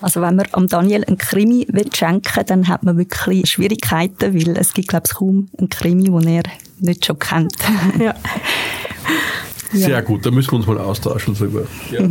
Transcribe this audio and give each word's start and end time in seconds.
Also 0.00 0.20
wenn 0.22 0.36
man 0.36 0.46
am 0.52 0.66
Daniel 0.66 1.04
einen 1.04 1.18
Krimi 1.18 1.66
schenken 1.94 2.36
will, 2.36 2.44
dann 2.44 2.68
hat 2.68 2.82
man 2.82 2.96
wirklich 2.96 3.50
Schwierigkeiten, 3.50 4.34
weil 4.34 4.56
es 4.56 4.72
gibt, 4.72 4.88
glaube 4.88 5.04
ich, 5.06 5.14
kaum 5.14 5.48
einen 5.58 5.68
Krimi, 5.68 6.04
den 6.04 6.28
er 6.28 6.42
nicht 6.78 7.04
schon 7.04 7.18
kennt. 7.18 7.54
ja. 7.98 8.14
Sehr 9.72 10.02
gut, 10.02 10.26
da 10.26 10.30
müssen 10.30 10.50
wir 10.52 10.56
uns 10.56 10.66
mal 10.66 10.78
austauschen 10.78 11.34
drüber. 11.34 11.62
Ja. 11.90 12.08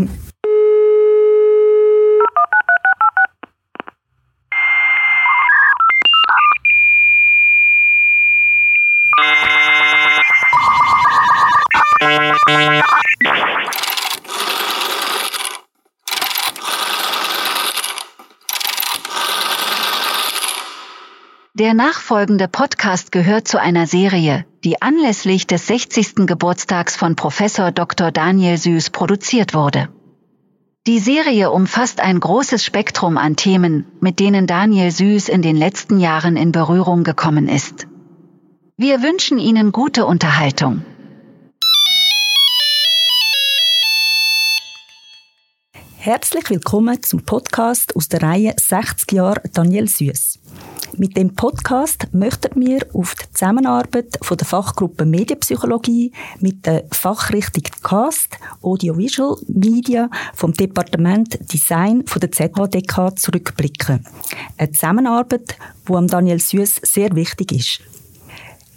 Der 21.60 21.74
nachfolgende 21.74 22.48
Podcast 22.48 23.12
gehört 23.12 23.46
zu 23.46 23.60
einer 23.60 23.86
Serie, 23.86 24.46
die 24.64 24.82
anlässlich 24.82 25.46
des 25.46 25.68
60. 25.68 26.26
Geburtstags 26.26 26.96
von 26.96 27.18
Professor 27.18 27.74
Dr. 27.74 28.14
Daniel 28.14 28.58
Süß 28.58 28.92
produziert 28.92 29.54
wurde. 29.54 29.90
Die 30.88 31.00
Serie 31.00 31.52
umfasst 31.52 32.00
ein 32.00 32.22
großes 32.22 32.64
Spektrum 32.64 33.18
an 33.18 33.36
Themen, 33.36 33.86
mit 34.00 34.22
denen 34.22 34.48
Daniel 34.48 34.90
Süß 34.90 35.28
in 35.28 35.42
den 35.42 35.58
letzten 35.58 36.00
Jahren 36.00 36.38
in 36.38 36.54
Berührung 36.54 37.04
gekommen 37.04 37.50
ist. 37.50 37.88
Wir 38.78 39.04
wünschen 39.04 39.38
Ihnen 39.38 39.74
gute 39.74 40.06
Unterhaltung. 40.06 40.86
Herzlich 45.98 46.50
willkommen 46.50 47.04
zum 47.04 47.24
Podcast 47.24 47.98
aus 47.98 48.08
der 48.08 48.22
Reihe 48.22 48.54
60 48.58 49.12
Jahre 49.12 49.42
Daniel 49.54 49.90
Süß. 49.90 50.40
Mit 50.98 51.16
dem 51.16 51.34
Podcast 51.36 52.08
möchten 52.14 52.60
wir 52.62 52.86
auf 52.94 53.16
die 53.16 53.32
Zusammenarbeit 53.34 54.18
von 54.22 54.38
der 54.38 54.48
Fachgruppe 54.48 55.06
Medienpsychologie 55.06 56.12
mit 56.40 56.66
der 56.66 56.86
Fachrichtung 56.92 57.64
Cast 57.84 58.38
Audiovisual 58.62 59.38
Media 59.48 60.10
vom 60.36 60.54
Departement 60.54 61.40
Design 61.52 62.06
von 62.08 62.20
der 62.20 62.32
ZHDK 62.32 63.18
zurückblicken. 63.18 64.06
Eine 64.58 64.72
Zusammenarbeit, 64.72 65.58
die 65.88 65.94
am 65.94 66.08
Daniel 66.08 66.40
Süß 66.40 66.82
sehr 66.84 67.16
wichtig 67.16 67.52
ist. 67.52 67.82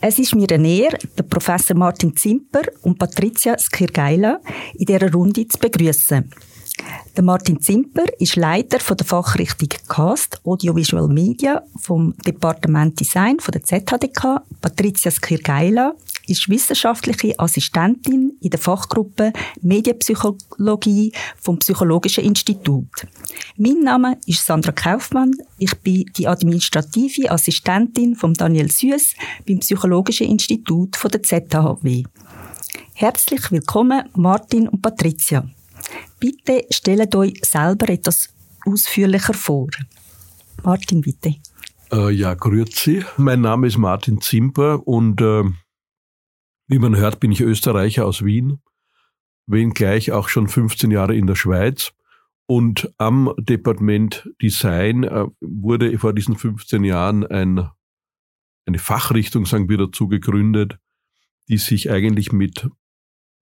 Es 0.01 0.19
ist 0.19 0.34
mir 0.34 0.51
eine 0.51 0.69
Ehre, 0.69 0.98
den 1.19 1.29
Professor 1.29 1.77
Martin 1.77 2.17
Zimper 2.17 2.62
und 2.83 2.98
Patricia 2.98 3.56
Skirgeila 3.58 4.41
in 4.75 4.86
dieser 4.86 5.12
Runde 5.12 5.47
zu 5.47 5.58
begrüßen. 5.58 6.29
Der 7.17 7.23
Martin 7.23 7.61
Zimper 7.61 8.06
ist 8.19 8.37
Leiter 8.37 8.81
von 8.81 8.97
der 8.97 9.06
Fachrichtung 9.06 9.69
Cast 9.87 10.41
Audiovisual 10.45 11.09
Media 11.09 11.62
vom 11.79 12.14
Departement 12.27 12.98
Design 12.98 13.39
von 13.39 13.53
der 13.53 13.62
ZHDK. 13.62 14.42
Patricia 14.61 15.11
Skirgeila 15.11 15.95
ist 16.27 16.48
wissenschaftliche 16.48 17.39
Assistentin 17.39 18.39
in 18.41 18.51
der 18.51 18.59
Fachgruppe 18.59 19.33
Medienpsychologie 19.61 21.12
vom 21.41 21.59
Psychologischen 21.59 22.25
Institut. 22.25 23.07
Mein 23.57 23.81
Name 23.81 24.19
ist 24.27 24.47
Sandra 24.47 24.73
Kaufmann. 24.73 25.33
Ich 25.59 25.75
bin 25.81 26.07
die 26.17 26.27
administrative 26.27 27.31
Assistentin 27.31 28.17
von 28.17 28.33
Daniel 28.34 28.70
Süß 28.70 29.14
beim 29.47 29.59
Psychologischen 29.59 30.29
Institut 30.29 30.97
von 30.97 31.11
der 31.11 31.23
ZHW. 31.23 32.05
Herzlich 32.95 33.51
willkommen, 33.51 34.09
Martin 34.14 34.69
und 34.69 34.81
Patricia. 34.81 35.45
Bitte 36.23 36.65
stellt 36.70 37.17
euch 37.17 37.41
selber 37.42 37.89
etwas 37.89 38.33
ausführlicher 38.65 39.34
vor. 39.34 39.67
Martin, 40.62 41.01
bitte. 41.01 41.34
Äh, 41.91 42.12
ja, 42.12 42.34
grüezi. 42.34 43.05
Mein 43.17 43.41
Name 43.41 43.67
ist 43.67 43.77
Martin 43.77 44.20
Zimper 44.20 44.87
und 44.87 45.20
äh, 45.20 45.42
wie 46.69 46.79
man 46.79 46.95
hört, 46.95 47.19
bin 47.19 47.33
ich 47.33 47.41
Österreicher 47.41 48.07
aus 48.07 48.24
Wien, 48.24 48.63
wenngleich 49.48 50.13
auch 50.13 50.29
schon 50.29 50.46
15 50.46 50.92
Jahre 50.92 51.17
in 51.17 51.27
der 51.27 51.35
Schweiz. 51.35 51.92
Und 52.46 52.95
am 52.98 53.35
Departement 53.36 54.30
Design 54.41 55.02
äh, 55.02 55.27
wurde 55.41 55.98
vor 55.98 56.13
diesen 56.13 56.36
15 56.36 56.85
Jahren 56.85 57.27
ein, 57.27 57.69
eine 58.64 58.79
Fachrichtung, 58.79 59.45
sagen 59.45 59.69
wir 59.69 59.79
dazu, 59.79 60.07
gegründet, 60.07 60.79
die 61.48 61.58
sich 61.58 61.91
eigentlich 61.91 62.30
mit, 62.30 62.69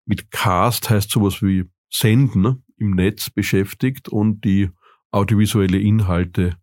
mit 0.07 0.33
Cast 0.33 0.91
heißt 0.91 1.13
sowas 1.13 1.41
wie 1.41 1.71
Senden 1.89 2.64
im 2.77 2.91
Netz 2.93 3.31
beschäftigt 3.31 4.09
und 4.09 4.45
die 4.45 4.71
audiovisuelle 5.11 5.79
Inhalte 5.79 6.57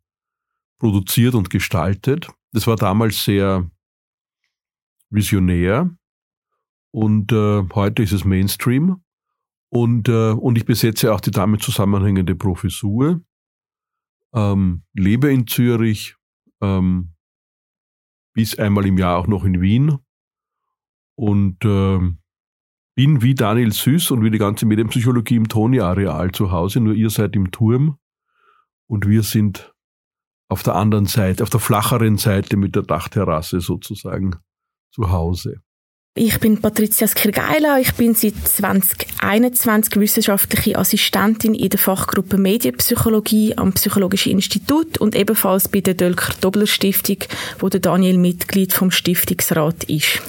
produziert 0.80 1.36
und 1.36 1.50
gestaltet. 1.50 2.28
Das 2.52 2.68
war 2.68 2.76
damals 2.76 3.24
sehr 3.24 3.70
visionär 5.10 5.96
und 6.92 7.32
äh, 7.32 7.64
heute 7.74 8.04
ist 8.04 8.12
es 8.12 8.26
Mainstream 8.26 9.04
und, 9.70 10.10
äh, 10.10 10.32
und 10.32 10.58
ich 10.58 10.66
besetze 10.66 11.14
auch 11.14 11.22
die 11.22 11.32
damit 11.32 11.62
zusammenhängende 11.62 12.36
Professur, 12.36 13.22
ähm, 14.34 14.84
lebe 14.94 15.32
in 15.32 15.48
Zürich, 15.48 16.16
ähm, 16.62 17.14
bis 18.34 18.58
einmal 18.58 18.86
im 18.86 18.98
Jahr 18.98 19.18
auch 19.18 19.28
noch 19.28 19.46
in 19.46 19.62
Wien 19.62 19.98
und 21.16 21.64
äh, 21.64 22.00
bin 23.02 23.24
wie 23.24 23.34
Daniel 23.34 23.72
Süß 23.72 24.12
und 24.12 24.24
wie 24.24 24.30
die 24.30 24.38
ganze 24.38 24.68
Medienpsychologie 24.68 25.36
im 25.36 25.50
Toni-Areal 25.50 26.34
zu 26.34 26.52
Hause, 26.52 26.82
nur 26.82 26.94
ihr 26.94 27.10
seid 27.10 27.36
im 27.36 27.50
Turm 27.50 27.98
und 28.86 29.08
wir 29.08 29.24
sind 29.24 29.74
auf 30.50 30.62
der 30.62 30.76
anderen 30.76 31.08
Seite, 31.08 31.42
auf 31.42 31.50
der 31.50 31.60
flacheren 31.60 32.20
Seite 32.20 32.58
mit 32.58 32.76
der 32.76 32.84
Dachterrasse 32.84 33.60
sozusagen 33.60 34.36
zu 34.94 35.10
Hause. 35.10 35.62
Ich 36.14 36.40
bin 36.40 36.62
Patricia 36.62 37.08
Skirgeila. 37.08 37.80
Ich 37.80 37.92
bin 37.96 38.14
seit 38.14 38.36
2021 38.36 39.96
wissenschaftliche 39.96 40.78
Assistentin 40.78 41.56
in 41.56 41.70
der 41.70 41.80
Fachgruppe 41.80 42.38
Medienpsychologie 42.38 43.58
am 43.58 43.74
Psychologischen 43.74 44.34
Institut 44.34 45.00
und 45.00 45.16
ebenfalls 45.16 45.70
bei 45.70 45.82
der 45.82 45.96
Dölker 45.96 46.36
Dobler 46.40 46.68
Stiftung, 46.68 47.18
wo 47.58 47.68
der 47.68 47.80
Daniel 47.80 48.20
Mitglied 48.20 48.74
vom 48.74 48.92
Stiftungsrat 48.92 49.86
ist. 49.86 50.22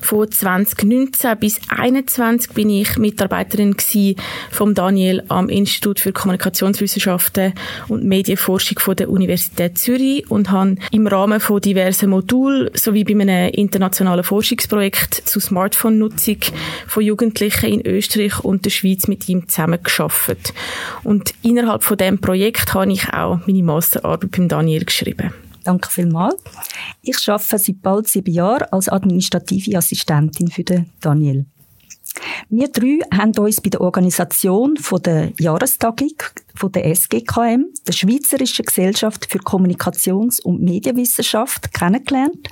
Von 0.00 0.30
2019 0.30 1.38
bis 1.38 1.54
2021 1.60 2.52
bin 2.52 2.70
ich 2.70 2.96
Mitarbeiterin 2.96 3.76
von 4.50 4.74
Daniel 4.74 5.22
am 5.28 5.48
Institut 5.48 6.00
für 6.00 6.12
Kommunikationswissenschaften 6.12 7.54
und 7.88 8.04
Medienforschung 8.04 8.78
von 8.78 8.96
der 8.96 9.10
Universität 9.10 9.78
Zürich 9.78 10.30
und 10.30 10.50
habe 10.50 10.76
im 10.90 11.06
Rahmen 11.06 11.40
von 11.40 11.60
diversen 11.60 12.10
Modulen 12.10 12.70
sowie 12.74 13.04
bei 13.04 13.12
einem 13.12 13.52
internationalen 13.52 14.24
Forschungsprojekt 14.24 15.22
zur 15.26 15.42
Smartphone-Nutzung 15.42 16.38
von 16.86 17.02
Jugendlichen 17.02 17.66
in 17.66 17.86
Österreich 17.86 18.40
und 18.44 18.64
der 18.64 18.70
Schweiz 18.70 19.08
mit 19.08 19.28
ihm 19.28 19.48
zusammengearbeitet. 19.48 20.52
Und 21.02 21.34
innerhalb 21.42 21.84
von 21.84 21.96
dem 21.96 22.20
Projekt 22.20 22.74
habe 22.74 22.92
ich 22.92 23.12
auch 23.12 23.40
meine 23.46 23.62
Masterarbeit 23.62 24.30
beim 24.30 24.48
Daniel 24.48 24.84
geschrieben. 24.84 25.32
Danke 25.64 25.90
vielmals. 25.90 26.42
Ich 27.02 27.28
arbeite 27.28 27.58
seit 27.58 27.82
bald 27.82 28.08
sieben 28.08 28.32
Jahren 28.32 28.68
als 28.70 28.88
administrative 28.88 29.76
Assistentin 29.76 30.48
für 30.48 30.64
den 30.64 30.90
Daniel. 31.00 31.46
Wir 32.48 32.68
drei 32.68 32.98
haben 33.16 33.36
uns 33.38 33.60
bei 33.60 33.70
der 33.70 33.80
Organisation 33.80 34.76
der 35.04 35.32
Jahrestagung 35.38 36.16
der 36.74 36.84
SGKM, 36.94 37.66
der 37.86 37.92
Schweizerischen 37.92 38.64
Gesellschaft 38.66 39.26
für 39.30 39.38
Kommunikations- 39.38 40.42
und 40.42 40.60
Medienwissenschaft, 40.60 41.72
kennengelernt 41.72 42.48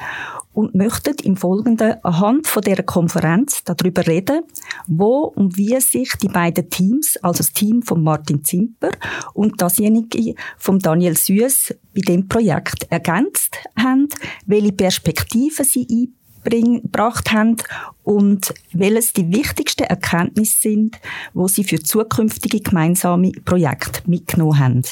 und 0.52 0.74
möchten 0.74 1.14
im 1.24 1.36
Folgenden 1.36 2.02
anhand 2.04 2.48
dieser 2.64 2.82
Konferenz 2.84 3.64
darüber 3.64 4.06
reden, 4.06 4.44
wo 4.86 5.24
und 5.24 5.56
wie 5.56 5.78
sich 5.80 6.12
die 6.22 6.28
beiden 6.28 6.70
Teams, 6.70 7.16
also 7.22 7.38
das 7.38 7.52
Team 7.52 7.82
von 7.82 8.02
Martin 8.02 8.44
Zimper 8.44 8.92
und 9.34 9.60
dasjenige 9.60 10.34
von 10.56 10.78
Daniel 10.78 11.16
Süß, 11.16 11.74
bei 11.94 12.00
dem 12.00 12.28
Projekt 12.28 12.86
ergänzt 12.90 13.58
haben, 13.78 14.08
welche 14.46 14.72
Perspektiven 14.72 15.64
sie 15.64 15.82
einbringen 15.82 16.17
gebracht 16.44 17.30
haben 17.32 17.56
und 18.02 18.54
welches 18.72 19.12
die 19.12 19.32
wichtigsten 19.32 19.84
Erkenntnisse 19.84 20.56
sind, 20.60 20.98
wo 21.34 21.48
sie 21.48 21.64
für 21.64 21.80
zukünftige 21.82 22.60
gemeinsame 22.60 23.32
Projekte 23.44 24.02
mitgenommen 24.06 24.58
haben. 24.58 24.82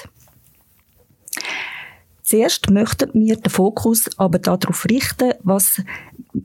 Zuerst 2.23 2.71
möchten 2.71 3.11
wir 3.15 3.37
den 3.37 3.51
Fokus 3.51 4.11
aber 4.17 4.41
darauf 4.41 4.85
richten, 4.87 5.33
was, 5.45 5.81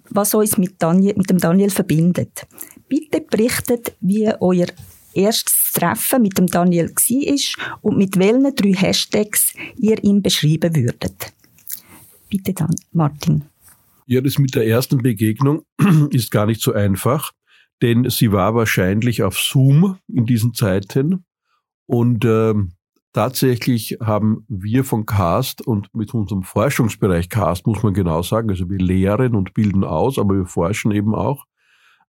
was 0.09 0.33
uns 0.35 0.57
mit, 0.57 0.75
Daniel, 0.77 1.15
mit 1.17 1.29
dem 1.29 1.39
Daniel 1.39 1.71
verbindet. 1.71 2.45
Bitte 2.87 3.21
berichtet, 3.21 3.95
wie 3.99 4.31
euer 4.39 4.67
erstes 5.13 5.71
Treffen 5.73 6.21
mit 6.21 6.37
dem 6.37 6.47
Daniel 6.47 6.89
war 6.89 7.77
und 7.81 7.97
mit 7.97 8.17
welchen 8.19 8.55
drei 8.55 8.73
Hashtags 8.73 9.53
ihr 9.77 10.03
ihn 10.03 10.21
beschreiben 10.21 10.75
würdet. 10.75 11.33
Bitte 12.29 12.53
dann, 12.53 12.75
Martin. 12.91 13.50
Ja, 14.11 14.19
das 14.19 14.37
mit 14.37 14.55
der 14.55 14.67
ersten 14.67 15.01
Begegnung 15.01 15.61
ist 16.09 16.31
gar 16.31 16.45
nicht 16.45 16.61
so 16.61 16.73
einfach, 16.73 17.31
denn 17.81 18.09
sie 18.09 18.33
war 18.33 18.53
wahrscheinlich 18.53 19.23
auf 19.23 19.39
Zoom 19.39 19.99
in 20.09 20.25
diesen 20.25 20.53
Zeiten 20.53 21.23
und 21.85 22.25
äh, 22.25 22.53
tatsächlich 23.13 23.99
haben 24.01 24.45
wir 24.49 24.83
von 24.83 25.05
CAST 25.05 25.65
und 25.65 25.95
mit 25.95 26.13
unserem 26.13 26.43
Forschungsbereich 26.43 27.29
CAST, 27.29 27.65
muss 27.65 27.83
man 27.83 27.93
genau 27.93 28.21
sagen, 28.21 28.49
also 28.49 28.69
wir 28.69 28.79
lehren 28.79 29.33
und 29.33 29.53
bilden 29.53 29.85
aus, 29.85 30.19
aber 30.19 30.35
wir 30.35 30.45
forschen 30.45 30.91
eben 30.91 31.15
auch, 31.15 31.45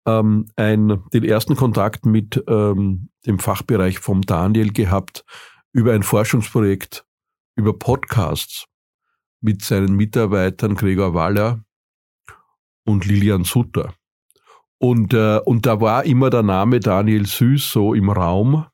ähm, 0.06 0.46
ein, 0.56 1.04
den 1.12 1.26
ersten 1.26 1.58
Kontakt 1.58 2.06
mit 2.06 2.42
ähm, 2.48 3.10
dem 3.26 3.40
Fachbereich 3.40 4.00
vom 4.00 4.22
Daniel 4.22 4.72
gehabt 4.72 5.26
über 5.74 5.92
ein 5.92 6.04
Forschungsprojekt 6.04 7.06
über 7.58 7.78
Podcasts 7.78 8.68
mit 9.42 9.64
seinen 9.64 9.98
Mitarbeitern 9.98 10.76
Gregor 10.76 11.14
Waller 11.14 11.66
und 12.90 13.06
Lilian 13.06 13.44
Sutter. 13.44 13.94
Und, 14.80 15.14
äh, 15.14 15.40
und 15.46 15.66
da 15.66 15.80
war 15.80 16.06
immer 16.06 16.30
der 16.30 16.44
Name 16.44 16.80
Daniel 16.80 17.26
Süß 17.26 17.72
so 17.72 17.94
im 17.94 18.10
Raum, 18.10 18.66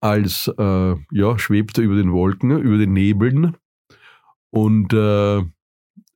als 0.00 0.48
äh, 0.58 0.94
ja, 1.10 1.38
schwebte 1.38 1.82
über 1.82 1.96
den 1.96 2.12
Wolken, 2.12 2.50
über 2.50 2.78
den 2.78 2.92
Nebeln. 2.92 3.56
Und 4.50 4.92
äh, 4.92 5.42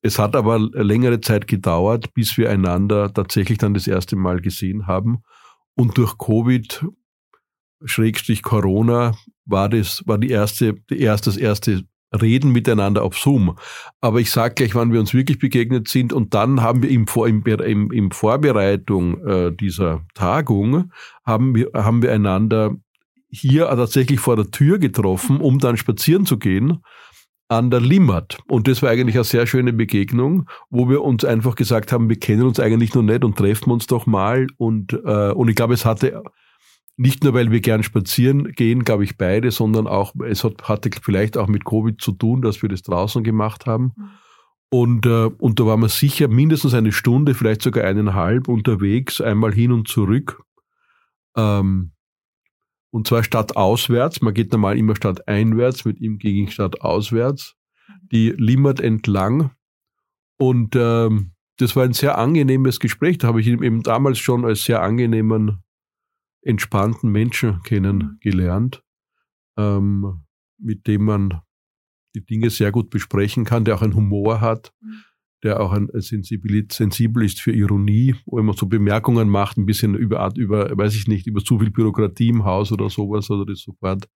es 0.02 0.18
hat 0.18 0.36
aber 0.36 0.58
längere 0.58 1.20
Zeit 1.20 1.48
gedauert, 1.48 2.14
bis 2.14 2.36
wir 2.36 2.50
einander 2.50 3.12
tatsächlich 3.12 3.58
dann 3.58 3.74
das 3.74 3.88
erste 3.88 4.14
Mal 4.14 4.40
gesehen 4.40 4.86
haben. 4.86 5.22
Und 5.74 5.98
durch 5.98 6.18
Covid, 6.18 6.86
Schrägstrich 7.84 8.42
Corona, 8.42 9.16
war 9.44 9.68
das, 9.68 10.06
war 10.06 10.18
die 10.18 10.30
erste, 10.30 10.74
die 10.90 11.00
erste, 11.00 11.30
das 11.30 11.36
erste 11.36 11.84
Reden 12.16 12.52
miteinander 12.52 13.02
auf 13.02 13.16
Zoom. 13.16 13.56
Aber 14.00 14.20
ich 14.20 14.30
sage 14.30 14.54
gleich, 14.54 14.74
wann 14.74 14.92
wir 14.92 15.00
uns 15.00 15.14
wirklich 15.14 15.38
begegnet 15.38 15.88
sind. 15.88 16.12
Und 16.12 16.34
dann 16.34 16.62
haben 16.62 16.82
wir 16.82 16.90
im, 16.90 17.06
Vor, 17.06 17.28
im, 17.28 17.42
im, 17.44 17.90
im 17.92 18.10
Vorbereitung 18.10 19.26
äh, 19.26 19.52
dieser 19.52 20.04
Tagung, 20.14 20.92
haben 21.24 21.54
wir, 21.54 21.70
haben 21.74 22.02
wir 22.02 22.12
einander 22.12 22.76
hier 23.28 23.66
tatsächlich 23.66 24.20
vor 24.20 24.36
der 24.36 24.50
Tür 24.50 24.78
getroffen, 24.78 25.40
um 25.40 25.58
dann 25.58 25.76
spazieren 25.76 26.26
zu 26.26 26.38
gehen 26.38 26.78
an 27.48 27.70
der 27.70 27.80
Limmat. 27.80 28.38
Und 28.48 28.66
das 28.66 28.82
war 28.82 28.90
eigentlich 28.90 29.16
eine 29.16 29.24
sehr 29.24 29.46
schöne 29.46 29.72
Begegnung, 29.72 30.48
wo 30.70 30.88
wir 30.88 31.02
uns 31.02 31.24
einfach 31.24 31.54
gesagt 31.54 31.92
haben, 31.92 32.08
wir 32.08 32.18
kennen 32.18 32.42
uns 32.42 32.58
eigentlich 32.58 32.94
noch 32.94 33.02
nicht 33.02 33.24
und 33.24 33.36
treffen 33.36 33.70
uns 33.70 33.86
doch 33.86 34.06
mal. 34.06 34.46
Und, 34.56 34.92
äh, 35.04 35.30
und 35.30 35.48
ich 35.48 35.54
glaube, 35.54 35.74
es 35.74 35.84
hatte 35.84 36.22
nicht 36.96 37.22
nur, 37.24 37.34
weil 37.34 37.50
wir 37.50 37.60
gern 37.60 37.82
spazieren 37.82 38.52
gehen, 38.52 38.84
glaube 38.84 39.04
ich, 39.04 39.18
beide, 39.18 39.50
sondern 39.50 39.86
auch, 39.86 40.14
es 40.26 40.44
hat, 40.44 40.68
hatte 40.68 40.90
vielleicht 41.02 41.36
auch 41.36 41.46
mit 41.46 41.64
Covid 41.64 42.00
zu 42.00 42.12
tun, 42.12 42.40
dass 42.40 42.62
wir 42.62 42.68
das 42.68 42.82
draußen 42.82 43.22
gemacht 43.22 43.66
haben. 43.66 43.92
Und, 44.70 45.06
äh, 45.06 45.26
und 45.38 45.60
da 45.60 45.66
waren 45.66 45.80
wir 45.80 45.88
sicher 45.88 46.28
mindestens 46.28 46.74
eine 46.74 46.92
Stunde, 46.92 47.34
vielleicht 47.34 47.62
sogar 47.62 47.84
eineinhalb 47.84 48.48
unterwegs, 48.48 49.20
einmal 49.20 49.52
hin 49.52 49.72
und 49.72 49.88
zurück. 49.88 50.42
Ähm, 51.36 51.92
und 52.90 53.06
zwar 53.06 53.22
stadtauswärts. 53.22 54.22
Man 54.22 54.34
geht 54.34 54.52
normal 54.52 54.78
immer 54.78 54.96
stadteinwärts, 54.96 55.84
mit 55.84 56.00
ihm 56.00 56.18
ging 56.18 56.44
ich 56.44 56.54
stadtauswärts. 56.54 57.54
Die 58.10 58.30
Limmat 58.30 58.80
entlang. 58.80 59.50
Und 60.38 60.74
ähm, 60.76 61.32
das 61.58 61.76
war 61.76 61.84
ein 61.84 61.92
sehr 61.92 62.16
angenehmes 62.18 62.80
Gespräch. 62.80 63.18
Da 63.18 63.28
habe 63.28 63.40
ich 63.40 63.46
ihn 63.46 63.62
eben 63.62 63.82
damals 63.82 64.18
schon 64.18 64.44
als 64.44 64.64
sehr 64.64 64.82
angenehmen, 64.82 65.62
entspannten 66.46 67.10
Menschen 67.10 67.62
kennengelernt, 67.62 68.82
ähm, 69.56 70.24
mit 70.58 70.86
dem 70.86 71.04
man 71.04 71.40
die 72.14 72.24
Dinge 72.24 72.50
sehr 72.50 72.72
gut 72.72 72.90
besprechen 72.90 73.44
kann, 73.44 73.64
der 73.64 73.76
auch 73.76 73.82
einen 73.82 73.94
Humor 73.94 74.40
hat. 74.40 74.72
Mhm 74.80 75.04
der 75.42 75.60
auch 75.60 75.72
ein 75.72 75.88
sensibel 75.92 77.24
ist 77.24 77.40
für 77.40 77.52
Ironie, 77.52 78.16
wo 78.24 78.38
immer 78.38 78.54
so 78.54 78.66
Bemerkungen 78.66 79.28
macht, 79.28 79.56
ein 79.56 79.66
bisschen 79.66 79.94
über, 79.94 80.32
über, 80.36 80.76
weiß 80.76 80.94
ich 80.96 81.06
nicht, 81.06 81.26
über 81.26 81.44
zu 81.44 81.58
viel 81.58 81.70
Bürokratie 81.70 82.30
im 82.30 82.44
Haus 82.44 82.72
oder 82.72 82.88
sowas, 82.90 83.30
oder 83.30 83.46
das 83.46 83.60
sofort 83.60 84.08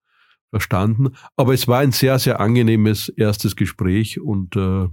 verstanden. 0.50 1.10
Aber 1.36 1.54
es 1.54 1.68
war 1.68 1.80
ein 1.80 1.92
sehr, 1.92 2.18
sehr 2.18 2.40
angenehmes 2.40 3.10
erstes 3.10 3.54
Gespräch 3.54 4.20
und, 4.20 4.56
äh, 4.56 4.88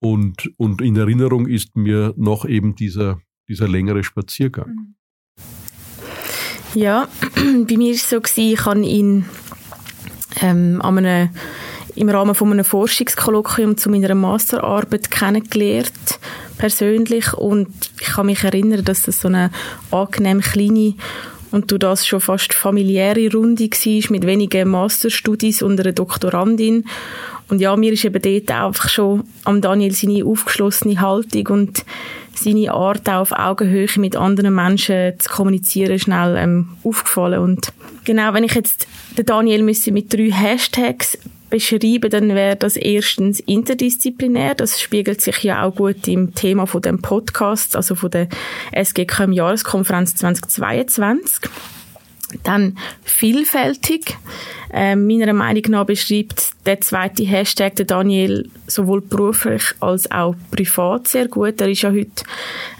und, 0.00 0.50
und 0.56 0.80
in 0.80 0.96
Erinnerung 0.96 1.48
ist 1.48 1.76
mir 1.76 2.14
noch 2.16 2.46
eben 2.46 2.74
dieser, 2.74 3.20
dieser 3.48 3.68
längere 3.68 4.04
Spaziergang. 4.04 4.94
Ja, 6.74 7.08
bei 7.36 7.76
mir 7.76 7.88
war 7.88 7.94
es 7.94 8.10
so, 8.10 8.20
ich 8.36 8.64
habe 8.64 8.80
ihn 8.80 9.26
ähm, 10.42 10.82
an 10.82 10.98
einem 10.98 11.30
im 11.94 12.08
Rahmen 12.08 12.34
von 12.34 12.50
einem 12.50 12.64
Forschungskolloquium 12.64 13.76
zu 13.76 13.88
meiner 13.88 14.14
Masterarbeit 14.16 15.12
kennengelernt, 15.12 16.18
persönlich. 16.58 17.32
Und 17.34 17.68
ich 18.00 18.08
kann 18.08 18.26
mich 18.26 18.42
erinnern, 18.42 18.84
dass 18.84 19.02
das 19.02 19.20
so 19.20 19.28
eine 19.28 19.50
angenehm 19.92 20.40
kleine 20.40 20.94
und 21.54 21.70
du 21.70 21.78
das 21.78 22.04
schon 22.04 22.20
fast 22.20 22.52
familiäre 22.52 23.30
Runde 23.30 23.70
war, 23.70 24.10
mit 24.10 24.26
wenigen 24.26 24.68
Masterstudies 24.68 25.62
und 25.62 25.78
einer 25.80 25.92
Doktorandin. 25.92 26.84
Und 27.48 27.60
ja, 27.60 27.76
mir 27.76 27.92
ist 27.92 28.04
eben 28.04 28.20
dort 28.20 28.50
einfach 28.50 28.88
schon 28.88 29.22
am 29.44 29.60
Daniel 29.60 29.92
seine 29.92 30.24
aufgeschlossene 30.24 31.00
Haltung 31.00 31.46
und 31.46 31.84
seine 32.34 32.72
Art 32.72 33.08
auch 33.08 33.20
auf 33.20 33.32
Augenhöhe 33.32 33.86
mit 33.98 34.16
anderen 34.16 34.52
Menschen 34.52 35.12
zu 35.20 35.28
kommunizieren 35.28 36.00
schnell 36.00 36.34
ähm, 36.36 36.70
aufgefallen. 36.82 37.38
Und 37.38 37.72
genau, 38.04 38.34
wenn 38.34 38.42
ich 38.42 38.54
jetzt 38.54 38.88
den 39.16 39.26
Daniel 39.26 39.62
müsste 39.62 39.92
mit 39.92 40.12
drei 40.12 40.32
Hashtags 40.32 41.16
beschreiben, 41.54 42.10
dann 42.10 42.34
wäre 42.34 42.56
das 42.56 42.76
erstens 42.76 43.38
interdisziplinär. 43.38 44.56
Das 44.56 44.80
spiegelt 44.80 45.20
sich 45.20 45.44
ja 45.44 45.62
auch 45.62 45.76
gut 45.76 46.08
im 46.08 46.34
Thema 46.34 46.66
von 46.66 46.82
dem 46.82 47.00
Podcast, 47.00 47.76
also 47.76 47.94
von 47.94 48.10
der 48.10 48.28
SGKM 48.72 49.30
Jahreskonferenz 49.30 50.16
2022. 50.16 51.48
Dann 52.42 52.76
vielfältig. 53.04 54.16
Äh, 54.72 54.96
meiner 54.96 55.32
Meinung 55.32 55.62
nach 55.68 55.86
beschreibt 55.86 56.54
der 56.66 56.80
zweite 56.80 57.22
Hashtag 57.22 57.76
der 57.76 57.86
Daniel 57.86 58.50
sowohl 58.66 59.00
beruflich 59.00 59.62
als 59.78 60.10
auch 60.10 60.34
privat 60.50 61.06
sehr 61.06 61.28
gut. 61.28 61.60
Er 61.60 61.68
ist 61.68 61.82
ja 61.82 61.92
heute 61.92 62.24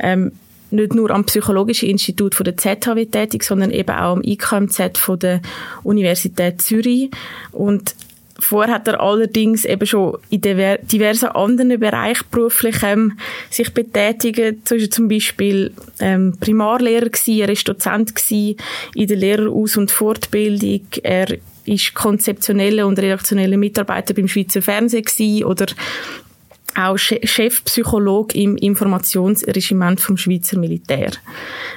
ähm, 0.00 0.32
nicht 0.72 0.94
nur 0.94 1.12
am 1.12 1.24
Psychologischen 1.26 1.88
Institut 1.88 2.34
von 2.34 2.42
der 2.42 2.56
ZHW 2.56 3.06
tätig, 3.06 3.44
sondern 3.44 3.70
eben 3.70 3.90
auch 3.90 4.16
am 4.16 4.22
IKMZ 4.22 4.98
von 4.98 5.20
der 5.20 5.40
Universität 5.84 6.60
Zürich 6.60 7.10
und 7.52 7.94
Vorher 8.38 8.74
hat 8.74 8.88
er 8.88 9.00
allerdings 9.00 9.64
eben 9.64 9.86
schon 9.86 10.18
in 10.28 10.40
diversen 10.40 11.28
anderen 11.28 11.78
Bereichen 11.78 12.24
beruflich 12.30 12.82
ähm, 12.82 13.18
sich 13.48 13.72
betätigt. 13.72 14.68
So 14.68 14.74
ist 14.74 14.82
er 14.82 14.90
zum 14.90 15.08
Beispiel 15.08 15.72
ähm, 16.00 16.36
Primarlehrer 16.40 17.10
gewesen, 17.10 17.40
er 17.40 17.48
ist 17.48 17.68
Dozent 17.68 18.14
gewesen 18.14 18.56
in 18.94 19.06
der 19.06 19.16
Lehreraus- 19.16 19.76
und 19.76 19.92
Fortbildung, 19.92 20.86
er 21.02 21.28
ist 21.64 21.94
konzeptioneller 21.94 22.86
und 22.86 22.98
redaktioneller 22.98 23.56
Mitarbeiter 23.56 24.14
beim 24.14 24.28
Schweizer 24.28 24.62
Fernsehen 24.62 25.04
gewesen 25.04 25.44
oder 25.44 25.66
auch 26.76 26.98
Chefpsycholog 26.98 28.34
im 28.34 28.56
Informationsregiment 28.56 30.00
vom 30.00 30.16
Schweizer 30.16 30.58
Militär. 30.58 31.12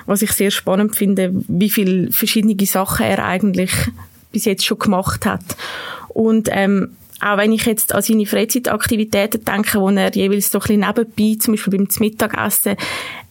Was 0.08 0.24
ich 0.24 0.32
sehr 0.32 0.52
spannend 0.52 0.96
finde, 0.96 1.32
wie 1.48 1.70
viele 1.70 2.12
verschiedene 2.12 2.58
Sachen 2.66 3.06
er 3.06 3.24
eigentlich 3.24 3.72
bis 4.32 4.46
jetzt 4.46 4.66
schon 4.66 4.80
gemacht 4.80 5.26
hat. 5.26 5.44
Und 6.18 6.50
ähm, 6.52 6.96
auch 7.22 7.38
wenn 7.38 7.52
ich 7.52 7.68
jetzt 7.68 7.94
an 7.94 8.02
seine 8.02 8.26
Freizeitaktivitäten 8.26 9.46
denke, 9.46 9.80
wo 9.80 9.90
er 9.90 10.12
jeweils 10.16 10.50
so 10.50 10.58
ein 10.58 10.62
bisschen 10.62 10.80
nebenbei, 10.80 11.38
zum 11.40 11.54
Beispiel 11.54 11.78
beim 11.78 11.88
Mittagessen, 12.00 12.76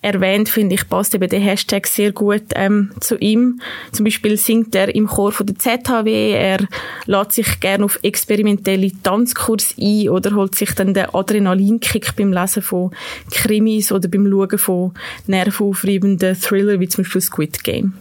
erwähnt, 0.02 0.48
finde 0.48 0.76
ich, 0.76 0.88
passt 0.88 1.12
eben 1.16 1.28
der 1.28 1.40
Hashtag 1.40 1.88
sehr 1.88 2.12
gut 2.12 2.44
ähm, 2.54 2.92
zu 3.00 3.16
ihm. 3.18 3.60
Zum 3.90 4.04
Beispiel 4.04 4.36
singt 4.36 4.72
er 4.76 4.94
im 4.94 5.08
Chor 5.08 5.32
von 5.32 5.46
der 5.46 5.58
ZHW, 5.58 6.30
er 6.30 6.68
lädt 7.06 7.32
sich 7.32 7.58
gerne 7.58 7.84
auf 7.84 7.98
experimentelle 8.04 8.92
Tanzkurs 9.02 9.74
ein 9.80 10.10
oder 10.10 10.36
holt 10.36 10.54
sich 10.54 10.72
dann 10.76 10.94
den 10.94 11.12
Adrenalinkick 11.12 12.14
beim 12.14 12.32
Lesen 12.32 12.62
von 12.62 12.92
Krimis 13.32 13.90
oder 13.90 14.08
beim 14.08 14.30
Schauen 14.30 14.58
von 14.58 14.92
nervenaufreibenden 15.26 16.40
Thriller, 16.40 16.78
wie 16.78 16.86
zum 16.86 17.02
Beispiel 17.02 17.20
Squid 17.20 17.64
Game. 17.64 17.94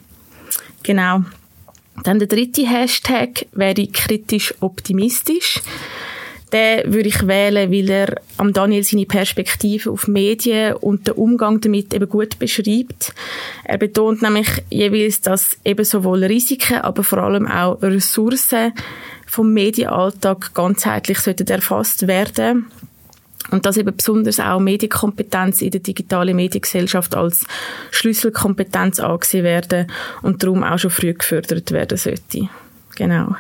Genau. 0.84 1.24
Dann 2.04 2.20
der 2.20 2.28
dritte 2.28 2.68
Hashtag 2.68 3.46
wäre 3.54 3.88
kritisch 3.88 4.54
optimistisch. 4.60 5.62
Den 6.54 6.94
würde 6.94 7.10
ich 7.10 7.28
wählen, 7.28 7.72
weil 7.72 7.90
er 7.90 8.22
am 8.38 8.54
Daniel 8.54 8.84
seine 8.84 9.06
Perspektive 9.06 9.90
auf 9.90 10.08
Medien 10.08 10.76
und 10.76 11.08
den 11.08 11.16
Umgang 11.16 11.60
damit 11.60 11.94
eben 11.94 12.08
gut 12.08 12.38
beschreibt. 12.38 13.14
Er 13.64 13.78
betont 13.78 14.22
nämlich 14.22 14.48
jeweils, 14.70 15.22
dass 15.22 15.58
eben 15.66 15.84
sowohl 15.84 16.24
Risiken, 16.24 16.82
aber 16.82 17.04
vor 17.04 17.20
allem 17.20 17.48
auch 17.48 17.82
Ressourcen 17.82 18.74
vom 19.26 19.52
Medienalltag 19.54 20.54
ganzheitlich 20.54 21.20
sollten 21.20 21.48
erfasst 21.48 22.08
werden 22.08 22.68
und 23.52 23.66
dass 23.66 23.78
eben 23.78 23.96
besonders 23.96 24.40
auch 24.40 24.60
Medienkompetenz 24.60 25.62
in 25.62 25.72
der 25.72 25.82
digitalen 25.82 26.36
Mediengesellschaft 26.36 27.16
als 27.16 27.46
Schlüsselkompetenz 27.92 29.00
angesehen 29.00 29.44
werden 29.44 29.88
und 30.22 30.42
darum 30.44 30.64
auch 30.64 30.80
schon 30.80 30.92
früh 30.92 31.14
gefördert 31.14 31.72
werden 31.72 31.98
sollte. 31.98 32.50
Genau. 32.96 33.36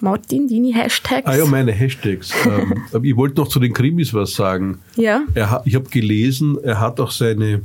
Martin, 0.00 0.48
deine 0.48 0.74
Hashtags? 0.74 1.26
Ah 1.26 1.36
ja, 1.36 1.46
meine 1.46 1.72
Hashtags. 1.72 2.30
ähm, 2.46 3.02
ich 3.02 3.16
wollte 3.16 3.40
noch 3.40 3.48
zu 3.48 3.58
den 3.58 3.72
Krimis 3.72 4.12
was 4.12 4.34
sagen. 4.34 4.78
Ja. 4.96 5.22
Er, 5.34 5.62
ich 5.64 5.74
habe 5.74 5.88
gelesen, 5.88 6.58
er 6.62 6.78
hat 6.78 7.00
auch 7.00 7.10
seine 7.10 7.62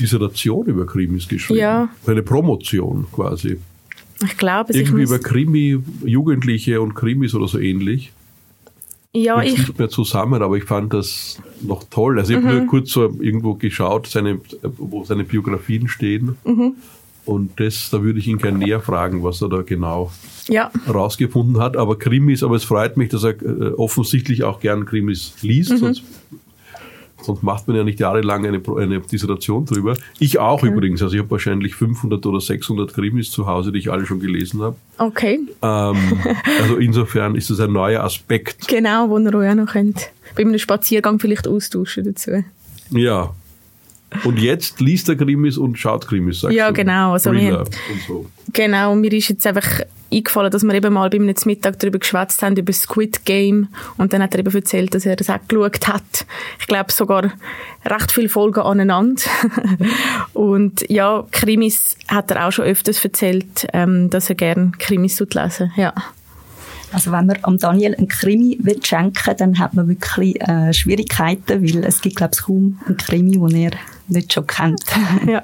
Dissertation 0.00 0.66
über 0.66 0.86
Krimis 0.86 1.28
geschrieben. 1.28 1.60
Ja. 1.60 1.88
Seine 2.04 2.22
Promotion 2.22 3.06
quasi. 3.12 3.58
Ich 4.24 4.36
glaube, 4.36 4.72
Irgendwie 4.72 5.04
über 5.04 5.20
Krimi, 5.20 5.78
Jugendliche 6.04 6.80
und 6.80 6.94
Krimis 6.94 7.34
oder 7.34 7.46
so 7.46 7.58
ähnlich. 7.60 8.12
Ja, 9.14 9.42
ich 9.42 9.54
ich, 9.54 9.58
nicht 9.58 9.78
mehr 9.78 9.88
zusammen, 9.88 10.42
aber 10.42 10.56
ich 10.56 10.64
fand 10.64 10.92
das 10.92 11.40
noch 11.62 11.84
toll. 11.84 12.18
Also 12.18 12.34
ich 12.34 12.44
habe 12.44 12.54
nur 12.54 12.66
kurz 12.66 12.90
so 12.90 13.04
irgendwo 13.20 13.54
geschaut, 13.54 14.06
seine, 14.06 14.40
wo 14.62 15.04
seine 15.04 15.24
Biografien 15.24 15.88
stehen. 15.88 16.36
Und 17.24 17.60
das, 17.60 17.90
da 17.90 18.02
würde 18.02 18.18
ich 18.18 18.26
ihn 18.26 18.38
gerne 18.38 18.58
näher 18.58 18.80
fragen, 18.80 19.22
was 19.22 19.42
er 19.42 19.48
da 19.48 19.62
genau 19.62 20.10
ja, 20.48 20.70
rausgefunden 20.88 21.60
hat. 21.60 21.76
Aber 21.76 21.98
Krimis, 21.98 22.42
aber 22.42 22.56
es 22.56 22.64
freut 22.64 22.96
mich, 22.96 23.10
dass 23.10 23.22
er 23.24 23.40
äh, 23.42 23.72
offensichtlich 23.76 24.44
auch 24.44 24.60
gern 24.60 24.86
Krimis 24.86 25.34
liest, 25.42 25.76
sonst, 25.76 26.02
sonst 27.22 27.42
macht 27.42 27.68
man 27.68 27.76
ja 27.76 27.84
nicht 27.84 28.00
jahrelang 28.00 28.46
eine, 28.46 28.60
eine 28.76 29.00
Dissertation 29.00 29.64
drüber. 29.64 29.96
Ich 30.18 30.38
auch 30.38 30.62
übrigens, 30.62 31.02
also 31.02 31.14
ich 31.14 31.20
habe 31.20 31.30
wahrscheinlich 31.30 31.74
500 31.74 32.24
oder 32.26 32.40
600 32.40 32.92
Krimis 32.94 33.30
zu 33.30 33.46
Hause, 33.46 33.72
die 33.72 33.78
ich 33.78 33.90
alle 33.90 34.06
schon 34.06 34.20
gelesen 34.20 34.62
habe. 34.62 34.76
okay. 34.98 35.40
Ähm, 35.62 35.96
also 36.60 36.76
insofern 36.76 37.34
ist 37.34 37.50
es 37.50 37.60
ein 37.60 37.72
neuer 37.72 38.02
Aspekt. 38.04 38.68
Genau, 38.68 39.08
wo 39.10 39.18
ihr 39.18 39.34
euch 39.34 39.50
auch 39.50 39.54
noch 39.54 39.72
könnt. 39.72 40.10
Bei 40.36 40.42
einem 40.42 40.58
Spaziergang 40.58 41.18
vielleicht 41.18 41.48
austauschen 41.48 42.04
dazu. 42.04 42.44
Ja. 42.90 43.34
Und 44.24 44.38
jetzt 44.38 44.80
liest 44.80 45.08
er 45.08 45.16
Krimis 45.16 45.58
und 45.58 45.78
schaut 45.78 46.06
Krimis, 46.06 46.40
sagst 46.40 46.56
Ja, 46.56 46.68
du? 46.68 46.74
genau, 46.74 47.12
also 47.12 47.32
wir 47.32 47.40
Thriller 47.40 47.58
haben- 47.58 47.68
und 47.92 48.00
so. 48.06 48.26
Genau, 48.52 48.94
mir 48.94 49.12
ist 49.12 49.28
jetzt 49.28 49.46
einfach 49.46 49.82
eingefallen, 50.10 50.50
dass 50.50 50.62
wir 50.62 50.74
eben 50.74 50.94
mal 50.94 51.10
bei 51.10 51.18
einem 51.18 51.34
Mittag 51.44 51.78
darüber 51.78 51.98
geschwätzt 51.98 52.42
haben, 52.42 52.56
über 52.56 52.72
Squid 52.72 53.24
Game. 53.26 53.68
Und 53.98 54.12
dann 54.12 54.22
hat 54.22 54.34
er 54.34 54.40
eben 54.40 54.54
erzählt, 54.54 54.94
dass 54.94 55.04
er 55.04 55.16
das 55.16 55.28
auch 55.28 55.38
geschaut 55.46 55.86
hat. 55.86 56.26
Ich 56.58 56.66
glaube 56.66 56.90
sogar 56.90 57.32
recht 57.84 58.12
viele 58.12 58.28
Folgen 58.28 58.60
aneinander. 58.60 59.22
und 60.32 60.88
ja, 60.88 61.26
Krimis 61.30 61.96
hat 62.08 62.30
er 62.30 62.46
auch 62.46 62.52
schon 62.52 62.64
öfters 62.64 63.04
erzählt, 63.04 63.66
ähm, 63.72 64.08
dass 64.08 64.30
er 64.30 64.36
gerne 64.36 64.72
Krimis 64.78 65.16
tut 65.16 65.34
lesen. 65.34 65.72
Ja. 65.76 65.92
Also 66.90 67.12
wenn 67.12 67.26
man 67.26 67.38
am 67.42 67.58
Daniel 67.58 67.94
einen 67.94 68.08
Krimi 68.08 68.58
will 68.62 68.82
schenken 68.82 69.34
dann 69.36 69.58
hat 69.58 69.74
man 69.74 69.88
wirklich 69.88 70.40
äh, 70.40 70.72
Schwierigkeiten, 70.72 71.62
weil 71.62 71.84
es 71.84 72.00
gibt, 72.00 72.16
glaube 72.16 72.32
ich, 72.34 72.42
kaum 72.42 72.80
einen 72.86 72.96
Krimi, 72.96 73.32
den 73.32 73.54
er 73.54 73.72
nicht 74.08 74.32
schon 74.32 74.46
kennt. 74.46 74.82
ja. 75.26 75.42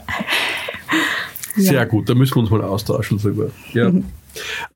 Sehr 1.57 1.87
gut, 1.87 2.09
da 2.09 2.15
müssen 2.15 2.35
wir 2.35 2.41
uns 2.43 2.51
mal 2.51 2.63
austauschen 2.63 3.19
drüber. 3.19 3.51
Ja, 3.73 3.93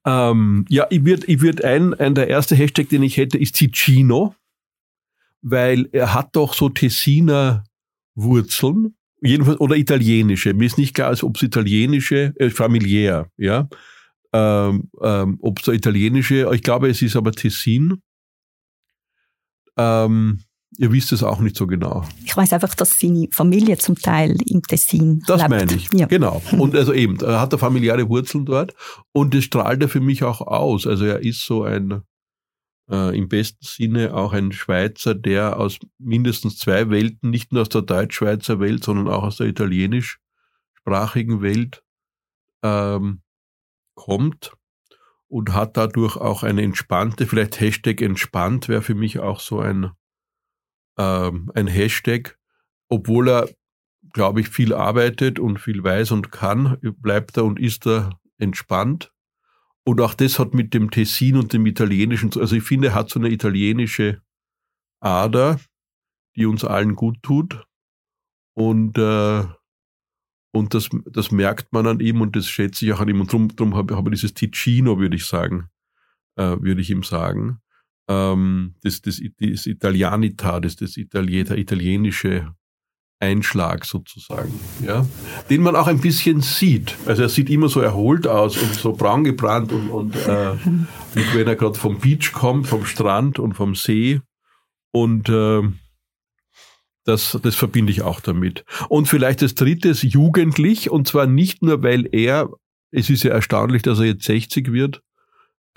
ähm, 0.04 0.64
ja 0.68 0.86
ich 0.90 1.04
würde 1.04 1.26
ich 1.26 1.40
würd 1.40 1.64
ein, 1.64 1.94
ein, 1.94 2.14
der 2.14 2.28
erste 2.28 2.54
Hashtag, 2.54 2.88
den 2.88 3.02
ich 3.02 3.16
hätte, 3.16 3.38
ist 3.38 3.56
Ticino, 3.56 4.34
weil 5.42 5.88
er 5.92 6.14
hat 6.14 6.36
doch 6.36 6.54
so 6.54 6.68
Tessiner 6.68 7.64
Wurzeln, 8.14 8.96
jedenfalls, 9.20 9.60
oder 9.60 9.76
italienische. 9.76 10.54
Mir 10.54 10.66
ist 10.66 10.78
nicht 10.78 10.94
klar, 10.94 11.08
als 11.08 11.22
ob 11.22 11.36
es 11.36 11.42
italienische, 11.42 12.34
äh, 12.36 12.50
familiär, 12.50 13.30
ja. 13.36 13.68
Ähm, 14.32 14.90
ähm, 15.00 15.38
ob 15.40 15.58
es 15.58 15.64
so 15.64 15.72
italienische, 15.72 16.50
ich 16.52 16.62
glaube, 16.62 16.90
es 16.90 17.00
ist 17.00 17.16
aber 17.16 17.32
Tessin. 17.32 18.02
Ähm, 19.76 20.40
ihr 20.78 20.92
wisst 20.92 21.12
es 21.12 21.22
auch 21.22 21.40
nicht 21.40 21.56
so 21.56 21.66
genau. 21.66 22.04
Ich 22.24 22.36
weiß 22.36 22.52
einfach, 22.52 22.74
dass 22.74 22.98
seine 22.98 23.28
Familie 23.32 23.76
zum 23.78 23.96
Teil 23.96 24.36
im 24.46 24.62
Tessin 24.62 25.22
Das 25.26 25.40
lebt. 25.40 25.50
meine 25.50 25.74
ich. 25.74 25.92
Ja. 25.92 26.06
Genau. 26.06 26.40
Und 26.52 26.74
also 26.74 26.92
eben, 26.92 27.20
er 27.20 27.40
hat 27.40 27.52
er 27.52 27.58
familiäre 27.58 28.08
Wurzeln 28.08 28.46
dort 28.46 28.74
und 29.12 29.34
das 29.34 29.44
strahlt 29.44 29.82
er 29.82 29.88
für 29.88 30.00
mich 30.00 30.22
auch 30.22 30.40
aus. 30.40 30.86
Also 30.86 31.04
er 31.04 31.20
ist 31.20 31.44
so 31.44 31.64
ein, 31.64 32.02
äh, 32.90 33.16
im 33.18 33.28
besten 33.28 33.64
Sinne 33.64 34.14
auch 34.14 34.32
ein 34.32 34.52
Schweizer, 34.52 35.14
der 35.14 35.58
aus 35.58 35.78
mindestens 35.98 36.56
zwei 36.58 36.88
Welten, 36.90 37.30
nicht 37.30 37.52
nur 37.52 37.62
aus 37.62 37.68
der 37.68 37.82
Deutschschweizer 37.82 38.60
Welt, 38.60 38.84
sondern 38.84 39.08
auch 39.08 39.24
aus 39.24 39.38
der 39.38 39.48
italienischsprachigen 39.48 41.42
Welt 41.42 41.82
ähm, 42.62 43.22
kommt 43.94 44.52
und 45.26 45.52
hat 45.52 45.76
dadurch 45.76 46.16
auch 46.16 46.44
eine 46.44 46.62
entspannte, 46.62 47.26
vielleicht 47.26 47.60
Hashtag 47.60 48.00
entspannt 48.00 48.68
wäre 48.68 48.80
für 48.82 48.94
mich 48.94 49.18
auch 49.18 49.40
so 49.40 49.58
ein, 49.58 49.90
ähm, 50.98 51.50
ein 51.54 51.66
Hashtag, 51.66 52.38
obwohl 52.88 53.28
er 53.28 53.48
glaube 54.12 54.40
ich, 54.40 54.48
viel 54.48 54.74
arbeitet 54.74 55.38
und 55.38 55.58
viel 55.58 55.82
weiß 55.82 56.12
und 56.12 56.32
kann, 56.32 56.78
bleibt 57.00 57.36
er 57.36 57.44
und 57.44 57.58
ist 57.60 57.86
er 57.86 58.18
entspannt. 58.38 59.12
Und 59.84 60.00
auch 60.00 60.14
das 60.14 60.38
hat 60.38 60.54
mit 60.54 60.74
dem 60.74 60.90
Tessin 60.90 61.36
und 61.36 61.52
dem 61.52 61.66
Italienischen, 61.66 62.30
also 62.38 62.56
ich 62.56 62.62
finde, 62.62 62.88
er 62.88 62.94
hat 62.94 63.10
so 63.10 63.18
eine 63.18 63.30
italienische 63.30 64.20
Ader, 65.00 65.60
die 66.36 66.46
uns 66.46 66.64
allen 66.64 66.94
gut 66.94 67.22
tut. 67.22 67.64
Und, 68.54 68.98
äh, 68.98 69.44
und 70.52 70.74
das, 70.74 70.88
das 71.06 71.30
merkt 71.30 71.72
man 71.72 71.86
an 71.86 72.00
ihm 72.00 72.20
und 72.20 72.34
das 72.36 72.48
schätze 72.48 72.84
ich 72.84 72.92
auch 72.92 73.00
an 73.00 73.08
ihm. 73.08 73.20
Und 73.20 73.32
drum, 73.32 73.48
drum 73.54 73.76
habe 73.76 73.96
habe 73.96 74.10
ich 74.10 74.20
dieses 74.20 74.34
Ticino, 74.34 74.98
würde 74.98 75.16
ich 75.16 75.26
sagen, 75.26 75.68
äh, 76.36 76.56
würde 76.60 76.80
ich 76.80 76.90
ihm 76.90 77.02
sagen. 77.02 77.60
Ähm, 78.08 78.74
das, 78.82 79.02
das, 79.02 79.20
das 79.38 79.66
Italianita, 79.66 80.60
das, 80.60 80.76
das 80.76 80.96
Italien, 80.96 81.46
der 81.46 81.58
italienische 81.58 82.54
Einschlag 83.20 83.84
sozusagen, 83.84 84.52
ja, 84.84 85.04
den 85.50 85.62
man 85.62 85.74
auch 85.74 85.88
ein 85.88 86.00
bisschen 86.00 86.40
sieht. 86.40 86.96
Also 87.04 87.22
er 87.22 87.28
sieht 87.28 87.50
immer 87.50 87.68
so 87.68 87.80
erholt 87.80 88.28
aus 88.28 88.56
und 88.56 88.74
so 88.74 88.92
braun 88.92 89.24
gebrannt 89.24 89.72
und, 89.72 89.90
und 89.90 90.14
äh, 90.14 90.54
wie 91.14 91.34
wenn 91.34 91.48
er 91.48 91.56
gerade 91.56 91.78
vom 91.78 91.98
Beach 91.98 92.32
kommt, 92.32 92.68
vom 92.68 92.86
Strand 92.86 93.38
und 93.38 93.54
vom 93.54 93.74
See. 93.74 94.20
Und 94.92 95.28
äh, 95.28 95.62
das, 97.04 97.38
das 97.42 97.54
verbinde 97.56 97.90
ich 97.90 98.02
auch 98.02 98.20
damit. 98.20 98.64
Und 98.88 99.08
vielleicht 99.08 99.42
das 99.42 99.54
dritte 99.54 99.88
ist 99.88 100.02
jugendlich, 100.02 100.90
und 100.90 101.08
zwar 101.08 101.26
nicht 101.26 101.62
nur, 101.62 101.82
weil 101.82 102.08
er, 102.12 102.48
es 102.92 103.10
ist 103.10 103.24
ja 103.24 103.32
erstaunlich, 103.32 103.82
dass 103.82 103.98
er 103.98 104.06
jetzt 104.06 104.24
60 104.24 104.72
wird, 104.72 105.02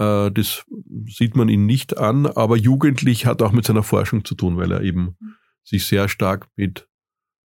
das 0.02 0.66
sieht 1.06 1.36
man 1.36 1.50
ihn 1.50 1.66
nicht 1.66 1.98
an, 1.98 2.26
aber 2.26 2.58
jugendlich 2.58 3.26
hat 3.26 3.42
auch 3.42 3.52
mit 3.52 3.66
seiner 3.66 3.84
Forschung 3.84 4.26
zu 4.26 4.36
tun, 4.36 4.58
weil 4.58 4.72
er 4.72 4.82
eben 4.82 5.16
sich 5.64 5.86
sehr 5.86 6.08
stark 6.08 6.48
mit 6.56 6.88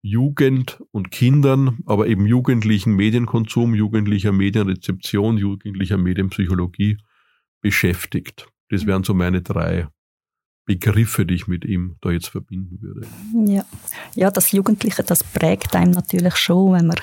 Jugend 0.03 0.81
und 0.93 1.11
Kindern, 1.11 1.79
aber 1.87 2.07
eben 2.07 2.26
jugendlichen 2.26 2.95
Medienkonsum, 2.95 3.75
jugendlicher 3.75 4.31
Medienrezeption, 4.31 5.37
jugendlicher 5.37 5.97
Medienpsychologie 5.99 6.99
beschäftigt. 7.61 8.47
Das 8.69 8.87
wären 8.87 9.03
so 9.03 9.15
meine 9.15 9.43
drei 9.43 9.88
Begriffe, 10.65 11.26
die 11.26 11.35
ich 11.35 11.49
mit 11.49 11.65
ihm 11.65 11.97
da 12.00 12.11
jetzt 12.11 12.29
verbinden 12.29 12.81
würde. 12.81 13.07
Ja. 13.53 13.65
ja, 14.15 14.31
das 14.31 14.53
Jugendliche, 14.53 15.03
das 15.03 15.25
prägt 15.25 15.75
einem 15.75 15.93
natürlich 15.93 16.37
schon, 16.37 16.73
wenn 16.75 16.87
man 16.87 17.00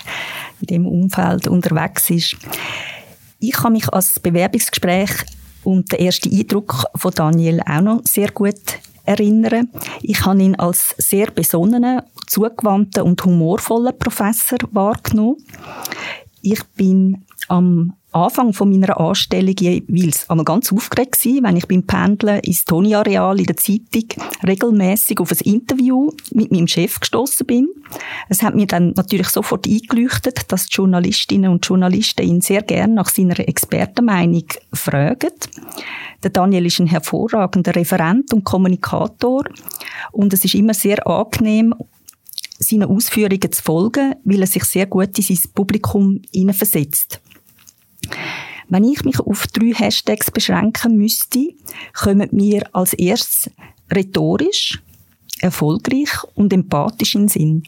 in 0.62 0.68
dem 0.68 0.86
Umfeld 0.86 1.48
unterwegs 1.48 2.10
ist. 2.10 2.38
Ich 3.46 3.52
kann 3.52 3.74
mich 3.74 3.92
als 3.92 4.22
Bewerbungsgespräch 4.22 5.12
und 5.66 5.92
den 5.92 6.00
ersten 6.00 6.34
Eindruck 6.34 6.86
von 6.96 7.12
Daniel 7.14 7.60
auch 7.66 7.82
noch 7.82 8.02
sehr 8.06 8.32
gut 8.32 8.56
erinnern. 9.04 9.70
Ich 10.02 10.26
habe 10.26 10.42
ihn 10.42 10.56
als 10.56 10.96
sehr 10.98 11.30
besonnenen, 11.30 12.04
zugewandten 12.26 13.04
und 13.04 13.26
humorvollen 13.26 14.00
Professor 14.00 14.60
wahrgenommen. 14.72 15.46
Ich 16.42 16.64
bin 16.78 17.26
am 17.50 17.92
Anfang 18.13 18.53
von 18.53 18.70
meiner 18.70 19.00
Anstellung 19.00 19.55
jeweils 19.58 20.29
einmal 20.29 20.46
ganz 20.46 20.72
aufgeregt 20.72 21.20
gewesen, 21.20 21.43
wenn 21.43 21.58
ich 21.58 21.67
beim 21.67 21.86
Pendeln 21.86 22.39
ins 22.41 22.65
Toni-Areal 22.65 23.39
in 23.39 23.46
der 23.46 23.58
Zeitung 23.58 24.05
regelmäßig 24.46 25.20
auf 25.20 25.32
ein 25.32 25.38
Interview 25.39 26.12
mit 26.32 26.51
meinem 26.51 26.67
Chef 26.67 27.00
gestoßen 27.00 27.46
bin. 27.46 27.67
Es 28.29 28.43
hat 28.43 28.55
mir 28.55 28.67
dann 28.67 28.93
natürlich 28.96 29.29
sofort 29.29 29.67
eingeleuchtet, 29.67 30.51
dass 30.51 30.67
die 30.67 30.75
Journalistinnen 30.75 31.51
und 31.51 31.65
Journalisten 31.65 32.25
ihn 32.25 32.41
sehr 32.41 32.62
gern 32.62 32.93
nach 32.93 33.10
seiner 33.10 33.39
Expertenmeinung 33.39 34.46
fragen. 34.74 35.32
Der 36.24 36.29
Daniel 36.29 36.65
ist 36.65 36.79
ein 36.79 36.88
hervorragender 36.88 37.75
Referent 37.75 38.34
und 38.34 38.43
Kommunikator 38.43 39.43
und 40.12 40.34
es 40.34 40.46
ist 40.46 40.55
immer 40.55 40.74
sehr 40.74 41.05
angenehm, 41.05 41.75
seinen 42.60 42.84
Ausführungen 42.84 43.51
zu 43.51 43.62
folgen, 43.62 44.15
weil 44.24 44.41
er 44.41 44.48
sich 44.48 44.63
sehr 44.63 44.86
gut 44.86 45.17
in 45.17 45.24
sein 45.24 45.51
Publikum 45.53 46.22
hineinversetzt. 46.32 47.20
Wenn 48.70 48.84
ich 48.84 49.04
mich 49.04 49.20
auf 49.20 49.48
drei 49.48 49.74
Hashtags 49.74 50.32
beschränken 50.32 50.98
müsste, 50.98 51.50
kommen 51.94 52.30
mir 52.32 52.64
als 52.74 52.94
erstes 52.94 53.52
rhetorisch, 53.92 54.82
erfolgreich 55.42 56.10
und 56.36 56.54
empathisch 56.54 57.16
in 57.16 57.22
den 57.22 57.28
Sinn. 57.30 57.64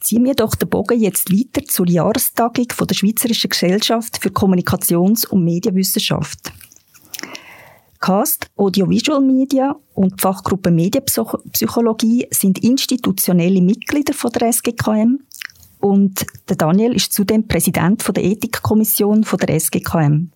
Ziehen 0.00 0.24
wir 0.24 0.34
doch 0.34 0.54
den 0.54 0.68
Bogen 0.68 0.98
jetzt 0.98 1.30
weiter 1.30 1.64
zur 1.66 1.86
Jahrestagung 1.86 2.66
von 2.72 2.86
der 2.86 2.94
Schweizerischen 2.94 3.50
Gesellschaft 3.50 4.18
für 4.20 4.30
Kommunikations- 4.30 5.26
und 5.26 5.44
Medienwissenschaft. 5.44 6.50
Cast, 8.00 8.48
Audiovisual 8.56 9.20
Media 9.20 9.74
und 9.94 10.12
die 10.12 10.22
Fachgruppe 10.22 10.70
Medienpsychologie 10.70 12.26
sind 12.30 12.62
institutionelle 12.62 13.60
Mitglieder 13.60 14.14
von 14.14 14.30
der 14.32 14.48
SGKM 14.48 15.18
und 15.80 16.26
der 16.48 16.56
Daniel 16.56 16.94
ist 16.94 17.12
zudem 17.12 17.46
Präsident 17.46 18.02
von 18.02 18.14
der 18.14 18.24
Ethikkommission 18.24 19.24
von 19.24 19.38
der 19.38 19.54
SGKM. 19.58 20.30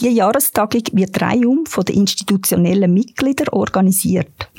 Die 0.00 0.08
Jahrestagung 0.08 0.82
wird 0.92 1.20
reihum 1.20 1.66
von 1.66 1.84
den 1.84 1.96
institutionellen 1.96 2.92
Mitgliedern 2.92 3.48
organisiert. 3.50 4.50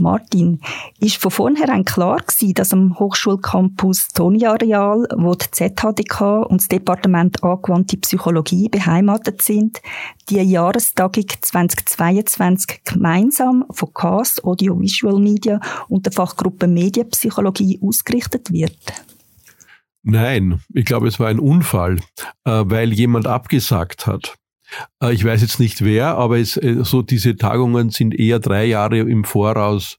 Martin, 0.00 0.60
ist 0.98 1.16
von 1.16 1.30
vornherein 1.30 1.84
klar 1.84 2.18
gewesen, 2.18 2.54
dass 2.54 2.72
am 2.72 2.98
Hochschulcampus 2.98 4.08
Toni-Areal, 4.08 5.06
wo 5.16 5.34
die 5.34 5.50
ZHDK 5.50 6.46
und 6.48 6.60
das 6.60 6.68
Departement 6.68 7.42
Angewandte 7.42 7.96
Psychologie 7.98 8.68
beheimatet 8.68 9.42
sind, 9.42 9.80
die 10.28 10.40
Jahrestagung 10.40 11.26
2022 11.40 12.84
gemeinsam 12.84 13.64
von 13.70 13.92
CAS 13.92 14.42
Audiovisual 14.42 15.18
Media 15.18 15.60
und 15.88 16.06
der 16.06 16.12
Fachgruppe 16.12 16.66
Medienpsychologie 16.66 17.80
ausgerichtet 17.82 18.52
wird? 18.52 18.76
Nein, 20.02 20.60
ich 20.72 20.84
glaube, 20.86 21.08
es 21.08 21.20
war 21.20 21.28
ein 21.28 21.38
Unfall, 21.38 21.96
äh, 22.44 22.62
weil 22.64 22.92
jemand 22.92 23.26
abgesagt 23.26 24.06
hat. 24.06 24.36
Äh, 25.02 25.12
ich 25.12 25.24
weiß 25.24 25.42
jetzt 25.42 25.60
nicht 25.60 25.84
wer, 25.84 26.16
aber 26.16 26.38
es, 26.38 26.56
äh, 26.56 26.84
so 26.84 27.02
diese 27.02 27.36
Tagungen 27.36 27.90
sind 27.90 28.14
eher 28.14 28.38
drei 28.38 28.64
Jahre 28.64 28.98
im 28.98 29.24
Voraus 29.24 29.98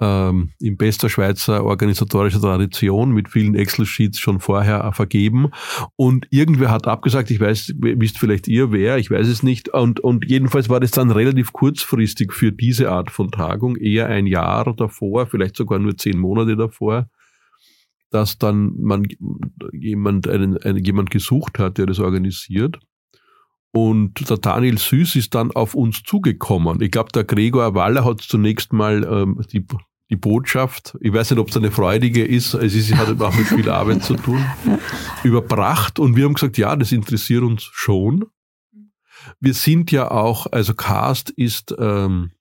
ähm, 0.00 0.50
in 0.58 0.76
bester 0.76 1.08
Schweizer 1.08 1.64
organisatorischer 1.64 2.40
Tradition 2.40 3.12
mit 3.12 3.28
vielen 3.28 3.54
Excel-Sheets 3.54 4.18
schon 4.18 4.40
vorher 4.40 4.92
vergeben. 4.92 5.50
Und 5.94 6.26
irgendwer 6.30 6.72
hat 6.72 6.88
abgesagt, 6.88 7.30
ich 7.30 7.38
weiß, 7.38 7.74
wisst 7.78 8.18
vielleicht 8.18 8.48
ihr 8.48 8.72
wer, 8.72 8.98
ich 8.98 9.10
weiß 9.10 9.28
es 9.28 9.44
nicht. 9.44 9.68
Und, 9.68 10.00
und 10.00 10.24
jedenfalls 10.28 10.68
war 10.68 10.80
das 10.80 10.90
dann 10.90 11.12
relativ 11.12 11.52
kurzfristig 11.52 12.32
für 12.32 12.50
diese 12.50 12.90
Art 12.90 13.12
von 13.12 13.30
Tagung, 13.30 13.76
eher 13.76 14.08
ein 14.08 14.26
Jahr 14.26 14.74
davor, 14.74 15.26
vielleicht 15.26 15.56
sogar 15.56 15.78
nur 15.78 15.96
zehn 15.96 16.18
Monate 16.18 16.56
davor 16.56 17.08
dass 18.12 18.38
dann 18.38 18.74
man 18.78 19.06
jemand, 19.72 20.28
einen, 20.28 20.58
einen, 20.58 20.84
jemand 20.84 21.10
gesucht 21.10 21.58
hat, 21.58 21.78
der 21.78 21.86
das 21.86 21.98
organisiert. 21.98 22.78
Und 23.74 24.28
der 24.28 24.36
Daniel 24.36 24.76
Süß 24.76 25.16
ist 25.16 25.34
dann 25.34 25.50
auf 25.50 25.74
uns 25.74 26.02
zugekommen. 26.02 26.82
Ich 26.82 26.90
glaube, 26.90 27.10
der 27.12 27.24
Gregor 27.24 27.74
Waller 27.74 28.04
hat 28.04 28.20
zunächst 28.20 28.74
mal 28.74 29.02
ähm, 29.02 29.40
die, 29.50 29.66
die 30.10 30.16
Botschaft, 30.16 30.94
ich 31.00 31.10
weiß 31.10 31.30
nicht, 31.30 31.40
ob 31.40 31.48
es 31.48 31.56
eine 31.56 31.70
freudige 31.70 32.22
ist, 32.22 32.52
es 32.52 32.74
ist, 32.74 32.94
hat 32.94 33.18
auch 33.18 33.34
mit 33.34 33.46
viel 33.46 33.70
Arbeit 33.70 34.04
zu 34.04 34.14
tun, 34.14 34.44
überbracht. 35.24 35.98
Und 35.98 36.14
wir 36.14 36.26
haben 36.26 36.34
gesagt, 36.34 36.58
ja, 36.58 36.76
das 36.76 36.92
interessiert 36.92 37.42
uns 37.42 37.62
schon. 37.62 38.26
Wir 39.40 39.54
sind 39.54 39.90
ja 39.90 40.10
auch, 40.10 40.46
also 40.52 40.74
Cast 40.74 41.30
ist, 41.30 41.74
ähm, 41.78 42.32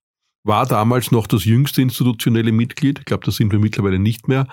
war 0.43 0.65
damals 0.65 1.11
noch 1.11 1.27
das 1.27 1.45
jüngste 1.45 1.81
institutionelle 1.81 2.51
Mitglied. 2.51 2.99
Ich 2.99 3.05
glaube, 3.05 3.25
das 3.25 3.35
sind 3.35 3.53
wir 3.53 3.59
mittlerweile 3.59 3.99
nicht 3.99 4.27
mehr. 4.27 4.47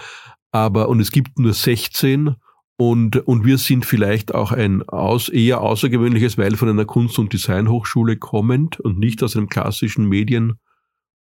Aber, 0.51 0.89
und 0.89 1.01
es 1.01 1.11
gibt 1.11 1.39
nur 1.39 1.53
16 1.53 2.37
und, 2.77 3.17
und 3.17 3.45
wir 3.45 3.59
sind 3.59 3.85
vielleicht 3.85 4.35
auch 4.35 4.53
ein 4.53 4.89
aus, 4.89 5.29
eher 5.29 5.61
außergewöhnliches, 5.61 6.39
weil 6.39 6.57
von 6.57 6.69
einer 6.69 6.85
Kunst- 6.85 7.19
und 7.19 7.33
Designhochschule 7.33 8.17
kommend 8.17 8.79
und 8.81 8.99
nicht 8.99 9.23
aus 9.23 9.37
einem 9.37 9.49
klassischen 9.49 10.09
Medien- 10.09 10.59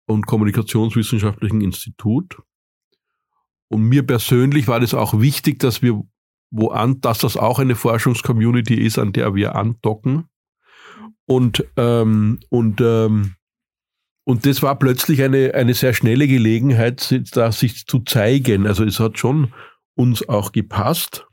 und 0.06 0.26
Kommunikationswissenschaftlichen 0.26 1.60
Institut. 1.60 2.42
Und 3.68 3.82
mir 3.82 4.04
persönlich 4.04 4.68
war 4.68 4.80
das 4.80 4.94
auch 4.94 5.20
wichtig, 5.20 5.58
dass 5.60 5.80
wir 5.80 6.02
wo 6.56 6.68
an, 6.68 7.00
dass 7.00 7.18
das 7.18 7.36
auch 7.36 7.58
eine 7.58 7.74
Forschungscommunity 7.74 8.74
ist, 8.74 8.98
an 8.98 9.12
der 9.12 9.34
wir 9.34 9.56
andocken. 9.56 10.28
Und, 11.26 11.64
ähm, 11.76 12.38
und, 12.48 12.80
ähm, 12.80 13.34
und 14.24 14.46
das 14.46 14.62
war 14.62 14.78
plötzlich 14.78 15.22
eine, 15.22 15.54
eine 15.54 15.74
sehr 15.74 15.92
schnelle 15.92 16.26
Gelegenheit, 16.26 17.14
da 17.32 17.52
sich 17.52 17.86
zu 17.86 18.00
zeigen. 18.00 18.66
Also 18.66 18.84
es 18.84 18.98
hat 18.98 19.18
schon 19.18 19.52
uns 19.94 20.26
auch 20.28 20.52
gepasst, 20.52 21.26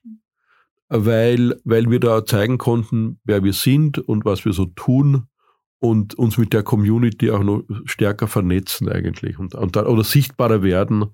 weil, 0.89 1.59
weil 1.63 1.89
wir 1.89 2.01
da 2.01 2.25
zeigen 2.25 2.57
konnten, 2.57 3.19
wer 3.23 3.43
wir 3.43 3.53
sind 3.53 3.97
und 3.97 4.25
was 4.25 4.43
wir 4.43 4.51
so 4.51 4.65
tun 4.65 5.27
und 5.79 6.15
uns 6.15 6.37
mit 6.37 6.51
der 6.51 6.63
Community 6.63 7.31
auch 7.31 7.43
noch 7.43 7.63
stärker 7.85 8.27
vernetzen 8.27 8.89
eigentlich 8.89 9.39
und, 9.39 9.55
und 9.55 9.77
oder 9.77 10.03
sichtbarer 10.03 10.61
werden. 10.61 11.05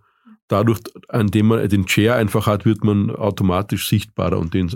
Dadurch, 0.47 0.79
indem 1.11 1.47
man 1.47 1.69
den 1.69 1.85
Chair 1.85 2.15
einfach 2.15 2.47
hat, 2.47 2.65
wird 2.65 2.83
man 2.83 3.11
automatisch 3.11 3.87
sichtbarer 3.87 4.39
und, 4.39 4.53
den, 4.53 4.71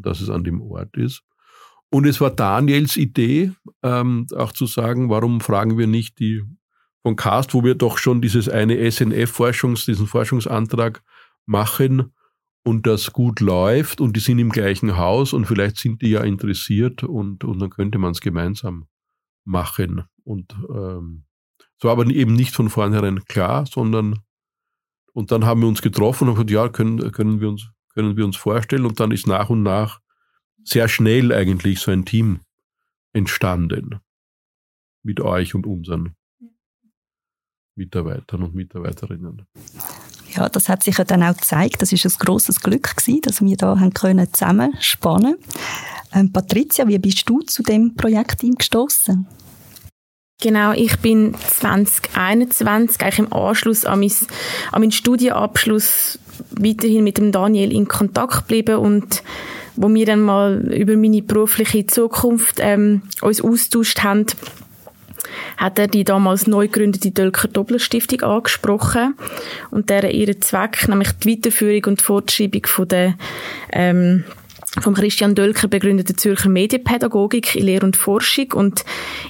dass 0.00 0.20
es 0.20 0.30
an 0.30 0.44
dem 0.44 0.60
Ort 0.60 0.96
ist. 0.96 1.22
Und 1.96 2.04
es 2.04 2.20
war 2.20 2.30
Daniels 2.30 2.98
Idee, 2.98 3.52
ähm, 3.82 4.26
auch 4.36 4.52
zu 4.52 4.66
sagen, 4.66 5.08
warum 5.08 5.40
fragen 5.40 5.78
wir 5.78 5.86
nicht 5.86 6.18
die 6.18 6.44
von 7.02 7.16
Cast, 7.16 7.54
wo 7.54 7.64
wir 7.64 7.74
doch 7.74 7.96
schon 7.96 8.20
dieses 8.20 8.50
eine 8.50 8.76
SNF-Forschungs, 8.90 9.86
diesen 9.86 10.06
Forschungsantrag 10.06 11.02
machen 11.46 12.12
und 12.66 12.86
das 12.86 13.14
gut 13.14 13.40
läuft 13.40 14.02
und 14.02 14.14
die 14.14 14.20
sind 14.20 14.38
im 14.38 14.50
gleichen 14.50 14.98
Haus 14.98 15.32
und 15.32 15.46
vielleicht 15.46 15.78
sind 15.78 16.02
die 16.02 16.10
ja 16.10 16.20
interessiert 16.20 17.02
und, 17.02 17.44
und 17.44 17.60
dann 17.60 17.70
könnte 17.70 17.96
man 17.96 18.10
es 18.10 18.20
gemeinsam 18.20 18.84
machen. 19.46 20.04
Und 20.22 20.54
ähm, 20.68 21.24
so 21.80 21.88
aber 21.88 22.06
eben 22.08 22.34
nicht 22.34 22.54
von 22.54 22.68
vornherein 22.68 23.24
klar, 23.24 23.64
sondern 23.64 24.18
und 25.14 25.32
dann 25.32 25.46
haben 25.46 25.62
wir 25.62 25.68
uns 25.68 25.80
getroffen 25.80 26.28
und 26.28 26.34
gesagt, 26.34 26.50
ja, 26.50 26.68
können, 26.68 27.10
können, 27.12 27.40
wir 27.40 27.48
uns, 27.48 27.70
können 27.94 28.18
wir 28.18 28.26
uns 28.26 28.36
vorstellen 28.36 28.84
und 28.84 29.00
dann 29.00 29.12
ist 29.12 29.26
nach 29.26 29.48
und 29.48 29.62
nach 29.62 30.00
sehr 30.66 30.88
schnell 30.88 31.32
eigentlich 31.32 31.80
so 31.80 31.90
ein 31.90 32.04
Team 32.04 32.40
entstanden 33.12 34.00
mit 35.02 35.20
euch 35.20 35.54
und 35.54 35.66
unseren 35.66 36.14
Mitarbeitern 37.76 38.42
und 38.42 38.54
Mitarbeiterinnen. 38.54 39.46
Ja, 40.34 40.48
das 40.48 40.68
hat 40.68 40.82
sich 40.82 40.98
ja 40.98 41.04
dann 41.04 41.22
auch 41.22 41.36
gezeigt. 41.36 41.80
Das 41.80 41.92
ist 41.92 42.04
ein 42.04 42.12
großes 42.18 42.60
Glück 42.60 42.96
gewesen, 42.96 43.20
dass 43.22 43.40
wir 43.40 43.56
da 43.56 43.78
haben 43.78 43.94
können 43.94 44.32
zusammenspannen. 44.32 45.36
Ähm, 46.12 46.32
Patricia, 46.32 46.86
wie 46.88 46.98
bist 46.98 47.28
du 47.28 47.40
zu 47.40 47.62
dem 47.62 47.94
Projektteam 47.94 48.54
gestoßen? 48.54 49.26
Genau, 50.42 50.72
ich 50.72 50.98
bin 50.98 51.34
2021 51.34 53.00
eigentlich 53.00 53.18
im 53.18 53.32
Anschluss 53.32 53.86
an, 53.86 54.00
mein, 54.00 54.12
an 54.72 54.80
meinen 54.82 54.92
Studienabschluss 54.92 56.18
weiterhin 56.50 57.04
mit 57.04 57.16
dem 57.16 57.32
Daniel 57.32 57.72
in 57.72 57.88
Kontakt 57.88 58.40
geblieben 58.40 58.76
und 58.76 59.22
wo 59.76 59.92
wir 59.92 60.06
dann 60.06 60.22
mal 60.22 60.72
über 60.74 60.96
meine 60.96 61.22
berufliche 61.22 61.86
Zukunft 61.86 62.56
ähm, 62.60 63.02
uns 63.20 63.40
austauscht 63.40 64.02
haben, 64.02 64.26
hat 65.56 65.78
er 65.78 65.88
die 65.88 66.04
damals 66.04 66.46
neu 66.46 66.66
gegründete 66.66 67.10
Dölker 67.10 67.48
Dobler 67.48 67.78
Stiftung 67.78 68.22
angesprochen 68.22 69.14
und 69.70 69.90
deren 69.90 70.10
ihren 70.10 70.40
Zweck, 70.40 70.88
nämlich 70.88 71.12
die 71.12 71.32
Weiterführung 71.32 71.84
und 71.86 72.02
Fortschreibung 72.02 72.66
von 72.66 72.88
der 72.88 73.14
ähm, 73.72 74.24
vom 74.80 74.94
Christian 74.94 75.34
Dölker 75.34 75.68
begründeten 75.68 76.18
Zürcher 76.18 76.50
Medienpädagogik 76.50 77.54
in 77.54 77.64
Lehre 77.64 77.86
und 77.86 77.96
Forschung. 77.96 78.52
Und 78.52 78.84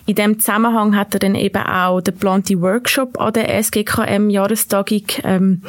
in 0.05 0.17
dem 0.17 0.41
Zusammenhang 0.41 0.97
hat 0.97 1.15
er 1.15 1.21
dann 1.21 1.37
eben 1.37 1.63
auch 1.63 2.01
den 2.01 2.15
geplanten 2.15 2.61
Workshop 2.63 3.21
an 3.21 3.33
der 3.33 3.55
SGKM 3.63 4.29
Jahrestagung 4.29 5.05
ähm, 5.23 5.63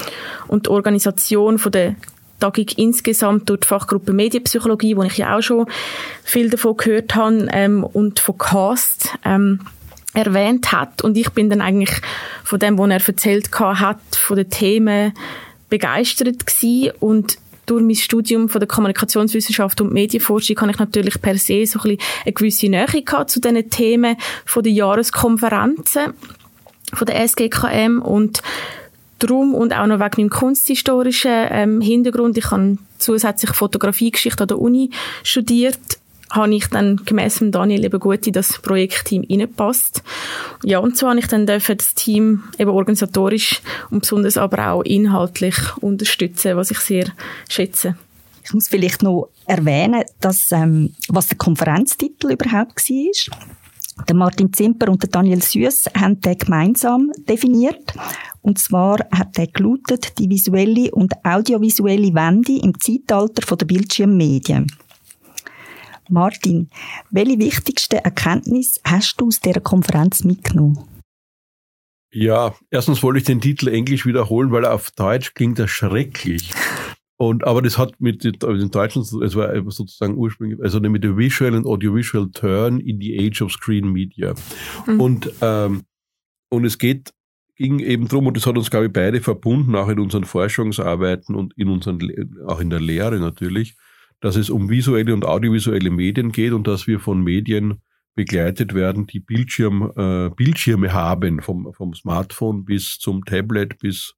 und 0.48 0.66
die 0.66 0.72
Organisation 0.72 1.60
von 1.60 1.72
der 1.72 1.96
Tagung 2.40 2.66
insgesamt 2.76 3.50
durch 3.50 3.62
die 3.62 3.68
Fachgruppe 3.68 4.14
Medienpsychologie, 4.14 4.96
wo 4.96 5.04
ich 5.04 5.18
ja 5.18 5.38
auch 5.38 5.42
schon 5.42 5.66
viel 6.24 6.50
davon 6.50 6.78
gehört 6.78 7.16
habe, 7.16 7.48
ähm, 7.52 7.84
und 7.84 8.20
von 8.20 8.38
CAST 8.38 9.18
ähm, 9.26 9.62
erwähnt 10.14 10.72
hat. 10.72 11.04
Und 11.04 11.18
ich 11.18 11.30
bin 11.32 11.50
dann 11.50 11.62
eigentlich 11.62 12.02
von 12.44 12.60
dem, 12.60 12.78
was 12.78 12.90
er 12.90 13.08
erzählt 13.08 13.50
hat, 13.60 14.00
von 14.16 14.38
den 14.38 14.50
Themen 14.50 15.14
begeistert 15.70 16.46
gewesen. 16.46 16.92
Und 17.00 17.38
durch 17.66 17.84
mein 17.84 17.96
Studium 17.96 18.50
von 18.50 18.60
der 18.60 18.68
Kommunikationswissenschaft 18.68 19.82
und 19.82 19.94
Medienforschung 19.94 20.60
habe 20.62 20.72
ich 20.72 20.80
natürlich 20.80 21.22
per 21.22 21.38
se 21.38 21.66
so 21.66 21.80
ein 21.80 21.98
bisschen 21.98 22.00
eine 22.26 22.34
gewisse 22.34 22.70
Nähe 22.70 23.04
gehabt 23.04 23.30
zu 23.30 23.40
diesen 23.40 23.70
Themen 23.70 24.16
von 24.46 24.64
den 24.64 24.74
Jahreskonferenzen 24.74 26.14
von 26.94 27.06
der 27.06 27.28
SGKM 27.28 28.02
und 28.02 28.42
Drum 29.20 29.54
und 29.56 29.74
auch 29.74 29.88
noch 29.88 30.00
wegen 30.00 30.16
meinem 30.18 30.30
kunsthistorischen 30.30 31.48
ähm, 31.50 31.82
Hintergrund. 31.82 32.38
Ich 32.38 32.52
habe 32.52 32.78
zusätzlich 32.98 33.52
Fotografiegeschichte 33.52 34.44
an 34.44 34.48
der 34.48 34.60
Uni 34.60 34.92
studiert 35.24 35.80
habe 36.30 36.54
ich 36.54 36.68
dann 36.68 36.98
gemäss 37.06 37.40
Daniel 37.42 37.86
eben 37.86 38.00
gut 38.00 38.28
in 38.28 38.34
das 38.34 38.60
Projektteam 38.62 39.26
reingepasst. 39.30 40.04
Ja, 40.64 40.80
und 40.80 40.98
so 40.98 41.08
habe 41.08 41.20
ich 41.20 41.28
dann 41.28 41.46
das 41.46 41.96
Team 41.96 42.44
eben 42.58 42.72
organisatorisch 42.72 43.62
und 43.90 44.02
besonders 44.02 44.38
aber 44.38 44.72
auch 44.72 44.84
inhaltlich 44.84 45.56
unterstützen, 45.78 46.58
was 46.58 46.72
ich 46.72 46.80
sehr 46.80 47.06
schätze. 47.50 47.96
Ich 48.44 48.54
muss 48.54 48.68
vielleicht 48.68 49.04
noch 49.04 49.30
erwähnen, 49.46 50.04
dass, 50.22 50.52
ähm, 50.52 50.94
was 51.10 51.28
der 51.28 51.38
Konferenztitel 51.38 52.32
überhaupt 52.32 52.90
war. 52.90 53.38
Der 54.08 54.16
Martin 54.16 54.54
Zimper 54.54 54.90
und 54.90 55.02
der 55.04 55.10
Daniel 55.10 55.42
Süß 55.42 55.90
haben 55.96 56.22
den 56.22 56.38
gemeinsam 56.38 57.12
definiert. 57.28 57.94
Und 58.42 58.60
zwar 58.60 59.00
hat 59.12 59.38
er 59.38 59.48
gelautet, 59.48 60.18
die 60.20 60.30
visuelle 60.30 60.92
und 60.92 61.14
audiovisuelle 61.26 62.14
Wende 62.14 62.60
im 62.64 62.80
Zeitalter 62.80 63.56
der 63.56 63.66
Bildschirmmedien. 63.66 64.68
Martin, 66.10 66.70
welche 67.12 67.40
wichtigsten 67.40 67.98
Erkenntnisse 67.98 68.80
hast 68.86 69.16
du 69.18 69.28
aus 69.28 69.40
dieser 69.40 69.60
Konferenz 69.60 70.24
mitgenommen? 70.24 70.80
Ja, 72.12 72.56
erstens 72.72 73.04
wollte 73.04 73.20
ich 73.20 73.26
den 73.26 73.42
Titel 73.42 73.68
Englisch 73.68 74.06
wiederholen, 74.06 74.52
weil 74.52 74.64
er 74.64 74.74
auf 74.74 74.92
Deutsch 74.92 75.34
klingt 75.34 75.60
er 75.60 75.68
schrecklich. 75.68 76.52
Und, 77.18 77.46
aber 77.46 77.64
das 77.64 77.80
hat 77.80 78.00
mit 78.00 78.24
den 78.24 78.72
Deutschen, 78.72 79.02
es 79.02 79.36
war 79.36 79.72
sozusagen 79.72 80.16
ursprünglich, 80.16 80.60
also 80.62 80.80
mit 80.80 81.04
der 81.04 81.18
Visual 81.18 81.56
and 81.56 81.66
Audiovisual 81.66 82.30
Turn 82.32 82.80
in 82.80 83.00
the 83.02 83.18
Age 83.20 83.42
of 83.42 83.52
Screen 83.52 83.92
Media. 83.92 84.36
Mhm. 84.86 85.02
Und, 85.02 85.32
ähm, 85.42 85.84
und 86.50 86.64
es 86.64 86.78
geht 86.78 87.12
ging 87.58 87.80
eben 87.80 88.08
drum 88.08 88.28
und 88.28 88.38
das 88.38 88.46
hat 88.46 88.56
uns, 88.56 88.70
glaube 88.70 88.86
ich, 88.86 88.94
beide 88.94 89.20
verbunden, 89.20 89.76
auch 89.76 89.90
in 89.90 90.00
unseren 90.00 90.26
Forschungsarbeiten 90.26 91.36
und 91.36 91.58
in 91.58 91.70
unseren, 91.70 92.00
auch 92.46 92.60
in 92.60 92.70
der 92.70 92.80
Lehre 92.80 93.20
natürlich, 93.20 93.76
dass 94.20 94.36
es 94.36 94.50
um 94.50 94.70
visuelle 94.70 95.14
und 95.14 95.26
audiovisuelle 95.26 95.90
Medien 95.90 96.32
geht 96.32 96.54
und 96.54 96.68
dass 96.68 96.88
wir 96.88 97.00
von 97.00 97.24
Medien 97.24 97.82
begleitet 98.16 98.74
werden, 98.74 99.08
die 99.08 99.20
Bildschirm, 99.20 99.92
äh, 99.96 100.30
Bildschirme 100.30 100.94
haben, 100.94 101.42
vom, 101.42 101.72
vom 101.74 101.94
Smartphone 101.94 102.66
bis 102.66 102.98
zum 103.00 103.26
Tablet, 103.26 103.78
bis, 103.80 104.14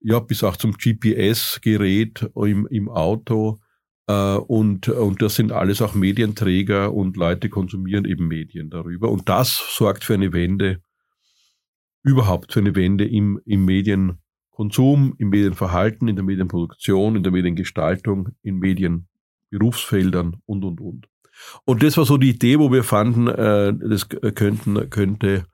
ja, 0.00 0.20
bis 0.20 0.44
auch 0.44 0.56
zum 0.56 0.72
GPS-Gerät 0.72 2.30
im, 2.34 2.66
im 2.68 2.88
Auto. 2.88 3.58
Äh, 4.06 4.36
und, 4.36 4.88
und 4.88 5.22
das 5.22 5.36
sind 5.36 5.52
alles 5.52 5.82
auch 5.82 5.94
Medienträger 5.94 6.92
und 6.92 7.16
Leute 7.16 7.48
konsumieren 7.48 8.04
eben 8.04 8.28
Medien 8.28 8.70
darüber. 8.70 9.10
Und 9.10 9.28
das 9.28 9.62
sorgt 9.76 10.04
für 10.04 10.14
eine 10.14 10.32
Wende, 10.32 10.80
überhaupt 12.02 12.52
für 12.52 12.60
eine 12.60 12.74
Wende 12.74 13.06
im, 13.06 13.40
im 13.44 13.64
Medienkonsum, 13.64 15.14
im 15.18 15.28
Medienverhalten, 15.28 16.08
in 16.08 16.16
der 16.16 16.24
Medienproduktion, 16.24 17.16
in 17.16 17.22
der 17.22 17.32
Mediengestaltung, 17.32 18.30
in 18.42 18.58
Medienberufsfeldern 18.58 20.36
und, 20.46 20.64
und, 20.64 20.80
und. 20.80 21.08
Und 21.64 21.82
das 21.82 21.96
war 21.96 22.04
so 22.04 22.16
die 22.16 22.30
Idee, 22.30 22.58
wo 22.58 22.72
wir 22.72 22.82
fanden, 22.82 23.28
äh, 23.28 23.72
das 23.74 24.08
könnten, 24.08 24.90
könnte 24.90 25.46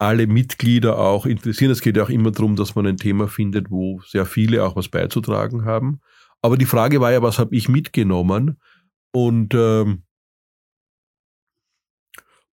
alle 0.00 0.26
Mitglieder 0.26 0.98
auch 0.98 1.26
interessieren. 1.26 1.70
Es 1.70 1.82
geht 1.82 1.96
ja 1.96 2.02
auch 2.02 2.10
immer 2.10 2.30
darum, 2.30 2.56
dass 2.56 2.74
man 2.74 2.86
ein 2.86 2.96
Thema 2.96 3.28
findet, 3.28 3.70
wo 3.70 4.00
sehr 4.06 4.24
viele 4.24 4.64
auch 4.64 4.74
was 4.74 4.88
beizutragen 4.88 5.64
haben. 5.64 6.00
Aber 6.42 6.56
die 6.56 6.66
Frage 6.66 7.00
war 7.00 7.12
ja, 7.12 7.22
was 7.22 7.38
habe 7.38 7.54
ich 7.54 7.68
mitgenommen? 7.68 8.58
Und 9.12 9.54
ähm, 9.54 10.04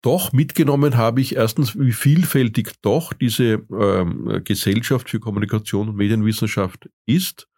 doch 0.02 0.33
mitgenommen 0.33 0.96
habe 0.96 1.20
ich 1.20 1.35
erstens, 1.35 1.78
wie 1.78 1.92
vielfältig 1.92 2.74
doch 2.81 3.12
diese 3.12 3.64
ähm, 3.72 4.40
Gesellschaft 4.44 5.11
für 5.11 5.18
Kommunikation 5.18 5.88
und 5.88 5.96
Medienwissenschaft 5.96 6.90
ist. 7.07 7.48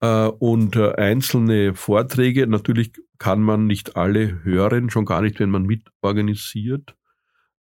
Äh, 0.00 0.26
und 0.26 0.74
äh, 0.74 0.94
einzelne 0.94 1.74
Vorträge, 1.74 2.48
natürlich 2.48 2.92
kann 3.18 3.40
man 3.40 3.68
nicht 3.68 3.96
alle 3.96 4.42
hören, 4.42 4.90
schon 4.90 5.04
gar 5.04 5.22
nicht, 5.22 5.38
wenn 5.38 5.50
man 5.50 5.62
mitorganisiert, 5.62 6.96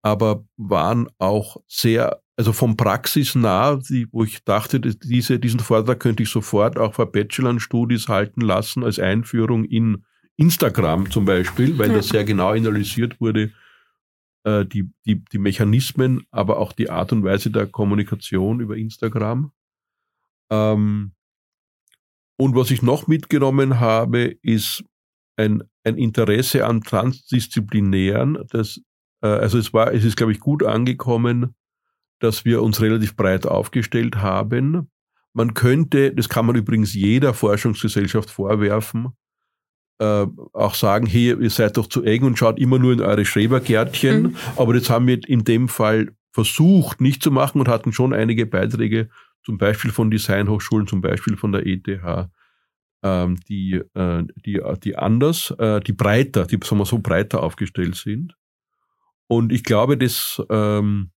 aber 0.05 0.45
waren 0.59 1.09
auch 1.17 1.57
sehr, 1.67 2.21
also 2.37 2.53
vom 2.53 2.77
praxisnah, 2.77 3.77
die, 3.77 4.07
wo 4.13 4.23
ich 4.23 4.45
dachte, 4.45 4.79
diese, 4.79 5.39
diesen 5.39 5.61
Vortrag 5.61 5.99
könnte 5.99 6.23
ich 6.23 6.29
sofort 6.29 6.79
auch 6.79 6.95
für 6.95 7.07
Bachelor-Studis 7.07 8.09
halten 8.09 8.43
lassen, 8.43 8.85
als 8.85 8.99
Einführung 8.99 9.65
in 9.65 10.05
Instagram 10.37 11.11
zum 11.11 11.25
Beispiel, 11.25 11.79
weil 11.79 11.89
das 11.89 12.09
sehr 12.09 12.25
genau 12.25 12.51
analysiert 12.51 13.19
wurde, 13.19 13.53
äh, 14.45 14.67
die, 14.67 14.91
die, 15.07 15.25
die 15.25 15.39
Mechanismen, 15.39 16.27
aber 16.31 16.59
auch 16.59 16.75
die 16.75 16.91
Art 16.91 17.11
und 17.13 17.25
Weise 17.25 17.51
der 17.51 17.67
Kommunikation 17.67 18.61
über 18.61 18.77
Instagram. 18.77 19.53
Ähm, 20.51 21.13
und 22.37 22.55
was 22.55 22.71
ich 22.71 22.83
noch 22.83 23.07
mitgenommen 23.07 23.81
habe, 23.81 24.37
ist 24.43 24.85
ein, 25.37 25.63
ein 25.83 25.97
Interesse 25.97 26.67
an 26.67 26.83
Transdisziplinären. 26.83 28.45
Das, 28.51 28.83
also 29.29 29.59
es 29.59 29.73
war, 29.73 29.93
es 29.93 30.05
ist, 30.05 30.17
glaube 30.17 30.33
ich, 30.33 30.41
gut 30.41 30.63
angekommen, 30.63 31.55
dass 32.21 32.45
wir 32.45 32.63
uns 32.63 32.81
relativ 32.81 33.17
breit 33.17 33.47
aufgestellt 33.47 34.17
haben. 34.17 34.91
Man 35.33 35.55
könnte, 35.55 36.13
das 36.13 36.29
kann 36.29 36.47
man 36.47 36.57
übrigens 36.57 36.95
jeder 36.95 37.35
Forschungsgesellschaft 37.35 38.31
vorwerfen, 38.31 39.09
äh, 39.99 40.27
auch 40.53 40.75
sagen, 40.75 41.07
hey, 41.07 41.35
ihr 41.41 41.51
seid 41.51 41.77
doch 41.77 41.87
zu 41.87 42.03
eng 42.03 42.25
und 42.25 42.39
schaut 42.39 42.59
immer 42.59 42.79
nur 42.79 42.93
in 42.93 43.01
eure 43.01 43.25
Schrebergärtchen. 43.25 44.23
Mhm. 44.23 44.37
Aber 44.57 44.75
das 44.75 44.91
haben 44.91 45.07
wir 45.07 45.21
in 45.27 45.45
dem 45.45 45.69
Fall 45.69 46.13
versucht 46.33 47.01
nicht 47.01 47.23
zu 47.23 47.31
machen 47.31 47.61
und 47.61 47.69
hatten 47.69 47.93
schon 47.93 48.13
einige 48.13 48.47
Beiträge 48.47 49.09
zum 49.45 49.59
Beispiel 49.59 49.93
von 49.93 50.11
Designhochschulen, 50.11 50.87
zum 50.87 51.01
Beispiel 51.01 51.37
von 51.37 51.53
der 51.53 51.67
ETH, 51.67 51.87
ähm, 53.03 53.39
die, 53.49 53.81
äh, 53.95 54.25
die, 54.45 54.61
die 54.83 54.97
anders, 54.97 55.55
äh, 55.59 55.81
die 55.81 55.93
breiter, 55.93 56.47
die 56.47 56.59
sagen 56.65 56.79
wir 56.79 56.87
so 56.87 56.99
breiter 56.99 57.43
aufgestellt 57.43 57.95
sind. 57.95 58.35
Und 59.27 59.53
ich 59.53 59.65
glaube, 59.65 59.97
dass, 59.97 60.43
ähm, 60.51 61.11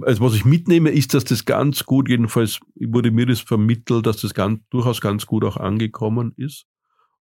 also 0.00 0.22
was 0.22 0.34
ich 0.34 0.44
mitnehme, 0.44 0.90
ist, 0.90 1.14
dass 1.14 1.24
das 1.24 1.44
ganz 1.44 1.84
gut, 1.84 2.08
jedenfalls 2.08 2.60
wurde 2.76 3.10
mir 3.10 3.26
das 3.26 3.40
vermittelt, 3.40 4.06
dass 4.06 4.20
das 4.20 4.34
ganz, 4.34 4.60
durchaus 4.70 5.00
ganz 5.00 5.26
gut 5.26 5.44
auch 5.44 5.56
angekommen 5.56 6.32
ist 6.36 6.66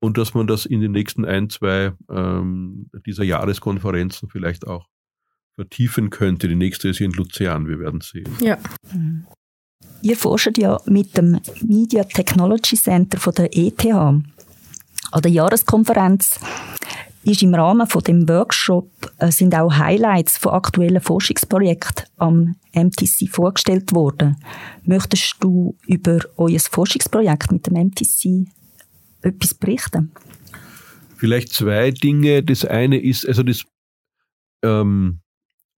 und 0.00 0.18
dass 0.18 0.34
man 0.34 0.46
das 0.46 0.66
in 0.66 0.80
den 0.80 0.92
nächsten 0.92 1.24
ein, 1.24 1.50
zwei 1.50 1.92
ähm, 2.10 2.90
dieser 3.06 3.24
Jahreskonferenzen 3.24 4.28
vielleicht 4.28 4.66
auch 4.66 4.86
vertiefen 5.54 6.10
könnte. 6.10 6.48
Die 6.48 6.54
nächste 6.54 6.88
ist 6.88 6.98
hier 6.98 7.06
in 7.06 7.12
Luzern, 7.12 7.66
wir 7.66 7.80
werden 7.80 8.00
sehen. 8.00 8.28
Ja. 8.40 8.58
Mhm. 8.92 9.26
Ihr 10.02 10.16
forscht 10.16 10.56
ja 10.58 10.80
mit 10.86 11.16
dem 11.16 11.40
Media 11.62 12.04
Technology 12.04 12.76
Center 12.76 13.18
von 13.18 13.34
der 13.34 13.56
ETH. 13.56 13.84
An 13.84 15.22
der 15.22 15.30
Jahreskonferenz 15.30 16.38
ist 17.24 17.42
im 17.42 17.54
Rahmen 17.54 17.86
von 17.86 18.02
dem 18.02 18.28
Workshop 18.28 18.90
äh, 19.18 19.30
sind 19.30 19.54
auch 19.54 19.76
Highlights 19.76 20.38
von 20.38 20.52
aktuellen 20.52 21.00
Forschungsprojekten 21.00 22.06
am 22.16 22.56
MTC 22.72 23.28
vorgestellt 23.30 23.92
worden. 23.92 24.36
Möchtest 24.84 25.36
du 25.40 25.76
über 25.86 26.20
euer 26.36 26.60
Forschungsprojekt 26.60 27.52
mit 27.52 27.66
dem 27.66 27.74
MTC 27.74 28.48
etwas 29.22 29.54
berichten? 29.54 30.12
Vielleicht 31.16 31.52
zwei 31.52 31.90
Dinge. 31.90 32.42
Das 32.42 32.64
eine 32.64 33.00
ist, 33.00 33.26
also 33.26 33.42
das 33.42 33.64
ähm, 34.62 35.20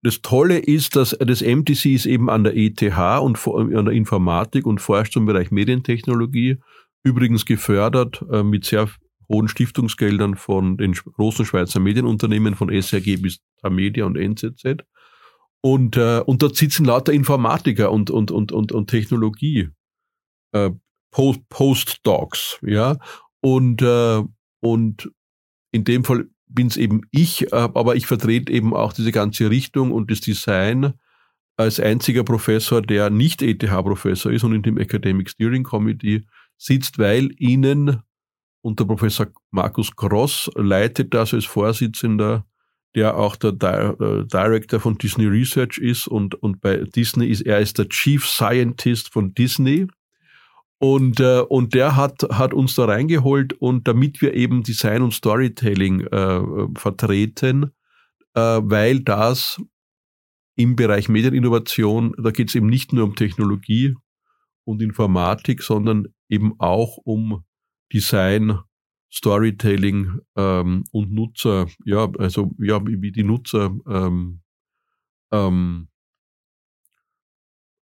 das 0.02 0.22
Tolle 0.22 0.60
ist, 0.60 0.96
dass 0.96 1.18
das 1.20 1.42
MTC 1.42 1.88
ist 1.88 2.06
eben 2.06 2.30
an 2.30 2.46
der 2.46 2.56
ETH 2.56 2.82
und 3.22 3.48
an 3.48 3.86
der 3.86 3.94
Informatik 3.94 4.66
und 4.66 4.80
forscht 4.80 5.14
zum 5.14 5.26
Bereich 5.26 5.52
Medientechnologie, 5.52 6.58
übrigens 7.04 7.46
gefördert 7.46 8.24
äh, 8.32 8.44
mit 8.44 8.64
sehr 8.64 8.90
hohen 9.30 9.48
Stiftungsgeldern 9.48 10.36
von 10.36 10.78
den 10.78 10.94
großen 10.94 11.46
Schweizer 11.46 11.80
Medienunternehmen, 11.80 12.56
von 12.56 12.70
SRG 12.70 13.18
bis 13.18 13.40
Tamedia 13.62 14.06
und 14.06 14.18
NZZ. 14.18 14.84
Und, 15.62 15.98
äh, 15.98 16.22
und 16.26 16.42
dort 16.42 16.56
sitzen 16.56 16.86
lauter 16.86 17.14
Informatiker 17.14 17.92
und, 17.92 18.10
und, 18.10 18.32
und, 18.32 18.52
und, 18.52 18.72
und 18.72 18.90
Technologie, 18.90 19.70
äh, 20.54 20.72
Post, 21.12 21.42
Postdocs, 21.50 22.60
ja. 22.62 22.98
Und, 23.42 23.82
äh, 23.82 24.24
und 24.62 25.12
in 25.72 25.84
dem 25.84 26.04
Fall 26.04 26.28
bin 26.48 26.68
es 26.68 26.78
eben 26.78 27.02
ich, 27.12 27.52
äh, 27.52 27.56
aber 27.56 27.96
ich 27.96 28.08
vertrete 28.08 28.52
eben 28.52 28.74
auch 28.74 28.94
diese 28.94 29.12
ganze 29.12 29.50
Richtung 29.50 29.92
und 29.92 30.10
das 30.10 30.22
Design 30.22 30.94
als 31.58 31.80
einziger 31.80 32.24
Professor, 32.24 32.82
der 32.82 33.10
nicht 33.10 33.42
ETH-Professor 33.42 34.32
ist 34.32 34.44
und 34.44 34.54
in 34.54 34.64
dem 34.64 34.78
Academic 34.78 35.30
Steering 35.30 35.64
Committee 35.64 36.26
sitzt, 36.58 36.98
weil 37.00 37.32
Ihnen 37.38 38.02
und 38.62 38.80
der 38.80 38.86
Professor 38.86 39.28
Markus 39.52 39.96
Gross 39.96 40.50
leitet 40.56 41.14
das 41.14 41.34
als 41.34 41.46
Vorsitzender, 41.46 42.46
der 42.96 43.18
auch 43.18 43.36
der 43.36 43.52
Di 43.54 44.26
Director 44.26 44.80
von 44.80 44.98
Disney 44.98 45.26
Research 45.26 45.78
ist 45.78 46.08
und, 46.08 46.36
und 46.36 46.62
bei 46.62 46.78
Disney 46.78 47.28
ist 47.28 47.42
er 47.42 47.60
ist 47.60 47.78
der 47.78 47.88
Chief 47.88 48.26
Scientist 48.28 49.14
von 49.14 49.34
Disney. 49.34 49.88
Und, 50.82 51.20
äh, 51.20 51.42
und 51.42 51.74
der 51.74 51.98
hat, 51.98 52.24
hat 52.32 52.54
uns 52.54 52.76
da 52.76 52.86
reingeholt 52.86 53.54
und 53.54 53.88
damit 53.88 54.22
wir 54.22 54.34
eben 54.34 54.64
Design 54.64 55.02
und 55.02 55.14
Storytelling 55.14 56.02
äh, 56.08 56.42
vertreten, 56.76 57.72
äh, 58.34 58.40
weil 58.64 59.02
das 59.02 59.62
im 60.56 60.78
Bereich 60.78 61.10
Medieninnovation, 61.10 62.14
da 62.18 62.32
geht 62.32 62.50
es 62.50 62.56
eben 62.56 62.68
nicht 62.68 62.94
nur 62.94 63.04
um 63.04 63.16
Technologie 63.16 63.96
und 64.64 64.82
Informatik, 64.82 65.64
sondern 65.64 66.08
eben 66.30 66.54
auch 66.60 66.98
um 67.04 67.44
Design, 67.94 68.60
Storytelling 69.12 70.20
ähm, 70.36 70.84
und 70.92 71.12
Nutzer, 71.12 71.68
ja, 71.86 72.10
also 72.18 72.52
ja, 72.60 72.80
wie 72.86 73.12
die 73.12 73.24
Nutzer 73.24 73.76
ähm, 73.88 74.42
ähm, 75.32 75.88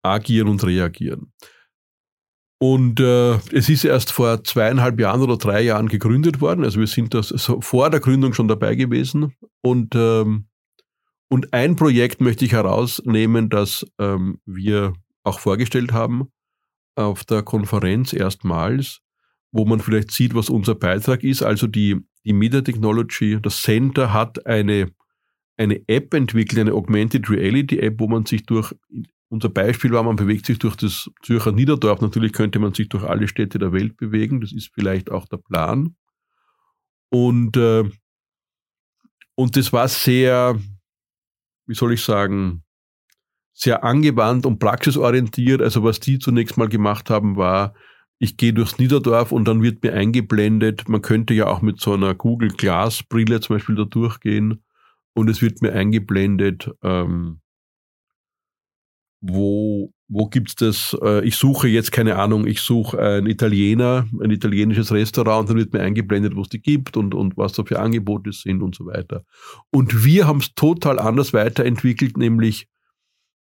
agieren 0.03 0.47
und 0.47 0.63
reagieren. 0.63 1.33
Und 2.59 2.99
äh, 2.99 3.35
es 3.51 3.69
ist 3.69 3.85
erst 3.85 4.11
vor 4.11 4.43
zweieinhalb 4.43 4.99
Jahren 4.99 5.21
oder 5.21 5.37
drei 5.37 5.61
Jahren 5.61 5.89
gegründet 5.89 6.41
worden. 6.41 6.63
Also 6.63 6.79
wir 6.79 6.87
sind 6.87 7.13
das 7.13 7.27
so 7.27 7.61
vor 7.61 7.89
der 7.91 7.99
Gründung 7.99 8.33
schon 8.33 8.47
dabei 8.47 8.73
gewesen. 8.73 9.35
Und, 9.61 9.93
ähm, 9.95 10.47
und 11.29 11.53
ein 11.53 11.75
Projekt 11.75 12.19
möchte 12.19 12.45
ich 12.45 12.53
herausnehmen, 12.53 13.49
das 13.49 13.85
ähm, 13.99 14.39
wir 14.45 14.93
auch 15.23 15.39
vorgestellt 15.39 15.91
haben 15.91 16.31
auf 16.95 17.25
der 17.25 17.43
Konferenz 17.43 18.11
erstmals, 18.11 19.01
wo 19.51 19.65
man 19.65 19.79
vielleicht 19.79 20.11
sieht, 20.11 20.35
was 20.35 20.49
unser 20.49 20.75
Beitrag 20.75 21.23
ist. 21.23 21.43
Also 21.43 21.67
die, 21.67 21.97
die 22.25 22.33
Media 22.33 22.61
Technology, 22.61 23.39
das 23.41 23.61
Center 23.61 24.13
hat 24.13 24.45
eine, 24.45 24.91
eine 25.57 25.81
App 25.87 26.13
entwickelt, 26.13 26.59
eine 26.59 26.73
Augmented 26.73 27.29
Reality 27.29 27.79
App, 27.79 27.99
wo 27.99 28.07
man 28.07 28.25
sich 28.25 28.45
durch 28.45 28.73
unser 29.29 29.49
Beispiel 29.49 29.91
war, 29.91 30.03
man 30.03 30.15
bewegt 30.15 30.45
sich 30.45 30.59
durch 30.59 30.75
das 30.75 31.09
Zürcher 31.21 31.51
Niederdorf. 31.51 32.01
Natürlich 32.01 32.31
könnte 32.31 32.59
man 32.59 32.73
sich 32.73 32.87
durch 32.89 33.03
alle 33.03 33.27
Städte 33.27 33.59
der 33.59 33.73
Welt 33.73 33.97
bewegen. 33.97 34.39
Das 34.39 34.53
ist 34.53 34.71
vielleicht 34.73 35.11
auch 35.11 35.27
der 35.27 35.37
Plan. 35.37 35.95
Und, 37.09 37.57
äh, 37.57 37.83
und 39.35 39.57
das 39.57 39.73
war 39.73 39.87
sehr, 39.87 40.57
wie 41.65 41.75
soll 41.75 41.93
ich 41.93 42.03
sagen, 42.03 42.63
sehr 43.53 43.83
angewandt 43.83 44.45
und 44.45 44.59
praxisorientiert. 44.59 45.61
Also 45.61 45.83
was 45.83 45.99
die 45.99 46.19
zunächst 46.19 46.57
mal 46.57 46.69
gemacht 46.69 47.09
haben, 47.09 47.35
war, 47.35 47.73
ich 48.19 48.37
gehe 48.37 48.53
durchs 48.53 48.79
Niederdorf 48.79 49.31
und 49.31 49.47
dann 49.47 49.61
wird 49.61 49.83
mir 49.83 49.93
eingeblendet, 49.93 50.89
man 50.89 51.01
könnte 51.01 51.33
ja 51.33 51.47
auch 51.47 51.61
mit 51.61 51.79
so 51.79 51.93
einer 51.93 52.15
Google 52.15 52.49
Glass 52.49 53.03
Brille 53.03 53.39
zum 53.41 53.55
Beispiel 53.55 53.75
da 53.75 53.85
durchgehen 53.85 54.63
und 55.13 55.29
es 55.29 55.41
wird 55.41 55.61
mir 55.61 55.73
eingeblendet, 55.73 56.71
ähm, 56.83 57.41
wo, 59.21 59.91
wo 60.07 60.27
gibt's 60.27 60.55
das, 60.55 60.95
äh, 61.01 61.25
ich 61.25 61.35
suche 61.35 61.67
jetzt, 61.67 61.91
keine 61.91 62.17
Ahnung, 62.17 62.47
ich 62.47 62.61
suche 62.61 62.99
einen 62.99 63.27
Italiener, 63.27 64.07
ein 64.21 64.31
italienisches 64.31 64.91
Restaurant 64.91 65.41
und 65.41 65.49
dann 65.49 65.57
wird 65.57 65.73
mir 65.73 65.81
eingeblendet, 65.81 66.35
wo 66.35 66.41
es 66.41 66.49
die 66.49 66.61
gibt 66.61 66.97
und, 66.97 67.13
und 67.13 67.37
was 67.37 67.53
da 67.53 67.63
für 67.63 67.79
Angebote 67.79 68.31
sind 68.31 68.61
und 68.61 68.75
so 68.75 68.85
weiter. 68.85 69.25
Und 69.71 70.05
wir 70.05 70.27
haben 70.27 70.39
es 70.39 70.53
total 70.53 70.99
anders 70.99 71.33
weiterentwickelt, 71.33 72.17
nämlich 72.17 72.67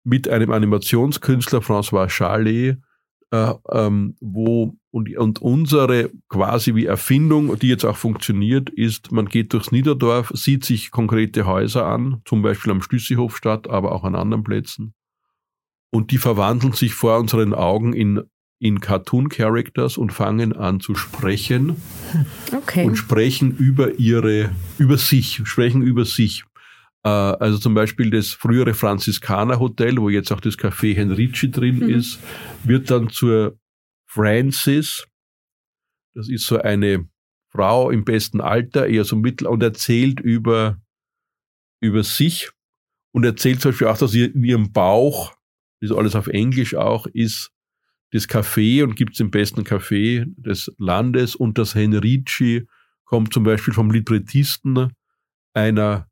mit 0.03 0.29
einem 0.29 0.51
Animationskünstler, 0.51 1.59
François 1.59 2.09
Charlet, 2.09 2.77
äh, 3.31 3.53
ähm, 3.71 4.15
wo 4.19 4.77
und, 4.91 5.13
und 5.17 5.41
unsere 5.41 6.09
quasi 6.29 6.73
wie 6.73 6.85
Erfindung, 6.85 7.59
die 7.59 7.67
jetzt 7.67 7.83
auch 7.83 7.97
funktioniert, 7.97 8.69
ist, 8.69 9.11
man 9.11 9.27
geht 9.27 9.51
durchs 9.51 9.71
Niederdorf, 9.71 10.31
sieht 10.33 10.63
sich 10.63 10.89
konkrete 10.89 11.45
Häuser 11.45 11.85
an, 11.85 12.21
zum 12.23 12.41
Beispiel 12.41 12.71
am 12.71 12.81
Stüssihofstadt, 12.81 13.69
aber 13.69 13.91
auch 13.91 14.05
an 14.05 14.15
anderen 14.15 14.43
Plätzen. 14.43 14.93
Und 15.91 16.11
die 16.11 16.17
verwandeln 16.17 16.73
sich 16.73 16.93
vor 16.93 17.19
unseren 17.19 17.53
Augen 17.53 17.91
in, 17.91 18.21
in 18.59 18.79
Cartoon-Characters 18.79 19.97
und 19.97 20.13
fangen 20.13 20.53
an 20.53 20.79
zu 20.79 20.95
sprechen. 20.95 21.75
Okay. 22.55 22.85
Und 22.85 22.95
sprechen 22.95 23.55
über 23.57 23.99
ihre, 23.99 24.51
über 24.77 24.97
sich, 24.97 25.41
sprechen 25.43 25.81
über 25.81 26.05
sich. 26.05 26.45
Äh, 27.05 27.09
also 27.09 27.59
zum 27.59 27.75
Beispiel 27.75 28.09
das 28.09 28.29
frühere 28.29 28.73
Franziskaner 28.73 29.59
Hotel, 29.59 29.97
wo 29.97 30.09
jetzt 30.09 30.31
auch 30.31 30.41
das 30.41 30.57
Café 30.57 30.95
Henrici 30.95 31.51
drin 31.51 31.77
mhm. 31.77 31.89
ist, 31.89 32.19
wird 32.63 32.89
dann 32.89 33.09
zur 33.09 33.57
Francis. 34.07 35.07
Das 36.15 36.27
ist 36.27 36.47
so 36.47 36.57
eine 36.59 37.07
Frau 37.49 37.91
im 37.91 38.03
besten 38.03 38.41
Alter, 38.41 38.87
eher 38.87 39.05
so 39.05 39.15
mittel, 39.15 39.47
und 39.47 39.61
erzählt 39.61 40.19
über, 40.19 40.81
über 41.79 42.03
sich 42.03 42.49
und 43.13 43.23
erzählt 43.23 43.61
zum 43.61 43.71
Beispiel 43.71 43.87
auch, 43.87 43.97
dass 43.97 44.13
in 44.13 44.43
ihrem 44.43 44.73
Bauch, 44.73 45.33
das 45.79 45.91
ist 45.91 45.95
alles 45.95 46.15
auf 46.15 46.27
Englisch 46.27 46.75
auch, 46.75 47.05
ist 47.07 47.51
das 48.11 48.27
Café 48.27 48.83
und 48.83 48.95
gibt 48.95 49.11
es 49.11 49.17
den 49.17 49.31
besten 49.31 49.61
Café 49.61 50.25
des 50.37 50.73
Landes 50.77 51.35
und 51.35 51.57
das 51.57 51.75
Henrici 51.75 52.65
kommt 53.03 53.33
zum 53.33 53.43
Beispiel 53.43 53.73
vom 53.73 53.91
Librettisten 53.91 54.93
einer 55.53 56.09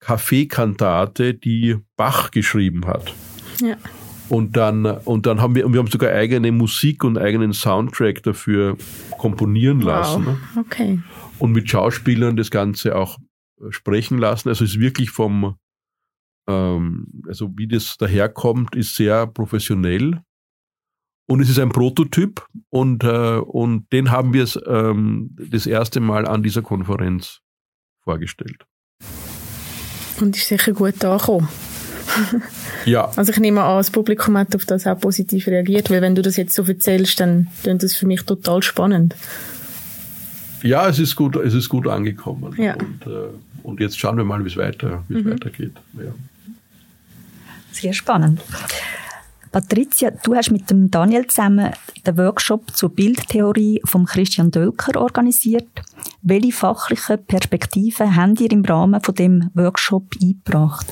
Kaffeekantate, 0.00 1.34
die 1.34 1.76
Bach 1.96 2.30
geschrieben 2.30 2.86
hat. 2.86 3.14
Ja. 3.60 3.76
Und 4.28 4.56
dann, 4.56 4.86
und 4.86 5.26
dann 5.26 5.40
haben 5.40 5.54
wir, 5.54 5.64
und 5.66 5.72
wir 5.72 5.78
haben 5.78 5.90
sogar 5.90 6.12
eigene 6.12 6.50
Musik 6.50 7.04
und 7.04 7.16
eigenen 7.16 7.52
Soundtrack 7.52 8.22
dafür 8.22 8.76
komponieren 9.18 9.80
lassen. 9.80 10.26
Wow. 10.26 10.64
Okay. 10.64 11.00
Und 11.38 11.52
mit 11.52 11.70
Schauspielern 11.70 12.36
das 12.36 12.50
Ganze 12.50 12.96
auch 12.96 13.18
äh, 13.60 13.70
sprechen 13.70 14.18
lassen. 14.18 14.48
Also 14.48 14.64
es 14.64 14.72
ist 14.72 14.80
wirklich 14.80 15.10
vom, 15.10 15.56
ähm, 16.48 17.06
also 17.28 17.52
wie 17.56 17.68
das 17.68 17.96
daherkommt, 17.98 18.74
ist 18.74 18.96
sehr 18.96 19.26
professionell. 19.26 20.20
Und 21.28 21.40
es 21.40 21.48
ist 21.48 21.58
ein 21.58 21.70
Prototyp 21.70 22.46
und, 22.70 23.02
äh, 23.02 23.38
und 23.38 23.92
den 23.92 24.12
haben 24.12 24.32
wir 24.32 24.46
ähm, 24.66 25.36
das 25.50 25.66
erste 25.66 25.98
Mal 25.98 26.26
an 26.26 26.42
dieser 26.42 26.62
Konferenz 26.62 27.40
vorgestellt. 28.04 28.64
Und 30.20 30.36
ist 30.36 30.48
sicher 30.48 30.72
gut 30.72 31.04
angekommen. 31.04 31.48
ja. 32.84 33.10
Also 33.16 33.32
ich 33.32 33.38
nehme 33.38 33.62
an, 33.62 33.76
das 33.78 33.90
Publikum 33.90 34.36
hat 34.38 34.54
auf 34.54 34.64
das 34.64 34.86
auch 34.86 34.98
positiv 34.98 35.46
reagiert, 35.46 35.90
weil 35.90 36.02
wenn 36.02 36.14
du 36.14 36.22
das 36.22 36.36
jetzt 36.36 36.54
so 36.54 36.62
erzählst, 36.64 37.20
dann 37.20 37.48
klingt 37.62 37.82
das 37.82 37.96
für 37.96 38.06
mich 38.06 38.22
total 38.22 38.62
spannend. 38.62 39.14
Ja, 40.62 40.88
es 40.88 40.98
ist 40.98 41.16
gut, 41.16 41.36
es 41.36 41.54
ist 41.54 41.68
gut 41.68 41.86
angekommen. 41.86 42.54
Ja. 42.56 42.74
Und, 42.74 43.06
äh, 43.06 43.28
und 43.62 43.80
jetzt 43.80 43.98
schauen 43.98 44.16
wir 44.16 44.24
mal, 44.24 44.44
wie 44.44 44.48
es 44.48 44.56
weiter, 44.56 45.04
wie 45.08 45.18
es 45.18 45.24
mhm. 45.24 45.32
weitergeht. 45.32 45.72
Ja. 45.94 46.12
Sehr 47.72 47.92
spannend. 47.92 48.40
Patricia, 49.56 50.10
du 50.10 50.34
hast 50.34 50.50
mit 50.50 50.68
dem 50.68 50.90
Daniel 50.90 51.26
zusammen 51.28 51.70
den 52.06 52.18
Workshop 52.18 52.76
zur 52.76 52.90
Bildtheorie 52.90 53.80
von 53.86 54.04
Christian 54.04 54.50
Dölker 54.50 55.00
organisiert. 55.00 55.80
Welche 56.20 56.52
fachlichen 56.52 57.24
Perspektiven 57.24 58.14
habt 58.14 58.38
ihr 58.42 58.52
im 58.52 58.66
Rahmen 58.66 59.00
von 59.00 59.14
dem 59.14 59.50
Workshop 59.54 60.12
eingebracht? 60.20 60.86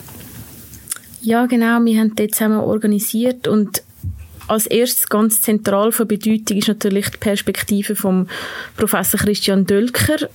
Ja, 1.20 1.44
genau. 1.44 1.84
Wir 1.84 2.00
haben 2.00 2.14
dort 2.16 2.34
zusammen 2.34 2.60
organisiert 2.60 3.48
und 3.48 3.82
als 4.48 4.66
erstes 4.66 5.10
ganz 5.10 5.42
zentral 5.42 5.92
von 5.92 6.08
Bedeutung 6.08 6.56
ist 6.56 6.68
natürlich 6.68 7.10
die 7.10 7.18
Perspektive 7.18 7.94
vom 7.94 8.28
Professor 8.78 9.20
Christian 9.20 9.66
Dölker, 9.66 10.30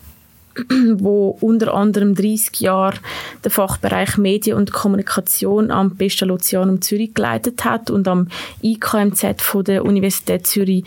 wo 0.95 1.37
unter 1.41 1.73
anderem 1.73 2.15
30 2.15 2.59
Jahre 2.61 2.97
den 3.43 3.51
Fachbereich 3.51 4.17
Medien 4.17 4.57
und 4.57 4.71
Kommunikation 4.71 5.71
am 5.71 5.95
Pesta 5.95 6.25
Lucianum 6.25 6.81
Zürich 6.81 7.13
geleitet 7.13 7.63
hat 7.65 7.89
und 7.89 8.07
am 8.07 8.27
IKMZ 8.61 9.41
von 9.41 9.63
der 9.63 9.85
Universität 9.85 10.47
Zürich 10.47 10.83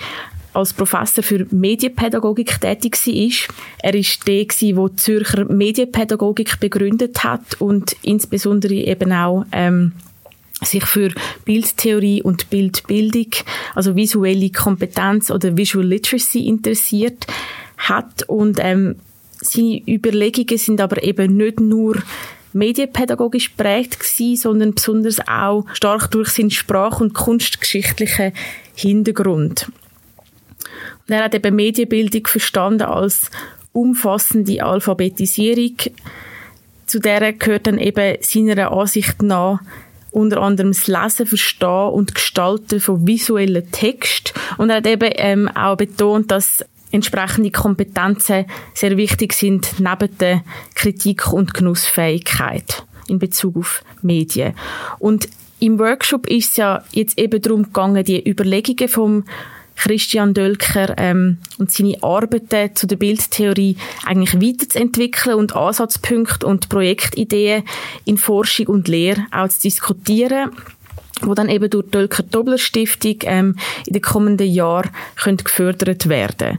als 0.54 0.72
Professor 0.72 1.24
für 1.24 1.46
Medienpädagogik 1.50 2.60
tätig 2.60 2.96
war. 3.06 3.56
Er 3.82 3.94
war 3.94 4.02
der, 4.26 4.44
der 4.44 4.88
die 4.88 4.96
Zürcher 4.96 5.44
Medienpädagogik 5.46 6.60
begründet 6.60 7.24
hat 7.24 7.60
und 7.60 7.96
insbesondere 8.02 8.74
eben 8.74 9.12
auch 9.12 9.46
ähm, 9.52 9.92
sich 10.62 10.84
für 10.84 11.10
Bildtheorie 11.44 12.22
und 12.22 12.50
Bildbildung, 12.50 13.30
also 13.74 13.96
visuelle 13.96 14.50
Kompetenz 14.50 15.30
oder 15.30 15.56
Visual 15.56 15.86
Literacy 15.86 16.46
interessiert 16.46 17.26
hat 17.78 18.22
und 18.28 18.58
ähm, 18.60 18.96
seine 19.42 19.82
Überlegungen 19.86 20.58
sind 20.58 20.80
aber 20.80 21.02
eben 21.02 21.36
nicht 21.36 21.60
nur 21.60 22.02
medienpädagogisch 22.52 23.50
prägt 23.50 24.00
gewesen, 24.00 24.36
sondern 24.36 24.74
besonders 24.74 25.20
auch 25.26 25.64
stark 25.72 26.10
durch 26.10 26.30
seinen 26.30 26.50
sprach- 26.50 27.00
und 27.00 27.14
kunstgeschichtlichen 27.14 28.32
Hintergrund. 28.74 29.70
Und 31.08 31.14
er 31.14 31.24
hat 31.24 31.34
eben 31.34 31.56
Medienbildung 31.56 32.26
verstanden 32.26 32.82
als 32.82 33.30
umfassende 33.72 34.62
Alphabetisierung. 34.62 35.76
Zu 36.86 37.00
der 37.00 37.32
gehört 37.32 37.66
dann 37.66 37.78
eben 37.78 38.18
seiner 38.20 38.70
Ansicht 38.72 39.22
nach 39.22 39.60
unter 40.10 40.42
anderem 40.42 40.72
das 40.72 40.86
Lesen, 40.88 41.26
Verstehen 41.26 41.88
und 41.88 42.14
Gestalten 42.14 42.80
von 42.80 43.06
visuellen 43.06 43.70
Text. 43.72 44.34
Und 44.58 44.68
er 44.68 44.76
hat 44.76 44.86
eben 44.86 45.10
ähm, 45.14 45.48
auch 45.48 45.76
betont, 45.76 46.30
dass 46.30 46.64
entsprechende 46.92 47.50
Kompetenzen 47.50 48.46
sehr 48.74 48.96
wichtig 48.96 49.32
sind, 49.32 49.80
neben 49.80 50.16
der 50.18 50.44
Kritik- 50.74 51.32
und 51.32 51.54
Genussfähigkeit 51.54 52.84
in 53.08 53.18
Bezug 53.18 53.56
auf 53.56 53.82
Medien. 54.02 54.54
Und 54.98 55.28
im 55.58 55.78
Workshop 55.78 56.26
ist 56.26 56.52
es 56.52 56.56
ja 56.56 56.84
jetzt 56.92 57.18
eben 57.18 57.40
darum 57.40 57.64
gegangen, 57.64 58.04
die 58.04 58.28
Überlegungen 58.28 58.88
vom 58.88 59.24
Christian 59.76 60.34
Dölker 60.34 60.94
ähm, 60.98 61.38
und 61.58 61.70
seine 61.70 62.02
Arbeiten 62.02 62.74
zu 62.76 62.86
der 62.86 62.96
Bildtheorie 62.96 63.76
eigentlich 64.04 64.34
weiterzuentwickeln 64.34 65.36
und 65.36 65.56
Ansatzpunkte 65.56 66.46
und 66.46 66.68
Projektideen 66.68 67.64
in 68.04 68.18
Forschung 68.18 68.66
und 68.66 68.88
Lehre 68.88 69.26
auch 69.30 69.48
zu 69.48 69.60
diskutieren 69.62 70.50
wo 71.20 71.34
dann 71.34 71.48
eben 71.48 71.70
durch 71.70 71.84
die 71.84 71.90
Dölker 71.90 72.22
Dobler 72.22 72.58
Stiftung 72.58 73.16
ähm, 73.22 73.56
in 73.86 73.92
den 73.92 74.02
kommenden 74.02 74.48
Jahren 74.48 74.90
gefördert 75.44 76.08
werden 76.08 76.58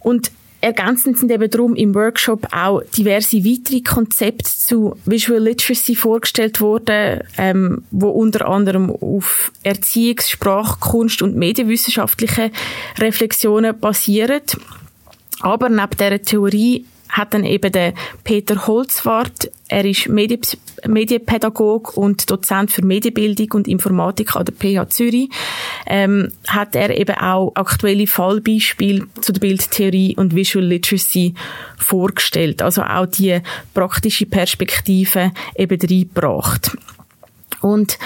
Und 0.00 0.30
Ergänzend 0.62 1.16
sind 1.16 1.30
eben 1.30 1.50
darum 1.50 1.74
im 1.74 1.94
Workshop 1.94 2.48
auch 2.52 2.82
diverse 2.94 3.38
weitere 3.38 3.80
Konzepte 3.80 4.50
zu 4.50 4.94
Visual 5.06 5.42
Literacy 5.42 5.94
vorgestellt 5.94 6.60
worden, 6.60 7.22
ähm, 7.38 7.84
wo 7.90 8.10
unter 8.10 8.46
anderem 8.46 8.90
auf 8.90 9.52
Erziehungs-, 9.64 10.28
Sprach-, 10.28 10.78
Kunst- 10.78 11.22
und 11.22 11.34
medienwissenschaftliche 11.34 12.50
Reflexionen 12.98 13.78
basieren. 13.78 14.42
Aber 15.40 15.70
neben 15.70 15.96
dieser 15.98 16.20
Theorie 16.20 16.84
hat 17.10 17.34
dann 17.34 17.44
eben 17.44 17.72
der 17.72 17.94
Peter 18.24 18.66
Holzwart, 18.66 19.50
er 19.68 19.84
ist 19.84 20.08
Medien 20.08 20.40
Medienpädagog 20.86 21.96
und 21.96 22.30
Dozent 22.30 22.70
für 22.70 22.84
Medienbildung 22.84 23.48
und 23.52 23.68
Informatik 23.68 24.34
an 24.34 24.46
der 24.46 24.54
PH 24.54 24.88
Zürich, 24.90 25.28
ähm, 25.86 26.32
hat 26.48 26.74
er 26.74 26.96
eben 26.96 27.16
auch 27.16 27.52
aktuelle 27.54 28.06
Fallbeispiele 28.06 29.06
zu 29.20 29.32
der 29.32 29.40
Bildtheorie 29.40 30.16
und 30.16 30.34
Visual 30.34 30.64
Literacy 30.64 31.34
vorgestellt, 31.76 32.62
also 32.62 32.82
auch 32.82 33.06
die 33.06 33.40
praktische 33.74 34.26
Perspektive 34.26 35.32
eben 35.54 35.78
reingebracht. 35.80 36.76
Und 37.60 37.98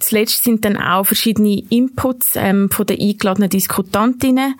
Zuletzt 0.00 0.44
sind 0.44 0.64
dann 0.64 0.76
auch 0.76 1.06
verschiedene 1.06 1.62
Inputs 1.70 2.32
ähm, 2.36 2.70
von 2.70 2.86
den 2.86 3.00
eingeladenen 3.00 3.48
Diskutantinnen 3.48 4.54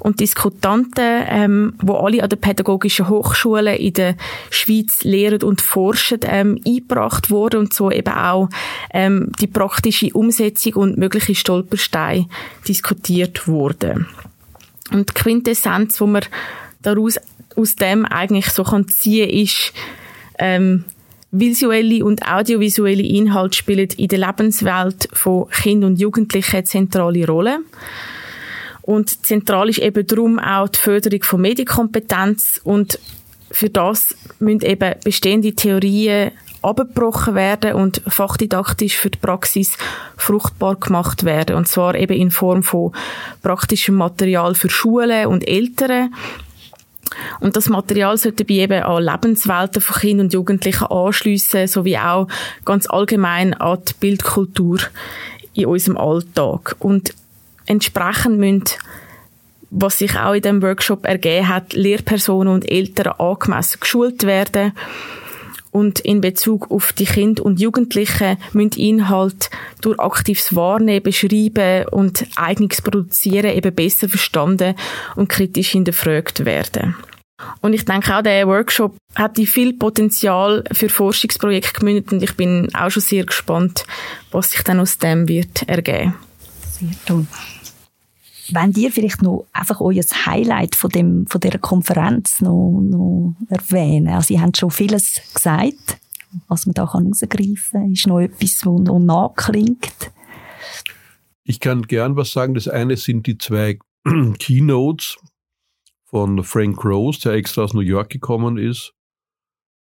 und 0.00 0.20
Diskutanten, 0.20 1.22
ähm, 1.28 1.74
wo 1.80 1.94
alle 1.94 2.22
an 2.22 2.28
den 2.28 2.40
pädagogischen 2.40 3.08
Hochschulen 3.08 3.76
in 3.76 3.92
der 3.92 4.16
Schweiz 4.50 5.04
lehren 5.04 5.42
und 5.42 5.60
forschen, 5.60 6.20
ähm, 6.24 6.60
eingebracht 6.66 7.30
worden 7.30 7.60
und 7.60 7.74
so 7.74 7.90
eben 7.90 8.12
auch 8.12 8.48
ähm, 8.92 9.30
die 9.40 9.46
praktische 9.46 10.12
Umsetzung 10.12 10.74
und 10.74 10.98
mögliche 10.98 11.36
Stolpersteine 11.36 12.26
diskutiert 12.66 13.46
wurden. 13.46 14.08
Und 14.90 15.10
die 15.10 15.14
Quintessenz, 15.14 16.00
wo 16.00 16.06
man 16.06 16.24
daraus 16.82 17.18
aus 17.56 17.76
dem 17.76 18.04
eigentlich 18.04 18.50
so 18.50 18.64
kann 18.64 18.88
ziehen, 18.88 19.30
ist 19.30 19.72
ähm, 20.38 20.84
Visuelle 21.36 22.04
und 22.04 22.26
audiovisuelle 22.26 23.02
Inhalte 23.02 23.58
spielen 23.58 23.88
in 23.96 24.08
der 24.08 24.20
Lebenswelt 24.20 25.08
von 25.12 25.48
Kindern 25.50 25.92
und 25.92 26.00
Jugendlichen 26.00 26.56
eine 26.56 26.64
zentrale 26.64 27.26
Rolle. 27.26 27.58
Und 28.82 29.26
zentral 29.26 29.68
ist 29.68 29.78
eben 29.78 30.06
darum 30.06 30.38
auch 30.38 30.68
die 30.68 30.78
Förderung 30.78 31.22
von 31.22 31.40
Medienkompetenz 31.40 32.60
und 32.62 32.98
für 33.50 33.70
das 33.70 34.14
müssen 34.38 34.62
eben 34.62 34.94
bestehende 35.02 35.54
Theorien 35.54 36.32
abgebrochen 36.62 37.34
werden 37.34 37.74
und 37.74 38.02
fachdidaktisch 38.06 38.96
für 38.96 39.10
die 39.10 39.18
Praxis 39.18 39.76
fruchtbar 40.16 40.76
gemacht 40.76 41.24
werden. 41.24 41.56
Und 41.56 41.68
zwar 41.68 41.94
eben 41.94 42.16
in 42.16 42.30
Form 42.30 42.62
von 42.62 42.92
praktischem 43.42 43.96
Material 43.96 44.54
für 44.54 44.70
Schulen 44.70 45.26
und 45.26 45.46
Eltern, 45.46 46.14
und 47.40 47.56
das 47.56 47.68
Material 47.68 48.16
sollte 48.16 48.44
bei 48.44 48.54
eben 48.54 48.82
an 48.82 49.02
Lebenswelten 49.02 49.82
von 49.82 50.00
Kindern 50.00 50.26
und 50.26 50.32
Jugendlichen 50.32 50.86
anschliessen, 50.86 51.66
sowie 51.66 51.98
auch 51.98 52.28
ganz 52.64 52.86
allgemein 52.88 53.54
an 53.54 53.78
die 53.88 53.94
Bildkultur 54.00 54.78
in 55.54 55.66
unserem 55.66 55.96
Alltag. 55.96 56.76
Und 56.78 57.14
entsprechend 57.66 58.38
müssen 58.38 58.64
was 59.76 59.98
sich 59.98 60.16
auch 60.16 60.34
in 60.34 60.42
dem 60.42 60.62
Workshop 60.62 61.04
ergeben 61.04 61.48
hat, 61.48 61.72
Lehrpersonen 61.72 62.52
und 62.52 62.70
Eltern 62.70 63.14
angemessen 63.18 63.80
geschult 63.80 64.22
werden 64.24 64.72
und 65.74 65.98
in 65.98 66.20
Bezug 66.20 66.70
auf 66.70 66.92
die 66.92 67.04
Kinder 67.04 67.44
und 67.44 67.58
Jugendlichen 67.58 68.38
müssen 68.52 68.78
Inhalt 68.78 69.50
durch 69.80 69.98
aktives 69.98 70.54
Wahrnehmen, 70.54 71.02
Beschreiben 71.02 71.88
und 71.88 72.24
eigenes 72.36 72.80
Produzieren 72.80 73.50
eben 73.50 73.74
besser 73.74 74.08
verstanden 74.08 74.76
und 75.16 75.28
kritisch 75.28 75.70
hinterfragt 75.70 76.44
werden. 76.44 76.94
Und 77.60 77.72
ich 77.72 77.84
denke 77.84 78.16
auch, 78.16 78.22
der 78.22 78.46
Workshop 78.46 78.96
hat 79.16 79.36
viel 79.36 79.72
Potenzial 79.72 80.62
für 80.70 80.88
Forschungsprojekte 80.88 81.80
gemündet 81.80 82.12
und 82.12 82.22
ich 82.22 82.36
bin 82.36 82.72
auch 82.72 82.90
schon 82.90 83.02
sehr 83.02 83.24
gespannt, 83.24 83.84
was 84.30 84.52
sich 84.52 84.62
dann 84.62 84.78
aus 84.78 84.98
dem 84.98 85.26
wird 85.26 85.68
ergeben. 85.68 86.14
Sehr 86.70 86.90
toll. 87.04 87.26
Wenn 88.50 88.72
dir 88.72 88.92
vielleicht 88.92 89.22
noch 89.22 89.46
einfach 89.52 89.80
euer 89.80 90.02
Highlight 90.26 90.74
von, 90.74 90.90
dem, 90.90 91.26
von 91.26 91.40
dieser 91.40 91.58
Konferenz 91.58 92.40
noch, 92.40 92.80
noch 92.80 93.36
erwähnen. 93.48 94.08
Also, 94.08 94.34
ihr 94.34 94.40
habt 94.40 94.56
schon 94.56 94.70
vieles 94.70 95.20
gesagt, 95.32 95.98
was 96.48 96.66
man 96.66 96.74
da 96.74 96.92
herausgreifen 96.92 97.80
kann. 97.80 97.92
Ist 97.92 98.06
noch 98.06 98.20
etwas, 98.20 98.60
was 98.64 98.80
noch 98.80 98.98
nachklingt? 98.98 100.10
Ich 101.44 101.60
kann 101.60 101.82
gern 101.82 102.16
was 102.16 102.32
sagen. 102.32 102.54
Das 102.54 102.68
eine 102.68 102.96
sind 102.96 103.26
die 103.26 103.38
zwei 103.38 103.78
Keynotes 104.38 105.16
von 106.04 106.44
Frank 106.44 106.84
Rose, 106.84 107.20
der 107.20 107.32
extra 107.32 107.64
aus 107.64 107.74
New 107.74 107.80
York 107.80 108.10
gekommen 108.10 108.58
ist 108.58 108.94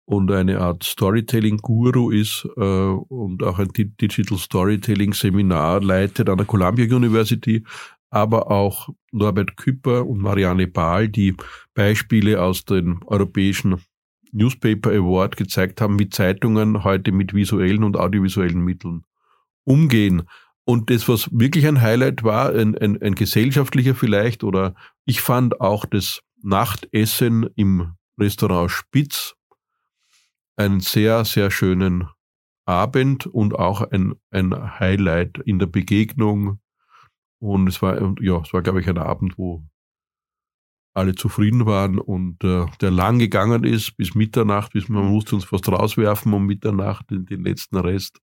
und 0.08 0.30
eine 0.30 0.58
Art 0.58 0.84
Storytelling-Guru 0.84 2.10
ist 2.10 2.48
äh, 2.56 2.60
und 2.60 3.42
auch 3.42 3.58
ein 3.58 3.68
Digital 3.68 4.38
Storytelling-Seminar 4.38 5.82
leitet 5.82 6.30
an 6.30 6.38
der 6.38 6.46
Columbia 6.46 6.86
University 6.86 7.62
aber 8.10 8.50
auch 8.50 8.88
Norbert 9.12 9.56
Küpper 9.56 10.06
und 10.06 10.18
Marianne 10.20 10.66
Bahl, 10.66 11.08
die 11.08 11.34
Beispiele 11.74 12.42
aus 12.42 12.64
dem 12.64 13.02
europäischen 13.06 13.82
Newspaper 14.32 14.90
Award 14.90 15.36
gezeigt 15.36 15.80
haben, 15.80 15.98
wie 15.98 16.08
Zeitungen 16.08 16.84
heute 16.84 17.12
mit 17.12 17.34
visuellen 17.34 17.84
und 17.84 17.96
audiovisuellen 17.96 18.60
Mitteln 18.60 19.04
umgehen. 19.64 20.22
Und 20.64 20.90
das, 20.90 21.08
was 21.08 21.28
wirklich 21.32 21.66
ein 21.66 21.80
Highlight 21.80 22.24
war, 22.24 22.52
ein, 22.52 22.76
ein, 22.76 23.00
ein 23.00 23.14
gesellschaftlicher 23.14 23.94
vielleicht, 23.94 24.44
oder 24.44 24.74
ich 25.06 25.22
fand 25.22 25.60
auch 25.60 25.86
das 25.86 26.20
Nachtessen 26.42 27.48
im 27.56 27.94
Restaurant 28.18 28.70
Spitz 28.70 29.34
einen 30.56 30.80
sehr, 30.80 31.24
sehr 31.24 31.50
schönen 31.50 32.08
Abend 32.66 33.26
und 33.26 33.54
auch 33.54 33.80
ein, 33.80 34.14
ein 34.30 34.78
Highlight 34.78 35.38
in 35.38 35.58
der 35.58 35.66
Begegnung 35.66 36.58
und 37.38 37.68
es 37.68 37.80
war, 37.82 38.00
ja, 38.20 38.40
es 38.40 38.52
war, 38.52 38.62
glaube 38.62 38.80
ich, 38.80 38.88
ein 38.88 38.98
Abend, 38.98 39.38
wo 39.38 39.62
alle 40.94 41.14
zufrieden 41.14 41.66
waren 41.66 41.98
und 41.98 42.42
äh, 42.42 42.66
der 42.80 42.90
lang 42.90 43.18
gegangen 43.18 43.64
ist 43.64 43.96
bis 43.96 44.14
Mitternacht, 44.14 44.72
bis 44.72 44.88
man 44.88 45.06
musste 45.06 45.36
uns 45.36 45.44
fast 45.44 45.68
rauswerfen 45.68 46.32
um 46.32 46.46
Mitternacht 46.46 47.10
den, 47.10 47.24
den 47.24 47.44
letzten 47.44 47.76
Rest. 47.76 48.18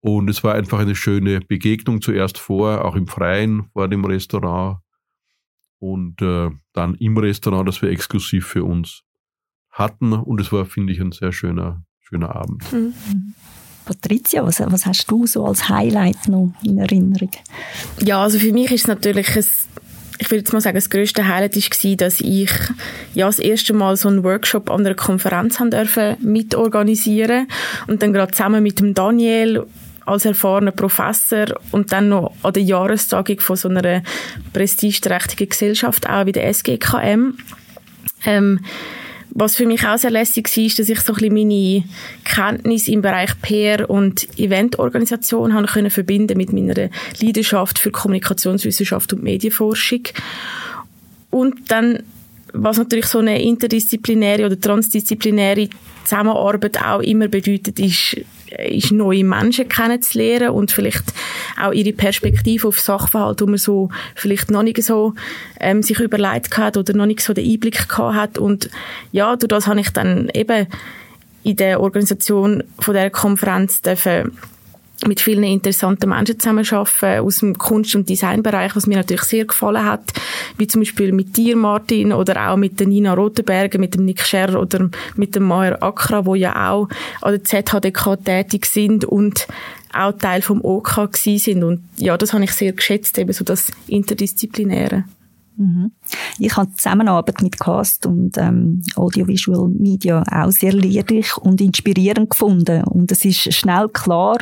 Und 0.00 0.28
es 0.28 0.44
war 0.44 0.54
einfach 0.54 0.78
eine 0.78 0.94
schöne 0.94 1.40
Begegnung 1.40 2.02
zuerst 2.02 2.38
vor, 2.38 2.84
auch 2.84 2.96
im 2.96 3.06
Freien, 3.06 3.70
vor 3.72 3.88
dem 3.88 4.04
Restaurant 4.04 4.78
und 5.78 6.20
äh, 6.20 6.50
dann 6.72 6.94
im 6.96 7.16
Restaurant, 7.16 7.66
das 7.66 7.80
wir 7.82 7.90
exklusiv 7.90 8.46
für 8.46 8.64
uns 8.64 9.02
hatten. 9.70 10.12
Und 10.12 10.40
es 10.40 10.52
war, 10.52 10.66
finde 10.66 10.92
ich, 10.92 11.00
ein 11.00 11.12
sehr 11.12 11.32
schöner, 11.32 11.84
schöner 12.00 12.36
Abend. 12.36 12.70
Mhm. 12.72 12.94
Patricia, 13.86 14.44
was, 14.44 14.60
was 14.60 14.84
hast 14.84 15.10
du 15.10 15.26
so 15.26 15.46
als 15.46 15.68
Highlight 15.68 16.28
noch 16.28 16.52
in 16.62 16.78
Erinnerung? 16.78 17.30
Ja, 18.02 18.22
also 18.22 18.38
für 18.38 18.52
mich 18.52 18.70
ist 18.72 18.82
es 18.82 18.86
natürlich 18.88 19.34
ein 19.34 19.44
ich 20.18 20.30
würde 20.30 20.38
jetzt 20.38 20.52
mal 20.54 20.60
sagen, 20.60 20.76
das 20.76 20.88
grösste 20.88 21.28
Highlight 21.28 21.56
war, 21.56 21.96
dass 21.96 22.20
ich 22.20 22.50
ja 23.14 23.26
das 23.26 23.38
erste 23.38 23.74
Mal 23.74 23.96
so 23.96 24.08
einen 24.08 24.24
Workshop 24.24 24.70
an 24.70 24.80
einer 24.80 24.94
Konferenz 24.94 25.60
haben 25.60 25.70
dürfen 25.70 26.16
mitorganisieren 26.20 27.48
und 27.86 28.02
dann 28.02 28.14
gerade 28.14 28.32
zusammen 28.32 28.62
mit 28.62 28.80
dem 28.80 28.94
Daniel 28.94 29.66
als 30.06 30.24
erfahrener 30.24 30.70
Professor 30.70 31.46
und 31.72 31.92
dann 31.92 32.08
noch 32.08 32.32
an 32.42 32.52
der 32.54 32.62
Jahrestagung 32.62 33.40
von 33.40 33.56
so 33.56 33.68
einer 33.68 34.02
prestigeträchtigen 34.52 35.48
Gesellschaft 35.48 36.08
auch 36.08 36.26
wie 36.26 36.32
der 36.32 36.46
SGKM. 36.48 37.34
Ähm, 38.24 38.60
was 39.38 39.56
für 39.56 39.66
mich 39.66 39.86
auch 39.86 39.98
sehr 39.98 40.10
lässig 40.10 40.48
war, 40.56 40.64
ist, 40.64 40.78
dass 40.78 40.88
ich 40.88 41.00
so 41.00 41.12
ein 41.12 41.18
bisschen 41.18 41.34
meine 41.34 41.84
Kenntnis 42.24 42.88
im 42.88 43.02
Bereich 43.02 43.30
PR 43.42 43.88
und 43.88 44.26
Eventorganisation 44.38 45.52
habe 45.52 45.66
können 45.66 45.90
verbinden 45.90 46.38
mit 46.38 46.54
meiner 46.54 46.88
Leidenschaft 47.20 47.78
für 47.78 47.90
Kommunikationswissenschaft 47.90 49.12
und 49.12 49.22
Medienforschung. 49.22 50.04
Und 51.30 51.70
dann, 51.70 52.02
was 52.54 52.78
natürlich 52.78 53.06
so 53.06 53.18
eine 53.18 53.42
interdisziplinäre 53.42 54.46
oder 54.46 54.58
transdisziplinäre 54.58 55.68
Zusammenarbeit 56.04 56.82
auch 56.82 57.00
immer 57.00 57.28
bedeutet, 57.28 57.78
ist 57.78 58.16
ist 58.50 58.92
neue 58.92 59.24
Menschen 59.24 59.68
kennenzulernen 59.68 60.50
und 60.50 60.70
vielleicht 60.70 61.04
auch 61.60 61.72
ihre 61.72 61.92
Perspektive 61.92 62.68
auf 62.68 62.80
Sachverhalt, 62.80 63.40
wo 63.40 63.46
man 63.46 63.58
so 63.58 63.90
vielleicht 64.14 64.50
noch 64.50 64.62
nicht 64.62 64.82
so 64.82 65.14
ähm, 65.60 65.82
sich 65.82 66.00
überlegt 66.00 66.56
hat 66.58 66.76
oder 66.76 66.94
noch 66.94 67.06
nicht 67.06 67.20
so 67.20 67.32
den 67.32 67.50
Einblick 67.50 67.88
gehabt 67.88 68.14
hat. 68.14 68.38
Und 68.38 68.70
ja, 69.12 69.36
durch 69.36 69.48
das 69.48 69.66
habe 69.66 69.80
ich 69.80 69.90
dann 69.90 70.30
eben 70.34 70.66
in 71.42 71.56
der 71.56 71.80
Organisation 71.80 72.64
von 72.78 72.94
der 72.94 73.10
Konferenz 73.10 73.82
dürfen 73.82 74.32
mit 75.04 75.20
vielen 75.20 75.44
interessanten 75.44 76.08
Menschen 76.08 76.40
zusammenarbeiten 76.40 77.20
aus 77.20 77.36
dem 77.36 77.58
Kunst- 77.58 77.94
und 77.94 78.08
Designbereich, 78.08 78.74
was 78.74 78.86
mir 78.86 78.96
natürlich 78.96 79.24
sehr 79.24 79.44
gefallen 79.44 79.84
hat, 79.84 80.12
wie 80.56 80.66
zum 80.66 80.80
Beispiel 80.80 81.12
mit 81.12 81.36
dir, 81.36 81.56
Martin, 81.56 82.12
oder 82.12 82.50
auch 82.50 82.56
mit 82.56 82.80
der 82.80 82.86
Nina 82.86 83.12
Rotenberger, 83.14 83.78
mit 83.78 83.94
dem 83.94 84.04
Nick 84.04 84.22
Scherr 84.22 84.58
oder 84.58 84.88
mit 85.14 85.34
dem 85.34 85.44
Maher 85.44 85.82
Akra, 85.82 86.24
wo 86.24 86.34
ja 86.34 86.70
auch 86.70 86.88
an 87.20 87.32
der 87.32 87.44
ZHDK 87.44 88.16
tätig 88.24 88.66
sind 88.66 89.04
und 89.04 89.46
auch 89.92 90.12
Teil 90.12 90.42
vom 90.42 90.64
OK 90.64 91.08
sind. 91.14 91.62
Und 91.62 91.82
ja, 91.96 92.16
das 92.16 92.32
habe 92.32 92.44
ich 92.44 92.52
sehr 92.52 92.72
geschätzt, 92.72 93.18
eben 93.18 93.32
so 93.32 93.44
das 93.44 93.70
Interdisziplinäre. 93.86 95.04
Mhm. 95.56 95.92
Ich 96.38 96.56
habe 96.56 96.68
die 96.68 96.76
Zusammenarbeit 96.76 97.42
mit 97.42 97.58
Cast 97.58 98.06
und 98.06 98.36
ähm, 98.36 98.82
Audiovisual 98.94 99.68
Media 99.68 100.22
auch 100.30 100.50
sehr 100.50 100.72
lehrreich 100.72 101.36
und 101.38 101.60
inspirierend 101.60 102.30
gefunden. 102.30 102.84
Und 102.84 103.10
es 103.10 103.24
ist 103.24 103.54
schnell 103.54 103.88
klar 103.88 104.36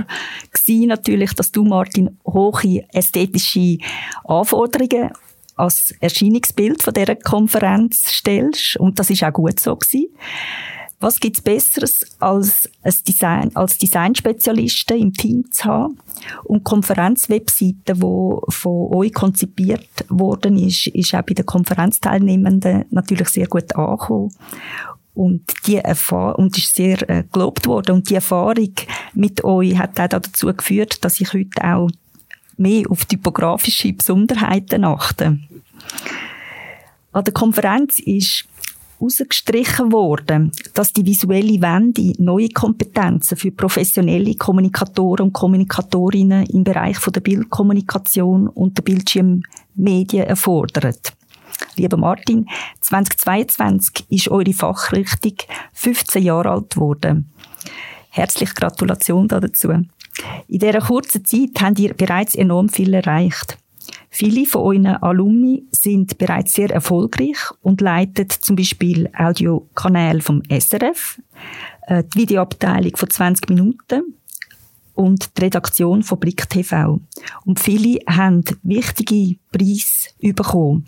gewesen, 0.53 0.88
natürlich, 0.88 1.33
dass 1.35 1.53
du, 1.53 1.64
Martin, 1.64 2.18
hohe 2.27 2.85
ästhetische 2.92 3.79
Anforderungen 4.25 5.10
als 5.56 5.94
Erscheinungsbild 6.00 6.83
von 6.83 6.94
dieser 6.94 7.15
Konferenz 7.15 8.02
stellst. 8.08 8.77
Und 8.77 8.98
das 8.98 9.10
ist 9.10 9.23
auch 9.23 9.33
gut 9.33 9.60
so 9.60 9.77
gewesen. 9.77 10.08
Was 11.05 11.21
gibt's 11.21 11.42
Besseres 11.42 12.00
als 12.19 12.67
ein 12.83 12.94
Design, 13.07 13.50
als 13.55 13.77
Designspezialisten 13.77 14.98
im 14.98 15.13
Team 15.13 15.44
zu 15.50 15.65
haben? 15.67 15.98
Und 16.44 16.65
Konferenzwebseite, 16.65 18.00
wo 18.00 18.42
von 18.48 18.90
euch 18.94 19.13
konzipiert 19.13 19.87
worden 20.09 20.57
ist, 20.57 20.87
ist 20.87 21.15
auch 21.15 21.21
bei 21.21 21.35
den 21.35 21.44
Konferenzteilnehmenden 21.44 22.87
natürlich 22.88 23.29
sehr 23.29 23.46
gut 23.48 23.77
angekommen. 23.77 24.35
Und 25.13 25.42
die 25.67 25.77
Erfahrung, 25.77 26.46
und 26.46 26.57
ist 26.57 26.75
sehr 26.75 27.07
äh, 27.11 27.25
gelobt 27.31 27.67
worden. 27.67 27.96
Und 27.96 28.09
die 28.09 28.15
Erfahrung 28.15 28.75
mit 29.13 29.44
euch 29.44 29.77
hat 29.77 30.00
auch 30.00 30.09
dazu 30.09 30.46
geführt, 30.55 31.05
dass 31.05 31.21
ich 31.21 31.35
heute 31.35 31.65
auch 31.65 31.90
mehr 32.57 32.90
auf 32.90 33.05
typografische 33.05 33.92
Besonderheiten 33.92 34.87
achte. 34.87 35.38
An 37.13 37.25
der 37.25 37.35
Konferenz 37.35 37.98
ist 37.98 38.46
herausgestrichen 38.98 39.92
worden, 39.92 40.52
dass 40.74 40.92
die 40.92 41.04
visuelle 41.04 41.60
Wende 41.60 42.12
neue 42.18 42.48
Kompetenzen 42.48 43.36
für 43.36 43.50
professionelle 43.50 44.34
Kommunikatoren 44.34 45.26
und 45.26 45.32
Kommunikatorinnen 45.32 46.46
im 46.46 46.64
Bereich 46.64 46.98
der 46.98 47.20
Bildkommunikation 47.20 48.48
und 48.48 48.76
der 48.78 48.82
Bildschirmmedien 48.82 50.26
erfordert. 50.26 51.12
Lieber 51.76 51.96
Martin, 51.96 52.46
2022 52.80 54.06
ist 54.08 54.28
eure 54.28 54.52
Fachrichtung 54.52 55.34
15 55.72 56.22
Jahre 56.22 56.50
alt 56.50 56.70
geworden. 56.70 57.30
Herzliche 58.10 58.54
Gratulation 58.54 59.28
dazu. 59.28 59.70
In 60.48 60.58
dieser 60.58 60.80
kurzen 60.80 61.24
Zeit 61.24 61.60
habt 61.60 61.78
ihr 61.80 61.94
bereits 61.94 62.34
enorm 62.34 62.68
viel 62.68 62.94
erreicht. 62.94 63.58
Viele 64.17 64.46
von 64.46 64.60
euren 64.60 64.87
Alumni 64.87 65.65
sind 65.73 66.19
bereits 66.19 66.52
sehr 66.52 66.71
erfolgreich 66.71 67.37
und 67.62 67.81
leiten 67.81 68.31
zum 68.31 68.54
Beispiel 68.54 69.10
Audiokanäle 69.12 70.21
vom 70.21 70.40
SRF, 70.48 71.21
äh, 71.88 72.04
die 72.04 72.21
Videoabteilung 72.21 72.96
von 72.96 73.10
20 73.10 73.48
Minuten 73.48 74.15
und 74.94 75.37
die 75.37 75.42
Redaktion 75.42 76.04
von 76.04 76.21
Blick 76.21 76.48
TV. 76.48 77.00
Und 77.44 77.58
viele 77.58 77.98
haben 78.06 78.44
wichtige 78.62 79.37
Preise 79.50 80.10
bekommen. 80.33 80.87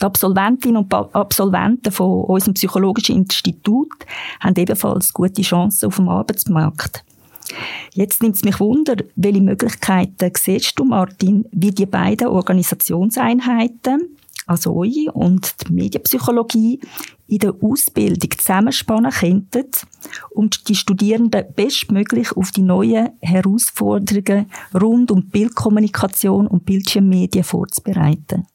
Die 0.00 0.06
Absolventinnen 0.06 0.78
und 0.78 0.94
Absolventen 0.94 1.92
von 1.92 2.24
unserem 2.24 2.54
psychologischen 2.54 3.16
Institut 3.16 3.92
haben 4.40 4.56
ebenfalls 4.56 5.12
gute 5.12 5.42
Chancen 5.42 5.88
auf 5.88 5.96
dem 5.96 6.08
Arbeitsmarkt. 6.08 7.04
Jetzt 7.92 8.22
nimmt 8.22 8.36
es 8.36 8.44
mich 8.44 8.60
wunder, 8.60 8.96
welche 9.14 9.40
Möglichkeiten 9.40 10.32
siehst 10.36 10.78
du, 10.78 10.84
Martin, 10.84 11.46
wie 11.52 11.70
die 11.70 11.86
beiden 11.86 12.28
Organisationseinheiten, 12.28 14.16
also 14.46 14.74
eure 14.74 15.12
und 15.12 15.54
die 15.66 15.72
Medienpsychologie, 15.72 16.80
in 17.28 17.38
der 17.38 17.54
Ausbildung 17.60 18.30
zusammenspannen 18.36 19.10
könnten, 19.10 19.64
um 20.30 20.48
die 20.68 20.74
Studierenden 20.74 21.44
bestmöglich 21.54 22.32
auf 22.36 22.52
die 22.52 22.62
neuen 22.62 23.10
Herausforderungen 23.20 24.50
rund 24.74 25.10
um 25.10 25.28
Bildkommunikation 25.28 26.46
und 26.46 26.64
Bildschirmmedien 26.64 27.44
vorzubereiten. 27.44 28.46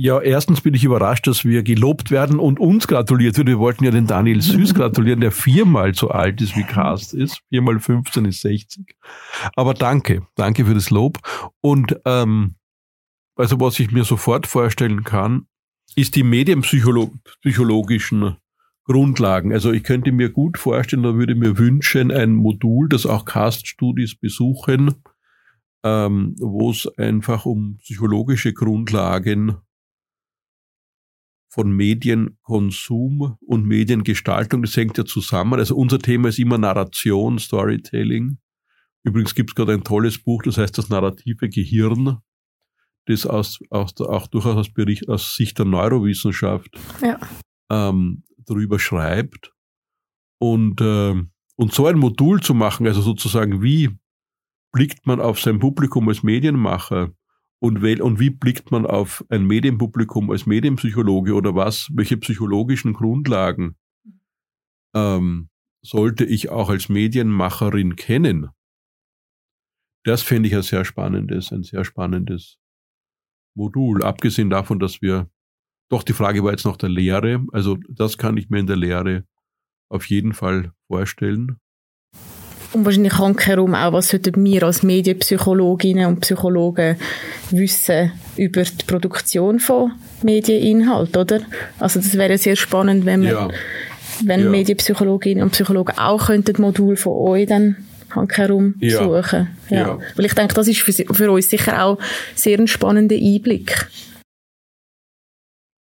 Ja, 0.00 0.20
erstens 0.20 0.60
bin 0.60 0.74
ich 0.74 0.84
überrascht, 0.84 1.26
dass 1.26 1.44
wir 1.44 1.64
gelobt 1.64 2.12
werden 2.12 2.38
und 2.38 2.60
uns 2.60 2.86
gratuliert 2.86 3.36
wird. 3.36 3.48
Wir 3.48 3.58
wollten 3.58 3.82
ja 3.82 3.90
den 3.90 4.06
Daniel 4.06 4.40
Süß 4.40 4.74
gratulieren, 4.74 5.20
der 5.20 5.32
viermal 5.32 5.92
so 5.92 6.10
alt 6.10 6.40
ist 6.40 6.56
wie 6.56 6.62
Cast 6.62 7.14
ist. 7.14 7.40
Viermal 7.48 7.80
15 7.80 8.24
ist 8.26 8.42
60. 8.42 8.94
Aber 9.56 9.74
danke, 9.74 10.24
danke 10.36 10.66
für 10.66 10.74
das 10.74 10.90
Lob. 10.90 11.18
Und 11.60 11.98
ähm, 12.04 12.54
also 13.34 13.58
was 13.58 13.80
ich 13.80 13.90
mir 13.90 14.04
sofort 14.04 14.46
vorstellen 14.46 15.02
kann, 15.02 15.48
ist 15.96 16.14
die 16.14 16.22
medienpsychologischen 16.22 18.36
Grundlagen. 18.84 19.52
Also 19.52 19.72
ich 19.72 19.82
könnte 19.82 20.12
mir 20.12 20.28
gut 20.28 20.58
vorstellen, 20.58 21.02
da 21.02 21.16
würde 21.16 21.34
mir 21.34 21.58
wünschen, 21.58 22.12
ein 22.12 22.34
Modul, 22.34 22.88
das 22.88 23.04
auch 23.04 23.24
Cast-Studis 23.24 24.14
besuchen, 24.14 24.94
ähm, 25.82 26.36
wo 26.38 26.70
es 26.70 26.86
einfach 26.98 27.46
um 27.46 27.78
psychologische 27.78 28.52
Grundlagen 28.52 29.56
von 31.58 31.72
Medienkonsum 31.72 33.36
und 33.40 33.66
Mediengestaltung. 33.66 34.62
Das 34.62 34.76
hängt 34.76 34.96
ja 34.96 35.04
zusammen. 35.04 35.58
Also 35.58 35.74
unser 35.74 35.98
Thema 35.98 36.28
ist 36.28 36.38
immer 36.38 36.56
Narration, 36.56 37.40
Storytelling. 37.40 38.38
Übrigens 39.02 39.34
gibt 39.34 39.50
es 39.50 39.54
gerade 39.56 39.72
ein 39.72 39.82
tolles 39.82 40.22
Buch, 40.22 40.44
das 40.44 40.56
heißt 40.56 40.78
das 40.78 40.88
narrative 40.88 41.48
Gehirn, 41.48 42.18
das 43.06 43.26
aus, 43.26 43.58
aus, 43.70 44.00
auch 44.00 44.28
durchaus 44.28 44.54
aus, 44.54 44.72
Bericht, 44.72 45.08
aus 45.08 45.34
Sicht 45.34 45.58
der 45.58 45.66
Neurowissenschaft 45.66 46.78
ja. 47.02 47.18
ähm, 47.72 48.22
darüber 48.46 48.78
schreibt. 48.78 49.52
Und, 50.40 50.80
äh, 50.80 51.20
und 51.56 51.74
so 51.74 51.86
ein 51.88 51.98
Modul 51.98 52.40
zu 52.40 52.54
machen, 52.54 52.86
also 52.86 53.00
sozusagen, 53.00 53.62
wie 53.62 53.90
blickt 54.70 55.08
man 55.08 55.20
auf 55.20 55.40
sein 55.40 55.58
Publikum 55.58 56.08
als 56.08 56.22
Medienmacher? 56.22 57.10
Und, 57.60 57.82
wel, 57.82 58.00
und 58.00 58.20
wie 58.20 58.30
blickt 58.30 58.70
man 58.70 58.86
auf 58.86 59.24
ein 59.30 59.44
Medienpublikum 59.44 60.30
als 60.30 60.46
Medienpsychologe 60.46 61.34
oder 61.34 61.54
was? 61.54 61.88
Welche 61.92 62.16
psychologischen 62.16 62.92
Grundlagen 62.92 63.76
ähm, 64.94 65.48
sollte 65.82 66.24
ich 66.24 66.50
auch 66.50 66.70
als 66.70 66.88
Medienmacherin 66.88 67.96
kennen? 67.96 68.50
Das 70.04 70.22
fände 70.22 70.48
ich 70.48 70.54
ein 70.54 70.62
sehr 70.62 70.84
spannendes, 70.84 71.52
ein 71.52 71.64
sehr 71.64 71.84
spannendes 71.84 72.58
Modul. 73.56 74.04
Abgesehen 74.04 74.50
davon, 74.50 74.78
dass 74.78 75.02
wir, 75.02 75.28
doch 75.90 76.04
die 76.04 76.12
Frage 76.12 76.44
war 76.44 76.52
jetzt 76.52 76.64
noch 76.64 76.76
der 76.76 76.88
Lehre. 76.88 77.44
Also 77.52 77.76
das 77.88 78.18
kann 78.18 78.36
ich 78.36 78.50
mir 78.50 78.60
in 78.60 78.68
der 78.68 78.76
Lehre 78.76 79.24
auf 79.90 80.06
jeden 80.06 80.32
Fall 80.32 80.72
vorstellen. 80.86 81.58
Und 82.72 82.84
wahrscheinlich 82.84 83.16
handherum 83.18 83.74
auch, 83.74 83.92
was 83.94 84.08
sollten 84.08 84.44
wir 84.44 84.62
als 84.62 84.82
Medienpsychologinnen 84.82 86.06
und 86.06 86.20
Psychologen 86.20 86.96
wissen 87.50 88.12
über 88.36 88.62
die 88.62 88.84
Produktion 88.86 89.58
von 89.58 89.92
Medieninhalt, 90.22 91.16
oder? 91.16 91.40
Also 91.78 92.00
das 92.00 92.16
wäre 92.18 92.36
sehr 92.36 92.56
spannend, 92.56 93.06
wenn 93.06 93.22
wir, 93.22 93.30
ja. 93.30 93.48
wenn 94.22 94.40
ja. 94.44 94.50
Medienpsychologinnen 94.50 95.42
und 95.42 95.50
Psychologen 95.52 95.96
auch 95.96 96.26
könnten 96.26 96.60
Modul 96.60 96.96
von 96.96 97.14
euch 97.14 97.46
dann 97.46 97.76
handherum 98.10 98.74
ja. 98.80 98.98
suchen. 98.98 99.48
Ja. 99.70 99.76
ja. 99.76 99.98
Weil 100.16 100.26
ich 100.26 100.34
denke, 100.34 100.54
das 100.54 100.68
ist 100.68 100.80
für, 100.80 100.92
für 100.92 101.30
uns 101.30 101.48
sicher 101.48 101.82
auch 101.82 101.98
sehr 102.34 102.58
ein 102.58 102.68
spannender 102.68 103.16
Einblick. 103.16 103.88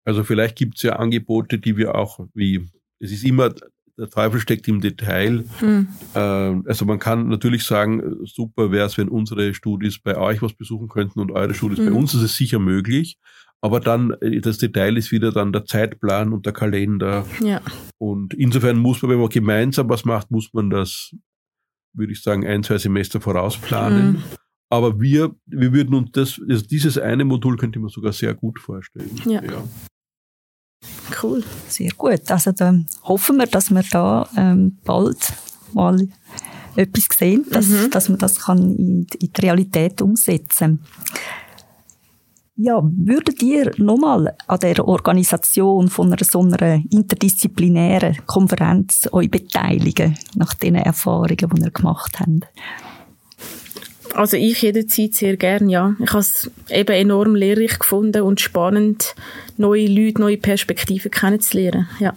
Also 0.04 0.24
vielleicht 0.24 0.58
gibt 0.58 0.76
es 0.78 0.84
ja 0.84 0.98
Angebote, 0.98 1.58
die 1.58 1.78
wir 1.78 1.96
auch 1.96 2.20
wie 2.34 2.68
es 3.00 3.12
ist 3.12 3.26
immer 3.26 3.54
der 3.98 4.10
Teufel 4.10 4.40
steckt 4.40 4.68
im 4.68 4.82
Detail. 4.82 5.46
Hm. 5.60 5.88
Äh, 6.14 6.20
also 6.20 6.86
man 6.86 7.00
kann 7.00 7.28
natürlich 7.28 7.64
sagen, 7.64 8.18
super 8.26 8.72
wäre 8.72 8.88
es, 8.88 8.98
wenn 8.98 9.10
unsere 9.10 9.54
Studis 9.54 10.00
bei 10.00 10.18
euch 10.18 10.42
was 10.42 10.54
besuchen 10.54 10.90
könnten 10.90 11.20
und 11.20 11.32
eure 11.32 11.54
Studis 11.54 11.80
hm. 11.80 11.86
bei 11.86 11.92
uns. 11.94 12.12
Das 12.12 12.22
ist 12.22 12.36
sicher 12.36 12.60
möglich. 12.60 13.18
Aber 13.62 13.80
dann, 13.80 14.12
äh, 14.22 14.42
das 14.42 14.58
Detail 14.58 14.98
ist 14.98 15.12
wieder 15.12 15.32
dann 15.32 15.54
der 15.54 15.66
Zeitplan 15.66 16.34
und 16.34 16.46
der 16.46 16.54
Kalender. 16.54 17.26
Ja. 17.42 17.62
Und 17.98 18.34
insofern 18.34 18.78
muss 18.78 19.02
man, 19.02 19.12
wenn 19.12 19.20
man 19.20 19.30
gemeinsam 19.30 19.90
was 19.90 20.06
macht, 20.06 20.30
muss 20.30 20.54
man 20.54 20.70
das, 20.70 21.16
würde 21.94 22.12
ich 22.12 22.22
sagen, 22.22 22.46
ein, 22.46 22.64
zwei 22.64 22.78
Semester 22.78 23.22
vorausplanen. 23.22 24.16
Hm. 24.16 24.24
Aber 24.70 25.00
wir, 25.00 25.34
wir 25.46 25.74
würden 25.74 25.96
uns 25.96 26.12
das, 26.12 26.42
also 26.50 26.66
dieses 26.66 26.98
eine 26.98 27.24
Modul 27.24 27.56
könnte 27.56 27.80
man 27.80 27.90
sogar 27.90 28.14
sehr 28.14 28.34
gut 28.34 28.60
vorstellen. 28.60 29.10
Ja. 29.26 29.44
ja. 29.44 29.64
Cool. 31.22 31.44
Sehr 31.68 31.92
gut. 31.98 32.30
Also 32.30 32.52
dann 32.52 32.88
hoffen 33.04 33.38
wir, 33.38 33.48
dass 33.48 33.70
wir 33.72 33.84
da 33.92 34.28
ähm, 34.38 34.78
bald 34.84 35.34
mal 35.74 36.08
etwas 36.76 37.08
sehen, 37.18 37.46
dass, 37.52 37.68
mhm. 37.68 37.90
dass 37.92 38.10
man 38.10 38.18
das 38.18 38.40
kann 38.40 38.60
in, 38.60 39.08
in 39.20 39.32
die 39.34 39.42
Realität 39.42 40.02
umsetzen 40.02 40.80
ja, 42.58 42.82
würdet 42.84 43.44
ihr 43.44 43.74
nochmal 43.78 44.34
an 44.48 44.60
der 44.62 44.88
Organisation 44.88 45.90
von 45.90 46.08
einer 46.08 46.24
so 46.24 46.42
einer 46.42 46.82
interdisziplinären 46.90 48.26
Konferenz 48.26 49.10
euch 49.12 49.30
beteiligen, 49.30 50.18
nach 50.36 50.54
den 50.54 50.76
Erfahrungen, 50.76 51.36
die 51.38 51.64
ihr 51.64 51.72
gemacht 51.72 52.18
habt? 52.20 52.48
Also 54.16 54.38
ich 54.38 54.62
jederzeit 54.62 55.14
sehr 55.14 55.36
gern, 55.36 55.68
ja. 55.68 55.94
Ich 56.00 56.10
habe 56.12 56.20
es 56.20 56.50
eben 56.70 56.96
enorm 56.96 57.36
lehrreich 57.36 57.78
gefunden 57.78 58.22
und 58.22 58.40
spannend, 58.40 59.14
neue 59.58 59.88
Leute, 59.88 60.22
neue 60.22 60.38
Perspektiven 60.38 61.12
kennenzulernen, 61.12 61.90
ja. 62.00 62.14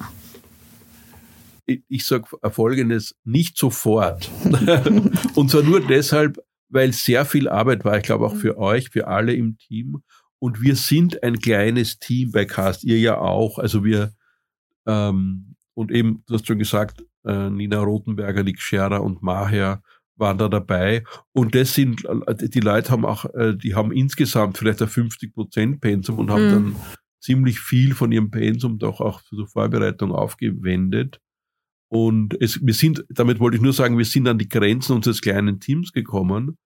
Ich, 1.66 2.06
sage 2.06 2.24
Folgendes, 2.50 3.16
nicht 3.24 3.58
sofort. 3.58 4.30
und 5.34 5.50
zwar 5.50 5.62
nur 5.62 5.80
deshalb, 5.80 6.38
weil 6.68 6.92
sehr 6.92 7.26
viel 7.26 7.48
Arbeit 7.48 7.84
war, 7.84 7.98
ich 7.98 8.04
glaube 8.04 8.26
auch 8.26 8.36
für 8.36 8.56
euch, 8.58 8.90
für 8.90 9.08
alle 9.08 9.34
im 9.34 9.58
Team. 9.58 10.02
Und 10.38 10.62
wir 10.62 10.76
sind 10.76 11.22
ein 11.22 11.40
kleines 11.40 11.98
Team 11.98 12.30
bei 12.30 12.44
Cast, 12.44 12.84
ihr 12.84 12.98
ja 12.98 13.18
auch. 13.18 13.58
Also 13.58 13.84
wir, 13.84 14.12
ähm, 14.86 15.56
und 15.74 15.90
eben, 15.90 16.22
du 16.26 16.34
hast 16.34 16.46
schon 16.46 16.60
gesagt, 16.60 17.04
äh, 17.26 17.50
Nina 17.50 17.80
Rotenberger, 17.80 18.44
Nick 18.44 18.60
Scherer 18.60 19.02
und 19.02 19.20
Maher, 19.20 19.82
waren 20.18 20.38
da 20.38 20.48
dabei. 20.48 21.04
Und 21.32 21.54
das 21.54 21.74
sind, 21.74 22.02
die 22.40 22.60
Leute 22.60 22.90
haben 22.90 23.04
auch, 23.04 23.24
äh, 23.34 23.56
die 23.56 23.74
haben 23.74 23.92
insgesamt 23.92 24.58
vielleicht 24.58 24.82
ein 24.82 24.88
50 24.88 25.32
Prozent 25.32 25.80
Pensum 25.80 26.18
und 26.18 26.30
haben 26.30 26.46
mhm. 26.46 26.50
dann 26.50 26.76
ziemlich 27.20 27.60
viel 27.60 27.94
von 27.94 28.12
ihrem 28.12 28.30
Pensum 28.30 28.78
doch 28.78 29.00
auch 29.00 29.22
zur 29.22 29.48
Vorbereitung 29.48 30.12
aufgewendet. 30.12 31.20
Und 31.90 32.40
es, 32.40 32.64
wir 32.64 32.74
sind, 32.74 33.04
damit 33.08 33.40
wollte 33.40 33.56
ich 33.56 33.62
nur 33.62 33.72
sagen, 33.72 33.96
wir 33.96 34.04
sind 34.04 34.28
an 34.28 34.38
die 34.38 34.48
Grenzen 34.48 34.94
unseres 34.94 35.20
kleinen 35.20 35.58
Teams 35.58 35.92
gekommen. 35.92 36.56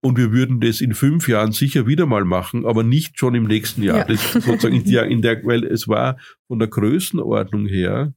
Und 0.00 0.16
wir 0.16 0.30
würden 0.30 0.60
das 0.60 0.80
in 0.80 0.94
fünf 0.94 1.28
Jahren 1.28 1.50
sicher 1.50 1.88
wieder 1.88 2.06
mal 2.06 2.24
machen, 2.24 2.64
aber 2.64 2.84
nicht 2.84 3.18
schon 3.18 3.34
im 3.34 3.44
nächsten 3.44 3.82
Jahr. 3.82 3.98
Ja. 3.98 4.04
Das 4.04 4.32
sozusagen 4.32 4.76
in 4.76 4.84
der, 4.84 5.06
in 5.06 5.22
der, 5.22 5.44
weil 5.44 5.64
es 5.64 5.88
war 5.88 6.18
von 6.46 6.60
der 6.60 6.68
Größenordnung 6.68 7.66
her 7.66 8.14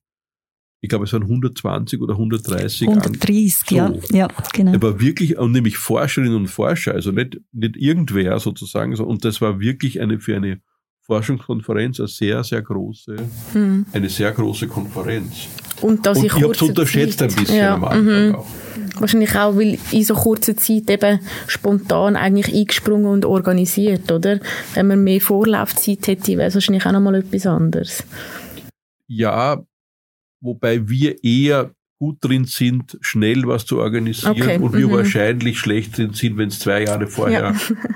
ich 0.82 0.90
glaube, 0.90 1.06
es 1.06 1.14
waren 1.14 1.24
120 1.24 2.02
oder 2.02 2.16
130. 2.16 2.88
130, 2.88 3.54
so. 3.70 3.76
ja, 3.76 3.94
ja, 4.12 4.28
genau. 4.52 4.74
Er 4.74 4.82
war 4.82 5.00
wirklich, 5.00 5.38
und 5.38 5.52
nämlich 5.52 5.78
Forscherinnen 5.78 6.36
und 6.36 6.48
Forscher, 6.48 6.94
also 6.94 7.12
nicht, 7.12 7.40
nicht 7.52 7.78
irgendwer 7.78 8.40
sozusagen, 8.40 8.94
und 9.00 9.24
das 9.24 9.42
war 9.42 9.60
wirklich 9.60 10.02
eine, 10.02 10.20
für 10.20 10.36
eine 10.36 10.60
Forschungskonferenz 11.02 12.00
eine 12.00 12.08
sehr, 12.08 12.44
sehr 12.44 12.64
große, 12.64 13.16
hm. 13.54 13.86
eine 13.94 14.10
sehr 14.10 14.32
große 14.32 14.68
Konferenz. 14.68 15.48
Und, 15.82 16.06
dass 16.06 16.18
und 16.18 16.26
ich 16.26 16.34
habe 16.34 16.52
es 16.52 16.62
unterschätzt 16.62 17.20
Zeit. 17.20 17.32
ein 17.32 17.36
bisschen 17.36 17.58
ja. 17.58 17.76
am 17.76 17.84
Anfang 17.84 18.28
mhm. 18.28 18.36
auch. 18.36 18.48
Wahrscheinlich 19.00 19.36
auch, 19.36 19.56
weil 19.56 19.78
in 19.92 20.04
so 20.04 20.14
kurzer 20.14 20.56
Zeit 20.56 20.90
eben 20.90 21.20
spontan 21.48 22.16
eigentlich 22.16 22.54
eingesprungen 22.54 23.08
und 23.08 23.26
organisiert, 23.26 24.12
oder? 24.12 24.40
Wenn 24.74 24.88
man 24.88 25.04
mehr 25.04 25.22
Vorlaufzeit 25.22 26.08
hätte, 26.08 26.38
wäre 26.38 26.48
es 26.48 26.54
wahrscheinlich 26.54 26.86
auch 26.86 26.92
nochmal 26.92 27.16
etwas 27.16 27.48
anderes. 27.48 28.04
Ja, 29.08 29.64
wobei 30.42 30.90
wir 30.90 31.24
eher 31.24 31.72
gut 32.00 32.18
drin 32.22 32.46
sind, 32.46 32.98
schnell 33.02 33.46
was 33.46 33.66
zu 33.66 33.80
organisieren 33.80 34.42
okay. 34.42 34.58
und 34.58 34.74
wir 34.74 34.88
mhm. 34.88 34.92
wahrscheinlich 34.92 35.60
schlecht 35.60 35.98
drin 35.98 36.14
sind, 36.14 36.36
wenn 36.38 36.50
es 36.50 36.60
zwei 36.60 36.84
Jahre 36.84 37.06
vorher 37.06 37.54
ja. 37.54 37.56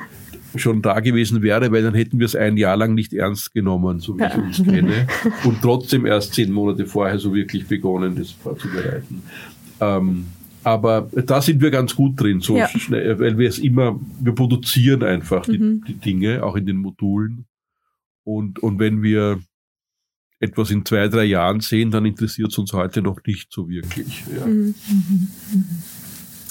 schon 0.60 0.84
da 0.84 1.00
gewesen 1.00 1.42
wäre, 1.42 1.72
weil 1.72 1.82
dann 1.82 1.96
hätten 1.96 2.20
wir 2.20 2.26
es 2.28 2.36
ein 2.36 2.56
Jahr 2.56 2.78
lang 2.78 2.94
nicht 2.94 3.14
ernst 3.14 3.54
genommen, 3.54 4.00
so 4.00 4.18
wie 4.18 4.24
ich 4.24 4.36
uns 4.36 4.64
kenne, 4.64 5.08
und 5.44 5.62
trotzdem 5.62 6.06
erst 6.06 6.36
zehn 6.36 6.52
Monate 6.52 6.86
vorher 6.86 7.18
so 7.18 7.34
wirklich 7.34 7.68
begonnen, 7.68 8.16
das 8.16 8.30
vorzubereiten. 8.32 9.24
Ähm, 9.82 10.28
aber 10.64 11.10
da 11.12 11.42
sind 11.42 11.62
wir 11.62 11.72
ganz 11.72 11.96
gut 11.96 12.20
drin, 12.20 12.42
so 12.42 12.58
ja. 12.58 12.68
schnell, 12.68 13.20
weil 13.20 13.38
wir 13.38 13.50
es 13.50 13.60
immer, 13.60 14.00
wir 14.22 14.34
produzieren 14.34 15.04
einfach 15.04 15.46
die, 15.46 15.58
mhm. 15.58 15.84
die 15.88 15.96
Dinge, 15.96 16.44
auch 16.44 16.56
in 16.56 16.66
den 16.66 16.78
Modulen. 16.78 17.46
Und, 18.24 18.60
und 18.60 18.80
wenn 18.80 19.04
wir 19.04 19.40
etwas 20.40 20.72
in 20.72 20.86
zwei, 20.86 21.08
drei 21.08 21.24
Jahren 21.24 21.62
sehen, 21.62 21.92
dann 21.92 22.06
interessiert 22.06 22.52
es 22.52 22.58
uns 22.58 22.74
heute 22.74 23.02
noch 23.02 23.20
nicht 23.26 23.52
so 23.52 23.70
wirklich. 23.70 24.24
Ja. 24.38 24.46
Mhm. 24.46 24.76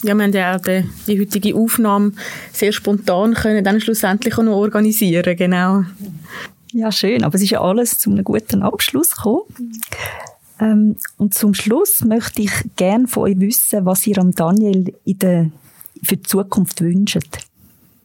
Ja, 0.03 0.14
wir 0.14 0.24
haben 0.24 0.32
ja 0.32 0.57
auch 0.57 0.61
die, 0.61 0.85
die 1.07 1.18
heutige 1.18 1.55
Aufnahme 1.55 2.12
sehr 2.53 2.72
spontan 2.72 3.32
können 3.35 3.64
dann 3.64 3.80
schlussendlich 3.80 4.37
auch 4.37 4.43
noch 4.43 4.57
organisieren, 4.57 5.35
genau. 5.35 5.85
Ja, 6.72 6.93
schön, 6.93 7.24
aber 7.24 7.37
es 7.37 7.43
ist 7.43 7.51
ja 7.51 7.62
alles 7.62 7.99
zu 7.99 8.11
einem 8.11 8.24
guten 8.24 8.62
Abschluss 8.62 9.16
gekommen. 9.16 9.45
Ähm, 10.61 10.97
und 11.16 11.32
zum 11.32 11.55
Schluss 11.55 12.05
möchte 12.05 12.43
ich 12.43 12.53
gerne 12.76 13.09
von 13.09 13.24
euch 13.24 13.41
wissen, 13.41 13.87
was 13.87 14.07
ihr 14.07 14.18
am 14.18 14.32
Daniel 14.32 14.93
in 15.05 15.18
der, 15.18 15.51
für 16.03 16.16
die 16.16 16.22
Zukunft 16.22 16.82
wünscht. 16.82 17.18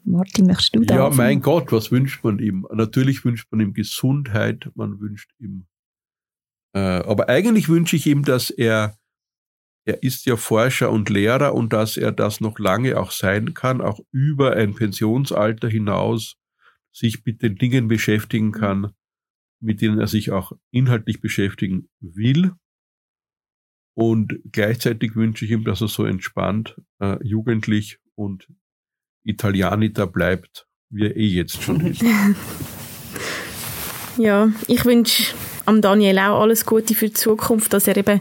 Martin, 0.04 0.48
möchtest 0.48 0.76
du 0.76 0.82
da? 0.82 0.96
Ja, 0.96 1.10
mein 1.10 1.42
Gott, 1.42 1.72
was 1.72 1.92
wünscht 1.92 2.24
man 2.24 2.40
ihm? 2.40 2.66
Natürlich 2.72 3.24
wünscht 3.26 3.48
man 3.52 3.62
ihm 3.62 3.74
Gesundheit, 3.74 4.70
man 4.76 5.00
wünscht 5.00 5.32
ihm. 5.40 5.68
Äh, 6.74 6.80
aber 6.80 7.30
eigentlich 7.30 7.70
wünsche 7.70 7.96
ich 7.96 8.08
ihm, 8.08 8.24
dass 8.24 8.50
er, 8.50 8.98
er 9.86 10.04
ist 10.04 10.26
ja 10.26 10.36
Forscher 10.36 10.92
und 10.92 11.10
Lehrer 11.10 11.54
und 11.54 11.74
dass 11.74 11.98
er 11.98 12.12
das 12.12 12.42
noch 12.42 12.60
lange 12.60 13.00
auch 13.00 13.12
sein 13.12 13.54
kann, 13.54 13.82
auch 13.82 14.00
über 14.12 14.54
ein 14.54 14.76
Pensionsalter 14.76 15.68
hinaus 15.68 16.36
sich 16.92 17.24
mit 17.26 17.42
den 17.42 17.56
Dingen 17.56 17.88
beschäftigen 17.88 18.52
kann, 18.52 18.94
mit 19.62 19.82
denen 19.82 20.00
er 20.00 20.08
sich 20.08 20.32
auch 20.32 20.52
inhaltlich 20.72 21.22
beschäftigen 21.22 21.90
will. 22.00 22.54
Und 23.96 24.40
gleichzeitig 24.52 25.16
wünsche 25.16 25.46
ich 25.46 25.52
ihm, 25.52 25.66
dass 25.66 25.82
er 25.82 25.88
so 25.88 26.06
entspannt, 26.06 26.80
äh, 27.00 27.18
jugendlich 27.24 28.00
und 28.16 28.48
Italianita 29.30 30.06
bleibt, 30.06 30.66
wie 30.90 31.06
er 31.06 31.16
eh 31.16 31.28
jetzt 31.28 31.62
schon 31.62 31.82
ist. 31.86 32.04
Ja, 34.18 34.50
ich 34.68 34.84
wünsche 34.86 35.34
am 35.66 35.82
Daniel 35.82 36.20
auch 36.20 36.42
alles 36.42 36.66
Gute 36.66 36.96
für 36.96 37.08
die 37.08 37.14
Zukunft, 37.14 37.72
dass 37.74 37.88
er 37.88 37.96
eben 37.96 38.20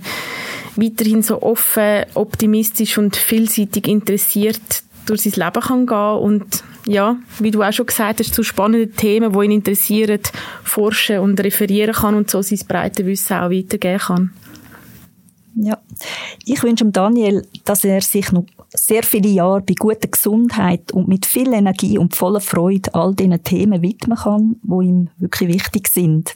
weiterhin 0.76 1.22
so 1.22 1.42
offen, 1.42 2.04
optimistisch 2.14 2.98
und 2.98 3.16
vielseitig 3.16 3.88
interessiert 3.88 4.82
durch 5.06 5.22
sein 5.22 5.32
Leben 5.32 5.62
kann 5.62 5.86
gehen 5.86 6.18
und 6.18 6.62
ja, 6.86 7.16
wie 7.38 7.50
du 7.50 7.62
auch 7.62 7.72
schon 7.72 7.86
gesagt 7.86 8.20
hast, 8.20 8.34
zu 8.34 8.42
spannenden 8.42 8.94
Themen, 8.94 9.32
die 9.32 9.44
ihn 9.44 9.50
interessieren, 9.50 10.20
forschen 10.62 11.18
und 11.18 11.40
referieren 11.40 11.94
kann 11.94 12.14
und 12.14 12.30
so 12.30 12.42
sein 12.42 12.61
breites 12.66 13.04
Wissen 13.04 13.36
auch 13.36 13.50
weitergeben 13.50 13.98
kann. 13.98 14.32
Ja, 15.54 15.78
ich 16.44 16.62
wünsche 16.62 16.86
Daniel, 16.86 17.44
dass 17.64 17.84
er 17.84 18.00
sich 18.00 18.30
noch 18.30 18.44
sehr 18.75 19.03
viele 19.03 19.29
Jahre 19.29 19.62
bei 19.62 19.75
guter 19.75 20.09
Gesundheit 20.09 20.93
und 20.93 21.09
mit 21.09 21.27
viel 21.27 21.53
Energie 21.53 21.99
und 21.99 22.14
voller 22.14 22.41
Freude 22.41 22.95
all 22.95 23.14
diesen 23.14 23.43
Themen 23.43 23.83
widmen 23.83 24.19
kann, 24.19 24.57
die 24.62 24.87
ihm 24.87 25.11
wirklich 25.19 25.49
wichtig 25.49 25.89
sind. 25.89 26.35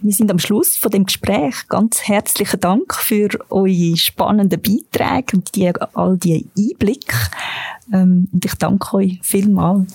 Wir 0.00 0.12
sind 0.12 0.30
am 0.30 0.38
Schluss 0.38 0.76
von 0.76 0.90
dem 0.90 1.06
Gespräch. 1.06 1.66
Ganz 1.68 2.02
herzlichen 2.02 2.60
Dank 2.60 2.94
für 2.94 3.30
eure 3.48 3.96
spannenden 3.96 4.60
Beiträge 4.60 5.36
und 5.36 5.54
die, 5.54 5.72
all 5.94 6.18
die 6.18 6.46
Einblicke. 6.58 7.16
Ähm, 7.90 8.28
und 8.30 8.44
ich 8.44 8.54
danke 8.56 8.96
euch 8.96 9.18
vielmals. 9.22 9.94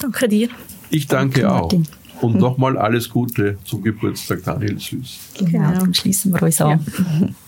Danke 0.00 0.28
dir. 0.28 0.48
Ich 0.90 1.06
danke, 1.06 1.42
danke 1.42 1.54
auch. 1.54 1.72
Und 2.20 2.36
nochmal 2.36 2.76
alles 2.76 3.08
Gute 3.08 3.58
zum 3.64 3.82
Geburtstag 3.82 4.42
Daniel 4.42 4.76
Süß. 4.76 5.18
Genau, 5.38 5.70
dann 5.70 5.94
schließen 5.94 6.32
wir 6.32 6.42
uns 6.42 6.60
an. 6.60 6.84
Ja. 7.20 7.28